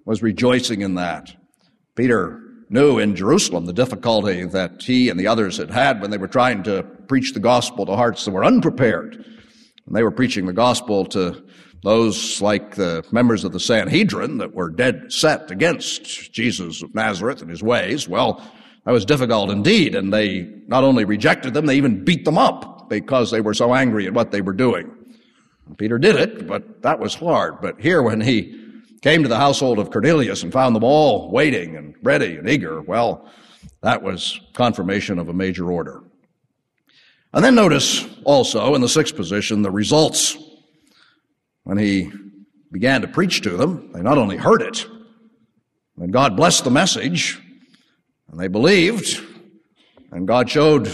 was 0.06 0.22
rejoicing 0.22 0.80
in 0.80 0.94
that. 0.94 1.34
Peter 1.94 2.40
knew 2.70 2.98
in 2.98 3.14
Jerusalem 3.14 3.66
the 3.66 3.72
difficulty 3.72 4.44
that 4.44 4.82
he 4.82 5.10
and 5.10 5.20
the 5.20 5.26
others 5.26 5.58
had 5.58 5.70
had 5.70 6.00
when 6.00 6.10
they 6.10 6.18
were 6.18 6.28
trying 6.28 6.62
to 6.62 6.84
preach 7.08 7.34
the 7.34 7.40
gospel 7.40 7.84
to 7.84 7.96
hearts 7.96 8.24
that 8.24 8.30
were 8.30 8.44
unprepared. 8.44 9.16
And 9.86 9.96
they 9.96 10.02
were 10.04 10.12
preaching 10.12 10.46
the 10.46 10.52
gospel 10.52 11.04
to 11.06 11.44
those 11.82 12.42
like 12.42 12.74
the 12.74 13.04
members 13.10 13.44
of 13.44 13.52
the 13.52 13.60
Sanhedrin 13.60 14.38
that 14.38 14.54
were 14.54 14.70
dead 14.70 15.12
set 15.12 15.50
against 15.50 16.32
Jesus 16.32 16.82
of 16.82 16.94
Nazareth 16.94 17.40
and 17.40 17.50
his 17.50 17.62
ways. 17.62 18.08
Well, 18.08 18.42
that 18.84 18.92
was 18.92 19.04
difficult 19.04 19.50
indeed. 19.50 19.94
And 19.94 20.12
they 20.12 20.42
not 20.66 20.84
only 20.84 21.04
rejected 21.04 21.54
them, 21.54 21.66
they 21.66 21.76
even 21.76 22.04
beat 22.04 22.24
them 22.24 22.38
up 22.38 22.88
because 22.88 23.30
they 23.30 23.40
were 23.40 23.54
so 23.54 23.74
angry 23.74 24.06
at 24.06 24.14
what 24.14 24.30
they 24.30 24.40
were 24.40 24.52
doing. 24.52 24.90
Peter 25.78 25.98
did 25.98 26.16
it, 26.16 26.46
but 26.46 26.82
that 26.82 26.98
was 26.98 27.14
hard. 27.14 27.60
But 27.60 27.80
here 27.80 28.02
when 28.02 28.20
he 28.20 28.58
came 29.02 29.22
to 29.22 29.28
the 29.28 29.36
household 29.36 29.78
of 29.78 29.90
Cornelius 29.90 30.42
and 30.42 30.52
found 30.52 30.74
them 30.74 30.84
all 30.84 31.30
waiting 31.30 31.76
and 31.76 31.94
ready 32.02 32.36
and 32.36 32.48
eager, 32.48 32.82
well, 32.82 33.26
that 33.82 34.02
was 34.02 34.40
confirmation 34.52 35.18
of 35.18 35.28
a 35.28 35.32
major 35.32 35.70
order. 35.70 36.02
And 37.32 37.44
then 37.44 37.54
notice 37.54 38.04
also 38.24 38.74
in 38.74 38.80
the 38.80 38.88
sixth 38.88 39.14
position 39.14 39.62
the 39.62 39.70
results. 39.70 40.36
When 41.64 41.78
he 41.78 42.10
began 42.72 43.02
to 43.02 43.08
preach 43.08 43.42
to 43.42 43.56
them, 43.56 43.90
they 43.92 44.02
not 44.02 44.18
only 44.18 44.36
heard 44.36 44.62
it, 44.62 44.86
And 45.96 46.12
God 46.12 46.34
blessed 46.34 46.64
the 46.64 46.70
message, 46.70 47.38
and 48.30 48.40
they 48.40 48.48
believed, 48.48 49.22
and 50.10 50.26
God 50.26 50.48
showed 50.48 50.90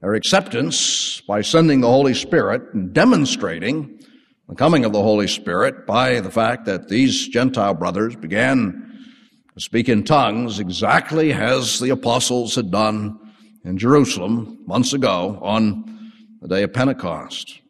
their 0.00 0.14
acceptance 0.14 1.20
by 1.28 1.42
sending 1.42 1.80
the 1.80 1.88
Holy 1.88 2.12
Spirit 2.12 2.74
and 2.74 2.92
demonstrating 2.92 4.00
the 4.48 4.56
coming 4.56 4.84
of 4.84 4.92
the 4.92 5.02
Holy 5.02 5.28
Spirit 5.28 5.86
by 5.86 6.18
the 6.18 6.30
fact 6.30 6.64
that 6.64 6.88
these 6.88 7.28
Gentile 7.28 7.74
brothers 7.74 8.16
began 8.16 9.06
to 9.54 9.60
speak 9.60 9.88
in 9.88 10.02
tongues 10.02 10.58
exactly 10.58 11.32
as 11.32 11.78
the 11.78 11.90
apostles 11.90 12.56
had 12.56 12.72
done 12.72 13.18
in 13.64 13.78
Jerusalem 13.78 14.58
months 14.66 14.92
ago 14.92 15.38
on 15.40 16.10
the 16.40 16.48
day 16.48 16.64
of 16.64 16.72
Pentecost. 16.72 17.60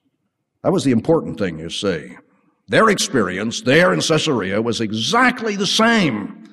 That 0.62 0.72
was 0.72 0.84
the 0.84 0.92
important 0.92 1.38
thing, 1.38 1.58
you 1.58 1.70
see. 1.70 2.16
Their 2.68 2.88
experience 2.88 3.62
there 3.62 3.92
in 3.92 4.00
Caesarea 4.00 4.62
was 4.62 4.80
exactly 4.80 5.56
the 5.56 5.66
same 5.66 6.48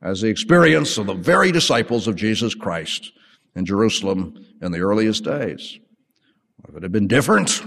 as 0.00 0.20
the 0.20 0.28
experience 0.28 0.96
of 0.98 1.06
the 1.06 1.14
very 1.14 1.50
disciples 1.50 2.06
of 2.06 2.16
Jesus 2.16 2.54
Christ 2.54 3.12
in 3.56 3.66
Jerusalem 3.66 4.44
in 4.62 4.72
the 4.72 4.80
earliest 4.80 5.24
days. 5.24 5.78
If 6.68 6.76
it 6.76 6.82
had 6.82 6.92
been 6.92 7.08
different, 7.08 7.62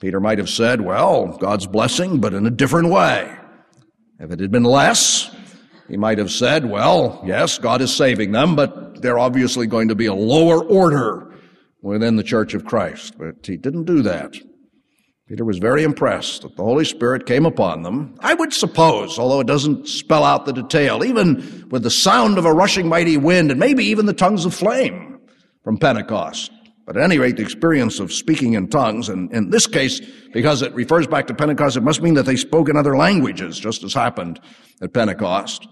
Peter 0.00 0.20
might 0.20 0.38
have 0.38 0.48
said, 0.48 0.80
well, 0.80 1.36
God's 1.38 1.66
blessing, 1.66 2.20
but 2.20 2.32
in 2.32 2.46
a 2.46 2.50
different 2.50 2.90
way. 2.90 3.36
If 4.20 4.30
it 4.30 4.40
had 4.40 4.50
been 4.50 4.64
less, 4.64 5.34
he 5.88 5.96
might 5.96 6.18
have 6.18 6.30
said, 6.30 6.64
well, 6.64 7.22
yes, 7.24 7.58
God 7.58 7.80
is 7.80 7.94
saving 7.94 8.32
them, 8.32 8.54
but 8.54 9.02
they're 9.02 9.18
obviously 9.18 9.66
going 9.66 9.88
to 9.88 9.94
be 9.94 10.06
a 10.06 10.14
lower 10.14 10.62
order 10.64 11.34
within 11.82 12.16
the 12.16 12.22
church 12.22 12.54
of 12.54 12.64
Christ. 12.64 13.16
But 13.18 13.46
he 13.46 13.56
didn't 13.56 13.84
do 13.84 14.02
that. 14.02 14.34
Peter 15.28 15.44
was 15.44 15.58
very 15.58 15.82
impressed 15.82 16.40
that 16.40 16.56
the 16.56 16.64
Holy 16.64 16.86
Spirit 16.86 17.26
came 17.26 17.44
upon 17.44 17.82
them. 17.82 18.14
I 18.20 18.32
would 18.32 18.54
suppose, 18.54 19.18
although 19.18 19.40
it 19.40 19.46
doesn't 19.46 19.86
spell 19.86 20.24
out 20.24 20.46
the 20.46 20.54
detail, 20.54 21.04
even 21.04 21.68
with 21.70 21.82
the 21.82 21.90
sound 21.90 22.38
of 22.38 22.46
a 22.46 22.52
rushing 22.52 22.88
mighty 22.88 23.18
wind 23.18 23.50
and 23.50 23.60
maybe 23.60 23.84
even 23.84 24.06
the 24.06 24.14
tongues 24.14 24.46
of 24.46 24.54
flame 24.54 25.20
from 25.62 25.76
Pentecost. 25.76 26.50
But 26.86 26.96
at 26.96 27.02
any 27.02 27.18
rate, 27.18 27.36
the 27.36 27.42
experience 27.42 28.00
of 28.00 28.10
speaking 28.10 28.54
in 28.54 28.68
tongues, 28.68 29.10
and 29.10 29.30
in 29.30 29.50
this 29.50 29.66
case, 29.66 30.00
because 30.32 30.62
it 30.62 30.74
refers 30.74 31.06
back 31.06 31.26
to 31.26 31.34
Pentecost, 31.34 31.76
it 31.76 31.82
must 31.82 32.00
mean 32.00 32.14
that 32.14 32.24
they 32.24 32.36
spoke 32.36 32.70
in 32.70 32.78
other 32.78 32.96
languages, 32.96 33.58
just 33.58 33.84
as 33.84 33.92
happened 33.92 34.40
at 34.80 34.94
Pentecost, 34.94 35.68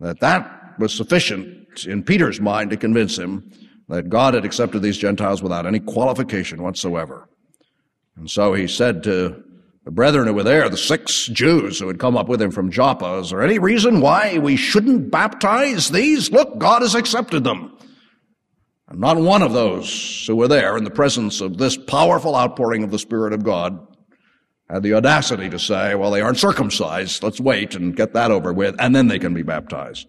that 0.00 0.20
that 0.20 0.76
was 0.78 0.94
sufficient 0.94 1.84
in 1.84 2.02
Peter's 2.02 2.40
mind 2.40 2.70
to 2.70 2.78
convince 2.78 3.18
him 3.18 3.52
that 3.90 4.08
God 4.08 4.32
had 4.32 4.46
accepted 4.46 4.80
these 4.80 4.96
Gentiles 4.96 5.42
without 5.42 5.66
any 5.66 5.80
qualification 5.80 6.62
whatsoever. 6.62 7.28
And 8.16 8.30
so 8.30 8.54
he 8.54 8.66
said 8.68 9.02
to 9.04 9.42
the 9.84 9.90
brethren 9.90 10.26
who 10.26 10.34
were 10.34 10.42
there, 10.42 10.68
the 10.68 10.76
six 10.76 11.26
Jews 11.26 11.78
who 11.78 11.88
had 11.88 11.98
come 11.98 12.16
up 12.16 12.28
with 12.28 12.40
him 12.40 12.50
from 12.50 12.70
Joppa, 12.70 13.18
is 13.18 13.30
there 13.30 13.42
any 13.42 13.58
reason 13.58 14.00
why 14.00 14.38
we 14.38 14.56
shouldn't 14.56 15.10
baptize 15.10 15.90
these? 15.90 16.30
Look, 16.30 16.58
God 16.58 16.82
has 16.82 16.94
accepted 16.94 17.44
them. 17.44 17.76
And 18.88 19.00
not 19.00 19.16
one 19.16 19.42
of 19.42 19.52
those 19.52 20.24
who 20.26 20.36
were 20.36 20.48
there 20.48 20.76
in 20.76 20.84
the 20.84 20.90
presence 20.90 21.40
of 21.40 21.58
this 21.58 21.76
powerful 21.76 22.36
outpouring 22.36 22.82
of 22.84 22.90
the 22.90 22.98
Spirit 22.98 23.32
of 23.32 23.44
God 23.44 23.78
had 24.70 24.82
the 24.82 24.94
audacity 24.94 25.50
to 25.50 25.58
say, 25.58 25.94
well, 25.94 26.10
they 26.10 26.20
aren't 26.20 26.38
circumcised. 26.38 27.22
Let's 27.22 27.40
wait 27.40 27.74
and 27.74 27.96
get 27.96 28.14
that 28.14 28.30
over 28.30 28.52
with, 28.52 28.76
and 28.78 28.94
then 28.94 29.08
they 29.08 29.18
can 29.18 29.34
be 29.34 29.42
baptized. 29.42 30.06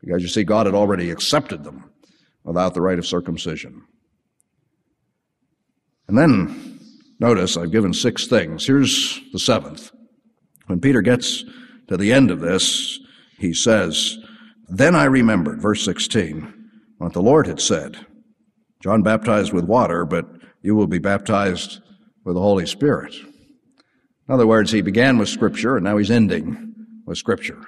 Because 0.00 0.22
you 0.22 0.28
see, 0.28 0.44
God 0.44 0.66
had 0.66 0.74
already 0.74 1.10
accepted 1.10 1.64
them 1.64 1.90
without 2.44 2.72
the 2.74 2.80
rite 2.80 2.98
of 2.98 3.06
circumcision. 3.06 3.84
And 6.06 6.16
then 6.16 6.67
Notice 7.20 7.56
I've 7.56 7.72
given 7.72 7.92
six 7.92 8.26
things. 8.26 8.66
Here's 8.66 9.20
the 9.32 9.38
seventh. 9.38 9.90
When 10.66 10.80
Peter 10.80 11.02
gets 11.02 11.44
to 11.88 11.96
the 11.96 12.12
end 12.12 12.30
of 12.30 12.40
this, 12.40 13.00
he 13.38 13.52
says, 13.52 14.18
Then 14.68 14.94
I 14.94 15.04
remembered, 15.04 15.60
verse 15.60 15.84
16, 15.84 16.52
what 16.98 17.12
the 17.12 17.22
Lord 17.22 17.46
had 17.46 17.60
said. 17.60 18.06
John 18.80 19.02
baptized 19.02 19.52
with 19.52 19.64
water, 19.64 20.04
but 20.04 20.26
you 20.62 20.76
will 20.76 20.86
be 20.86 20.98
baptized 20.98 21.80
with 22.24 22.34
the 22.34 22.40
Holy 22.40 22.66
Spirit. 22.66 23.14
In 23.14 24.34
other 24.34 24.46
words, 24.46 24.70
he 24.70 24.82
began 24.82 25.18
with 25.18 25.28
Scripture, 25.28 25.76
and 25.76 25.84
now 25.84 25.96
he's 25.96 26.10
ending 26.10 26.74
with 27.06 27.18
Scripture. 27.18 27.60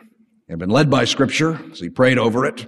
He 0.46 0.52
had 0.52 0.58
been 0.58 0.70
led 0.70 0.90
by 0.90 1.04
Scripture 1.06 1.58
as 1.72 1.80
he 1.80 1.88
prayed 1.88 2.18
over 2.18 2.44
it 2.44 2.66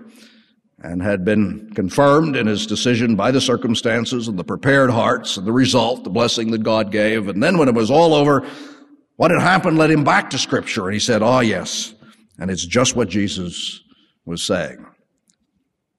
and 0.82 1.00
had 1.00 1.24
been 1.24 1.70
confirmed 1.74 2.34
in 2.34 2.46
his 2.46 2.66
decision 2.66 3.14
by 3.14 3.30
the 3.30 3.40
circumstances 3.40 4.26
and 4.26 4.38
the 4.38 4.44
prepared 4.44 4.90
hearts 4.90 5.36
and 5.36 5.46
the 5.46 5.52
result, 5.52 6.02
the 6.02 6.10
blessing 6.10 6.50
that 6.50 6.64
God 6.64 6.90
gave. 6.90 7.28
And 7.28 7.42
then 7.42 7.56
when 7.56 7.68
it 7.68 7.74
was 7.74 7.90
all 7.90 8.14
over, 8.14 8.46
what 9.16 9.30
had 9.30 9.40
happened 9.40 9.78
led 9.78 9.90
him 9.90 10.02
back 10.02 10.30
to 10.30 10.38
scripture. 10.38 10.86
And 10.86 10.94
he 10.94 11.00
said, 11.00 11.22
Oh, 11.22 11.40
yes. 11.40 11.94
And 12.38 12.50
it's 12.50 12.66
just 12.66 12.96
what 12.96 13.08
Jesus 13.08 13.80
was 14.24 14.42
saying. 14.42 14.84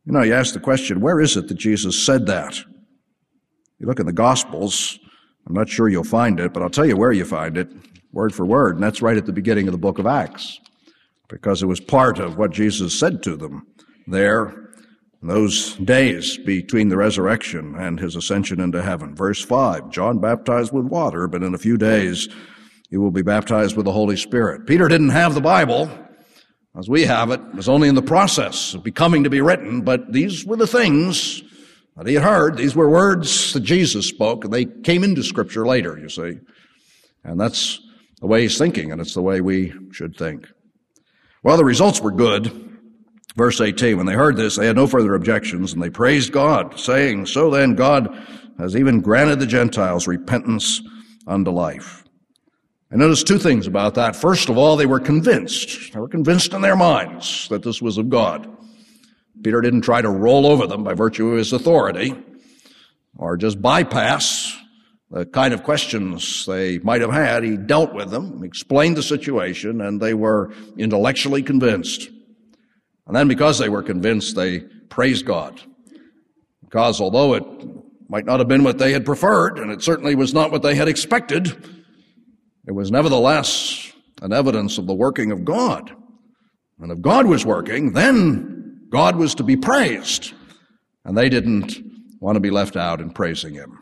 You 0.05 0.11
know, 0.11 0.21
you 0.21 0.33
ask 0.33 0.53
the 0.53 0.59
question, 0.59 0.99
where 0.99 1.21
is 1.21 1.37
it 1.37 1.47
that 1.47 1.57
Jesus 1.57 2.05
said 2.05 2.25
that? 2.25 2.59
You 3.79 3.87
look 3.87 4.01
in 4.01 4.05
the 4.05 4.11
Gospels, 4.11 4.99
I'm 5.47 5.53
not 5.53 5.69
sure 5.69 5.87
you'll 5.87 6.03
find 6.03 6.39
it, 6.41 6.53
but 6.53 6.61
I'll 6.61 6.69
tell 6.69 6.85
you 6.85 6.97
where 6.97 7.13
you 7.13 7.23
find 7.23 7.57
it, 7.57 7.69
word 8.11 8.35
for 8.35 8.45
word, 8.45 8.75
and 8.75 8.83
that's 8.83 9.01
right 9.01 9.15
at 9.15 9.25
the 9.25 9.31
beginning 9.31 9.67
of 9.67 9.71
the 9.71 9.77
book 9.77 9.99
of 9.99 10.05
Acts, 10.05 10.59
because 11.29 11.63
it 11.63 11.67
was 11.67 11.79
part 11.79 12.19
of 12.19 12.37
what 12.37 12.51
Jesus 12.51 12.97
said 12.97 13.23
to 13.23 13.37
them 13.37 13.65
there 14.07 14.62
those 15.29 15.75
days 15.75 16.37
between 16.37 16.89
the 16.89 16.97
resurrection 16.97 17.75
and 17.75 17.99
his 17.99 18.15
ascension 18.15 18.59
into 18.59 18.81
heaven. 18.81 19.15
Verse 19.15 19.43
5 19.43 19.89
John 19.89 20.19
baptized 20.19 20.73
with 20.73 20.85
water, 20.85 21.27
but 21.27 21.43
in 21.43 21.53
a 21.53 21.59
few 21.59 21.77
days 21.77 22.27
he 22.89 22.97
will 22.97 23.11
be 23.11 23.21
baptized 23.21 23.75
with 23.75 23.85
the 23.85 23.91
Holy 23.91 24.17
Spirit. 24.17 24.67
Peter 24.67 24.87
didn't 24.87 25.09
have 25.09 25.33
the 25.33 25.41
Bible 25.41 25.89
as 26.77 26.89
we 26.89 27.05
have 27.05 27.31
it. 27.31 27.39
It 27.39 27.55
was 27.55 27.69
only 27.69 27.87
in 27.87 27.95
the 27.95 28.01
process 28.01 28.73
of 28.73 28.83
becoming 28.83 29.23
to 29.23 29.29
be 29.29 29.41
written, 29.41 29.81
but 29.81 30.11
these 30.11 30.45
were 30.45 30.57
the 30.57 30.67
things 30.67 31.43
that 31.95 32.07
he 32.07 32.15
had 32.15 32.23
heard. 32.23 32.57
These 32.57 32.75
were 32.75 32.89
words 32.89 33.53
that 33.53 33.61
Jesus 33.61 34.07
spoke, 34.07 34.43
and 34.43 34.53
they 34.53 34.65
came 34.65 35.03
into 35.03 35.23
Scripture 35.23 35.65
later, 35.65 35.97
you 35.97 36.09
see. 36.09 36.39
And 37.23 37.39
that's 37.39 37.79
the 38.19 38.27
way 38.27 38.41
he's 38.41 38.57
thinking, 38.57 38.91
and 38.91 38.99
it's 38.99 39.13
the 39.13 39.21
way 39.21 39.41
we 39.41 39.73
should 39.91 40.15
think. 40.17 40.47
Well, 41.43 41.57
the 41.57 41.65
results 41.65 42.01
were 42.01 42.11
good. 42.11 42.72
Verse 43.35 43.59
18, 43.59 43.97
when 43.97 44.05
they 44.05 44.13
heard 44.13 44.37
this, 44.37 44.57
they 44.57 44.67
had 44.67 44.75
no 44.75 44.85
further 44.85 45.15
objections, 45.15 45.73
and 45.73 45.81
they 45.81 45.89
praised 45.89 46.31
God, 46.31 46.79
saying, 46.79 47.25
So 47.25 47.49
then 47.49 47.73
God 47.75 48.15
has 48.59 48.75
even 48.75 49.01
granted 49.01 49.39
the 49.39 49.47
Gentiles 49.47 50.07
repentance 50.07 50.81
unto 51.25 51.49
life. 51.49 52.03
I 52.91 52.95
notice 52.95 53.23
two 53.23 53.39
things 53.39 53.65
about 53.65 53.95
that. 53.95 54.15
First 54.15 54.49
of 54.49 54.57
all, 54.57 54.75
they 54.75 54.85
were 54.85 54.99
convinced. 54.99 55.93
They 55.93 55.99
were 55.99 56.07
convinced 56.07 56.53
in 56.53 56.61
their 56.61 56.75
minds 56.75 57.47
that 57.49 57.63
this 57.63 57.81
was 57.81 57.97
of 57.97 58.09
God. 58.09 58.47
Peter 59.43 59.61
didn't 59.61 59.81
try 59.81 60.01
to 60.01 60.09
roll 60.09 60.45
over 60.45 60.67
them 60.67 60.83
by 60.83 60.93
virtue 60.93 61.31
of 61.31 61.39
his 61.39 61.53
authority 61.53 62.13
or 63.17 63.35
just 63.35 63.61
bypass 63.61 64.55
the 65.09 65.25
kind 65.25 65.53
of 65.53 65.63
questions 65.63 66.45
they 66.45 66.77
might 66.79 67.01
have 67.01 67.11
had. 67.11 67.43
He 67.43 67.57
dealt 67.57 67.93
with 67.93 68.11
them, 68.11 68.43
explained 68.43 68.95
the 68.95 69.03
situation, 69.03 69.81
and 69.81 69.99
they 69.99 70.13
were 70.13 70.53
intellectually 70.77 71.41
convinced. 71.41 72.09
And 73.07 73.15
then 73.15 73.27
because 73.27 73.57
they 73.57 73.69
were 73.69 73.83
convinced, 73.83 74.35
they 74.35 74.61
praised 74.89 75.25
God. 75.25 75.59
Because 76.63 77.01
although 77.01 77.33
it 77.33 77.43
might 78.09 78.25
not 78.25 78.39
have 78.39 78.47
been 78.47 78.63
what 78.63 78.77
they 78.77 78.91
had 78.91 79.05
preferred, 79.05 79.59
and 79.59 79.71
it 79.71 79.81
certainly 79.81 80.15
was 80.15 80.33
not 80.33 80.51
what 80.51 80.61
they 80.61 80.75
had 80.75 80.87
expected, 80.87 81.47
it 82.67 82.71
was 82.71 82.91
nevertheless 82.91 83.91
an 84.21 84.31
evidence 84.31 84.77
of 84.77 84.87
the 84.87 84.93
working 84.93 85.31
of 85.31 85.43
God. 85.43 85.93
And 86.79 86.91
if 86.91 87.01
God 87.01 87.25
was 87.25 87.45
working, 87.45 87.93
then 87.93 88.87
God 88.89 89.15
was 89.15 89.35
to 89.35 89.43
be 89.43 89.57
praised. 89.57 90.33
And 91.05 91.17
they 91.17 91.29
didn't 91.29 91.77
want 92.19 92.35
to 92.35 92.39
be 92.39 92.51
left 92.51 92.77
out 92.77 93.01
in 93.01 93.11
praising 93.11 93.53
Him. 93.53 93.79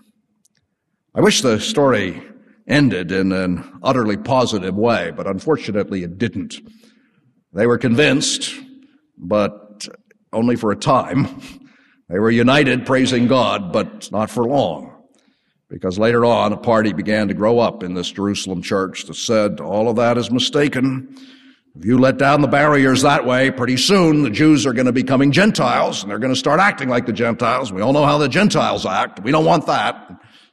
I 1.13 1.21
wish 1.21 1.41
the 1.41 1.59
story 1.59 2.23
ended 2.67 3.11
in 3.11 3.31
an 3.31 3.79
utterly 3.83 4.17
positive 4.17 4.75
way, 4.75 5.11
but 5.15 5.27
unfortunately 5.27 6.03
it 6.03 6.17
didn't. 6.17 6.55
They 7.53 7.67
were 7.67 7.77
convinced 7.77 8.53
but 9.21 9.87
only 10.33 10.55
for 10.55 10.71
a 10.71 10.75
time. 10.75 11.41
They 12.09 12.19
were 12.19 12.31
united 12.31 12.85
praising 12.85 13.27
God, 13.27 13.71
but 13.71 14.11
not 14.11 14.29
for 14.29 14.43
long. 14.43 14.89
Because 15.69 15.97
later 15.97 16.25
on, 16.25 16.51
a 16.51 16.57
party 16.57 16.91
began 16.91 17.29
to 17.29 17.33
grow 17.33 17.59
up 17.59 17.83
in 17.83 17.93
this 17.93 18.11
Jerusalem 18.11 18.61
church 18.61 19.05
that 19.05 19.13
said, 19.13 19.61
all 19.61 19.87
of 19.87 19.95
that 19.95 20.17
is 20.17 20.29
mistaken. 20.29 21.15
If 21.73 21.85
you 21.85 21.97
let 21.97 22.17
down 22.17 22.41
the 22.41 22.49
barriers 22.49 23.03
that 23.03 23.25
way, 23.25 23.49
pretty 23.49 23.77
soon 23.77 24.23
the 24.23 24.29
Jews 24.29 24.65
are 24.65 24.73
going 24.73 24.87
to 24.87 24.91
be 24.91 25.03
becoming 25.03 25.31
Gentiles 25.31 26.01
and 26.01 26.11
they're 26.11 26.19
going 26.19 26.33
to 26.33 26.39
start 26.39 26.59
acting 26.59 26.89
like 26.89 27.05
the 27.05 27.13
Gentiles. 27.13 27.71
We 27.71 27.81
all 27.81 27.93
know 27.93 28.05
how 28.05 28.17
the 28.17 28.27
Gentiles 28.27 28.85
act. 28.85 29.23
We 29.23 29.31
don't 29.31 29.45
want 29.45 29.67
that. 29.67 30.09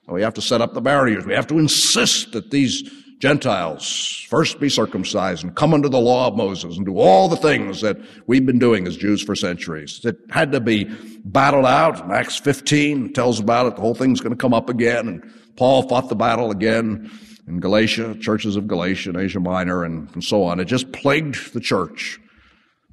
So 0.07 0.13
we 0.13 0.23
have 0.23 0.35
to 0.35 0.41
set 0.41 0.61
up 0.61 0.75
the 0.75 0.81
barriers. 0.81 1.27
We 1.27 1.35
have 1.35 1.49
to 1.49 1.59
insist 1.59 2.31
that 2.33 2.53
these 2.53 2.89
Gentiles 3.19 4.25
first 4.29 4.61
be 4.61 4.69
circumcised 4.69 5.43
and 5.43 5.55
come 5.57 5.75
under 5.75 5.89
the 5.89 5.99
law 5.99 6.29
of 6.29 6.37
Moses 6.37 6.77
and 6.77 6.87
do 6.87 6.99
all 6.99 7.29
the 7.29 7.37
things 7.37 7.81
that 7.81 7.99
we've 8.29 8.47
been 8.47 8.61
doing 8.61 8.87
as 8.87 8.97
Jews 8.97 9.23
for 9.23 9.35
centuries. 9.35 10.01
It 10.05 10.19
had 10.31 10.53
to 10.53 10.61
be 10.61 10.85
battled 11.25 11.67
out. 11.67 12.13
Acts 12.13 12.37
15 12.37 13.13
tells 13.13 13.41
about 13.41 13.67
it. 13.67 13.75
The 13.75 13.83
whole 13.83 13.95
thing's 13.95 14.21
going 14.21 14.33
to 14.33 14.41
come 14.41 14.55
up 14.55 14.71
again. 14.71 15.09
And 15.09 15.33
Paul 15.57 15.89
fought 15.89 16.09
the 16.09 16.15
battle 16.15 16.53
again 16.53 17.11
in 17.49 17.59
Galatia, 17.59 18.15
churches 18.21 18.55
of 18.55 18.69
Galatia 18.69 19.11
and 19.11 19.19
Asia 19.19 19.41
Minor 19.41 19.83
and, 19.83 20.09
and 20.15 20.23
so 20.23 20.45
on. 20.45 20.61
It 20.61 20.67
just 20.67 20.93
plagued 20.93 21.53
the 21.55 21.61
church. 21.61 22.21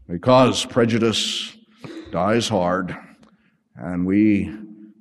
because 0.07 0.65
prejudice 0.65 1.55
dies 2.11 2.47
hard, 2.47 2.95
and 3.75 4.05
we 4.05 4.51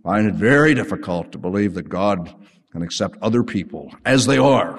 find 0.02 0.26
it 0.26 0.34
very 0.34 0.74
difficult 0.74 1.32
to 1.32 1.38
believe 1.38 1.74
that 1.74 1.88
God 1.88 2.34
can 2.72 2.82
accept 2.82 3.16
other 3.22 3.42
people 3.42 3.94
as 4.04 4.26
they 4.26 4.38
are 4.38 4.78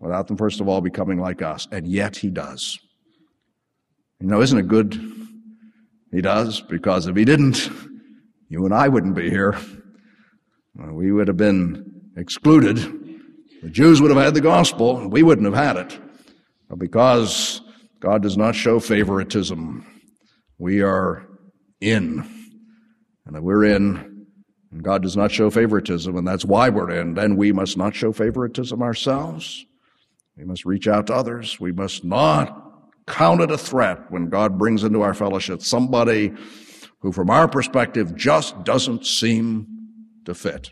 without 0.00 0.26
them, 0.26 0.36
first 0.36 0.60
of 0.60 0.68
all, 0.68 0.80
becoming 0.80 1.20
like 1.20 1.42
us. 1.42 1.68
And 1.70 1.86
yet 1.86 2.16
He 2.16 2.30
does. 2.30 2.78
You 4.18 4.26
know, 4.26 4.40
isn't 4.42 4.58
it 4.58 4.68
good? 4.68 5.00
He 6.10 6.20
does, 6.20 6.60
because 6.60 7.06
if 7.06 7.14
He 7.14 7.24
didn't, 7.24 7.70
you 8.48 8.64
and 8.64 8.74
I 8.74 8.88
wouldn't 8.88 9.14
be 9.14 9.30
here. 9.30 9.56
We 10.74 11.12
would 11.12 11.28
have 11.28 11.36
been 11.36 12.10
excluded. 12.16 12.76
The 13.62 13.68
Jews 13.68 14.00
would 14.00 14.10
have 14.10 14.20
had 14.20 14.34
the 14.34 14.40
gospel, 14.40 15.06
we 15.08 15.22
wouldn't 15.22 15.44
have 15.44 15.54
had 15.54 15.76
it. 15.76 16.00
But 16.68 16.78
because 16.78 17.60
God 18.00 18.22
does 18.22 18.36
not 18.36 18.54
show 18.54 18.80
favoritism, 18.80 19.84
we 20.58 20.80
are 20.82 21.26
in. 21.80 22.26
And 23.26 23.42
we're 23.42 23.64
in, 23.64 24.26
and 24.72 24.82
God 24.82 25.02
does 25.02 25.16
not 25.16 25.30
show 25.30 25.50
favoritism, 25.50 26.16
and 26.16 26.26
that's 26.26 26.44
why 26.44 26.70
we're 26.70 26.90
in, 26.90 27.14
then 27.14 27.36
we 27.36 27.52
must 27.52 27.76
not 27.76 27.94
show 27.94 28.12
favoritism 28.12 28.82
ourselves. 28.82 29.66
We 30.36 30.44
must 30.44 30.64
reach 30.64 30.88
out 30.88 31.06
to 31.08 31.14
others. 31.14 31.60
We 31.60 31.72
must 31.72 32.04
not 32.04 32.56
count 33.06 33.40
it 33.40 33.50
a 33.50 33.58
threat 33.58 34.10
when 34.10 34.28
God 34.28 34.58
brings 34.58 34.84
into 34.84 35.02
our 35.02 35.14
fellowship 35.14 35.62
somebody 35.62 36.32
who, 37.00 37.12
from 37.12 37.30
our 37.30 37.48
perspective, 37.48 38.14
just 38.14 38.62
doesn't 38.64 39.04
seem 39.04 39.66
to 40.24 40.34
fit 40.34 40.70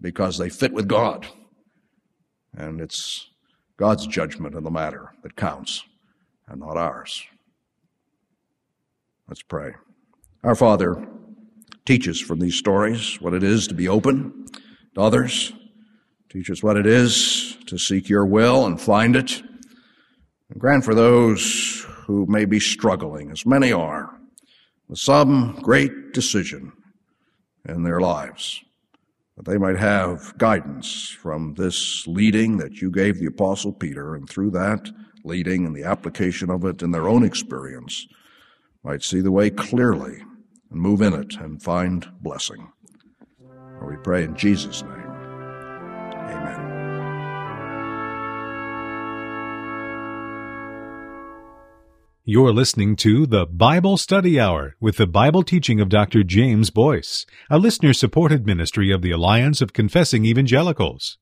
because 0.00 0.38
they 0.38 0.48
fit 0.48 0.72
with 0.72 0.88
God. 0.88 1.26
And 2.54 2.80
it's 2.80 3.28
God's 3.76 4.06
judgment 4.06 4.54
in 4.54 4.64
the 4.64 4.70
matter 4.70 5.12
that 5.22 5.36
counts 5.36 5.84
and 6.48 6.60
not 6.60 6.76
ours. 6.76 7.24
Let's 9.28 9.42
pray. 9.42 9.72
Our 10.44 10.54
Father, 10.54 11.06
teach 11.84 12.08
us 12.08 12.20
from 12.20 12.40
these 12.40 12.56
stories 12.56 13.20
what 13.20 13.34
it 13.34 13.42
is 13.42 13.66
to 13.68 13.74
be 13.74 13.88
open 13.88 14.46
to 14.94 15.00
others. 15.00 15.52
Teach 16.32 16.50
us 16.50 16.62
what 16.62 16.78
it 16.78 16.86
is 16.86 17.58
to 17.66 17.76
seek 17.76 18.08
your 18.08 18.24
will 18.24 18.64
and 18.64 18.80
find 18.80 19.16
it. 19.16 19.42
And 20.48 20.58
grant 20.58 20.82
for 20.82 20.94
those 20.94 21.84
who 22.06 22.24
may 22.24 22.46
be 22.46 22.58
struggling, 22.58 23.30
as 23.30 23.44
many 23.44 23.70
are, 23.70 24.18
with 24.88 24.98
some 24.98 25.58
great 25.60 26.14
decision 26.14 26.72
in 27.68 27.82
their 27.82 28.00
lives, 28.00 28.62
that 29.36 29.44
they 29.44 29.58
might 29.58 29.76
have 29.76 30.32
guidance 30.38 31.10
from 31.10 31.52
this 31.52 32.06
leading 32.06 32.56
that 32.56 32.80
you 32.80 32.90
gave 32.90 33.18
the 33.18 33.26
Apostle 33.26 33.74
Peter, 33.74 34.14
and 34.14 34.26
through 34.26 34.52
that 34.52 34.90
leading 35.24 35.66
and 35.66 35.76
the 35.76 35.84
application 35.84 36.50
of 36.50 36.64
it 36.64 36.80
in 36.80 36.92
their 36.92 37.10
own 37.10 37.24
experience, 37.24 38.06
might 38.82 39.02
see 39.02 39.20
the 39.20 39.30
way 39.30 39.50
clearly 39.50 40.22
and 40.70 40.80
move 40.80 41.02
in 41.02 41.12
it 41.12 41.34
and 41.36 41.62
find 41.62 42.10
blessing. 42.22 42.72
We 43.86 43.96
pray 44.02 44.24
in 44.24 44.34
Jesus' 44.34 44.82
name. 44.82 45.01
You're 52.24 52.52
listening 52.52 52.94
to 52.96 53.26
the 53.26 53.46
Bible 53.46 53.96
Study 53.96 54.38
Hour 54.38 54.76
with 54.80 54.96
the 54.96 55.08
Bible 55.08 55.42
teaching 55.42 55.80
of 55.80 55.88
Dr. 55.88 56.22
James 56.22 56.70
Boice, 56.70 57.26
a 57.50 57.58
listener 57.58 57.92
supported 57.92 58.46
ministry 58.46 58.92
of 58.92 59.02
the 59.02 59.10
Alliance 59.10 59.60
of 59.60 59.72
Confessing 59.72 60.24
Evangelicals. 60.24 61.18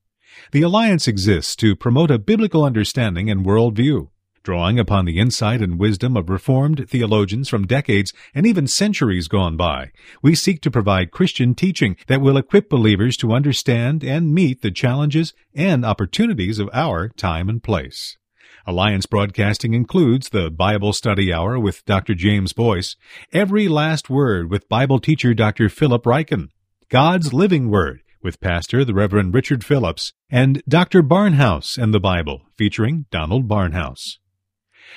The 0.53 0.61
Alliance 0.61 1.09
exists 1.09 1.57
to 1.57 1.75
promote 1.75 2.11
a 2.11 2.19
biblical 2.19 2.63
understanding 2.65 3.31
and 3.31 3.47
worldview. 3.47 4.11
Drawing 4.43 4.79
upon 4.79 5.05
the 5.05 5.19
insight 5.19 5.61
and 5.61 5.79
wisdom 5.79 6.17
of 6.17 6.31
Reformed 6.31 6.89
theologians 6.89 7.51
from 7.51 7.67
decades 7.67 8.15
and 8.35 8.47
even 8.47 8.67
centuries 8.67 9.29
gone 9.29 9.59
by, 9.59 9.91
we 10.23 10.35
seek 10.35 10.63
to 10.63 10.71
provide 10.71 11.11
Christian 11.11 11.55
teaching 11.55 11.97
that 12.07 12.23
will 12.23 12.39
equip 12.39 12.71
believers 12.71 13.19
to 13.19 13.33
understand 13.33 14.03
and 14.03 14.35
meet 14.35 14.63
the 14.63 14.71
challenges 14.71 15.35
and 15.55 15.85
opportunities 15.85 16.59
of 16.59 16.71
our 16.73 17.11
time 17.11 17.51
and 17.51 17.63
place. 17.63 18.17
Alliance 18.67 19.05
Broadcasting 19.05 19.75
includes 19.75 20.31
the 20.31 20.51
Bible 20.51 20.95
Study 20.95 21.31
Hour 21.31 21.59
with 21.59 21.85
Dr. 21.85 22.15
James 22.15 22.55
Boice, 22.55 22.97
Every 23.35 23.69
Last 23.69 24.09
Word 24.09 24.51
with 24.51 24.71
Bible 24.71 25.01
teacher 25.01 25.35
Dr. 25.35 25.69
Philip 25.69 26.05
Ryken, 26.05 26.49
God's 26.89 27.35
Living 27.35 27.69
Word 27.69 28.01
with 28.23 28.41
Pastor 28.41 28.85
the 28.85 28.95
Reverend 28.95 29.35
Richard 29.35 29.65
Phillips, 29.65 30.13
and 30.31 30.63
Dr. 30.69 31.03
Barnhouse 31.03 31.77
and 31.77 31.93
the 31.93 32.01
Bible 32.01 32.43
featuring 32.57 33.07
Donald 33.11 33.49
Barnhouse. 33.49 34.19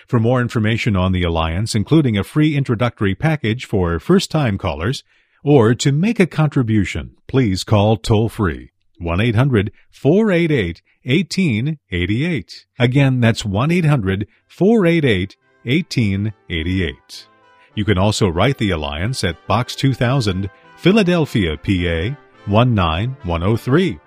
For 0.08 0.20
more 0.20 0.42
information 0.42 0.96
on 0.96 1.12
the 1.12 1.24
Alliance, 1.24 1.76
including 1.76 2.18
a 2.18 2.24
free 2.24 2.56
introductory 2.56 3.16
package 3.16 3.66
for 3.66 4.00
first 4.00 4.32
time 4.32 4.58
callers, 4.58 5.04
or 5.44 5.76
to 5.76 5.92
make 5.92 6.20
a 6.20 6.28
contribution, 6.28 7.16
please 7.28 7.64
call 7.64 7.98
toll 7.98 8.30
free 8.30 8.72
1 8.98 9.20
800 9.20 9.72
488 9.92 10.82
1888. 11.04 12.66
Again, 12.80 13.20
that's 13.20 13.44
1 13.46 13.72
800 13.72 14.28
488 14.48 15.36
1888. 15.64 17.28
You 17.76 17.86
can 17.86 17.98
also 17.98 18.28
write 18.28 18.58
the 18.58 18.70
Alliance 18.72 19.24
at 19.24 19.48
Box 19.48 19.76
2000, 19.76 20.50
Philadelphia, 20.78 21.58
PA 21.58 22.16
19103. 22.48 24.00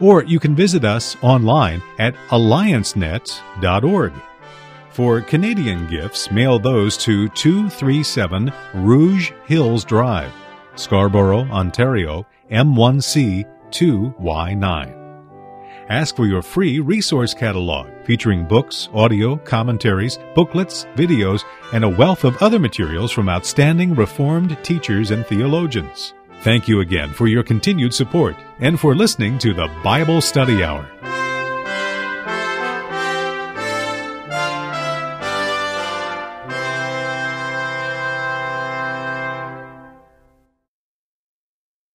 Or 0.00 0.24
you 0.24 0.38
can 0.38 0.54
visit 0.54 0.84
us 0.84 1.16
online 1.22 1.82
at 1.98 2.14
alliancenet.org. 2.28 4.12
For 4.94 5.20
Canadian 5.20 5.88
gifts, 5.88 6.30
mail 6.30 6.60
those 6.60 6.96
to 6.98 7.28
237 7.30 8.52
Rouge 8.74 9.32
Hills 9.44 9.84
Drive, 9.84 10.32
Scarborough, 10.76 11.48
Ontario, 11.50 12.24
M1C 12.52 13.44
2Y9. 13.70 15.00
Ask 15.88 16.14
for 16.14 16.26
your 16.26 16.42
free 16.42 16.78
resource 16.78 17.34
catalog 17.34 17.88
featuring 18.04 18.46
books, 18.46 18.88
audio, 18.94 19.34
commentaries, 19.38 20.20
booklets, 20.36 20.84
videos, 20.94 21.42
and 21.72 21.82
a 21.82 21.88
wealth 21.88 22.22
of 22.22 22.40
other 22.40 22.60
materials 22.60 23.10
from 23.10 23.28
outstanding 23.28 23.96
Reformed 23.96 24.56
teachers 24.62 25.10
and 25.10 25.26
theologians. 25.26 26.14
Thank 26.42 26.68
you 26.68 26.78
again 26.82 27.12
for 27.12 27.26
your 27.26 27.42
continued 27.42 27.92
support 27.92 28.36
and 28.60 28.78
for 28.78 28.94
listening 28.94 29.38
to 29.40 29.54
the 29.54 29.66
Bible 29.82 30.20
Study 30.20 30.62
Hour. 30.62 30.88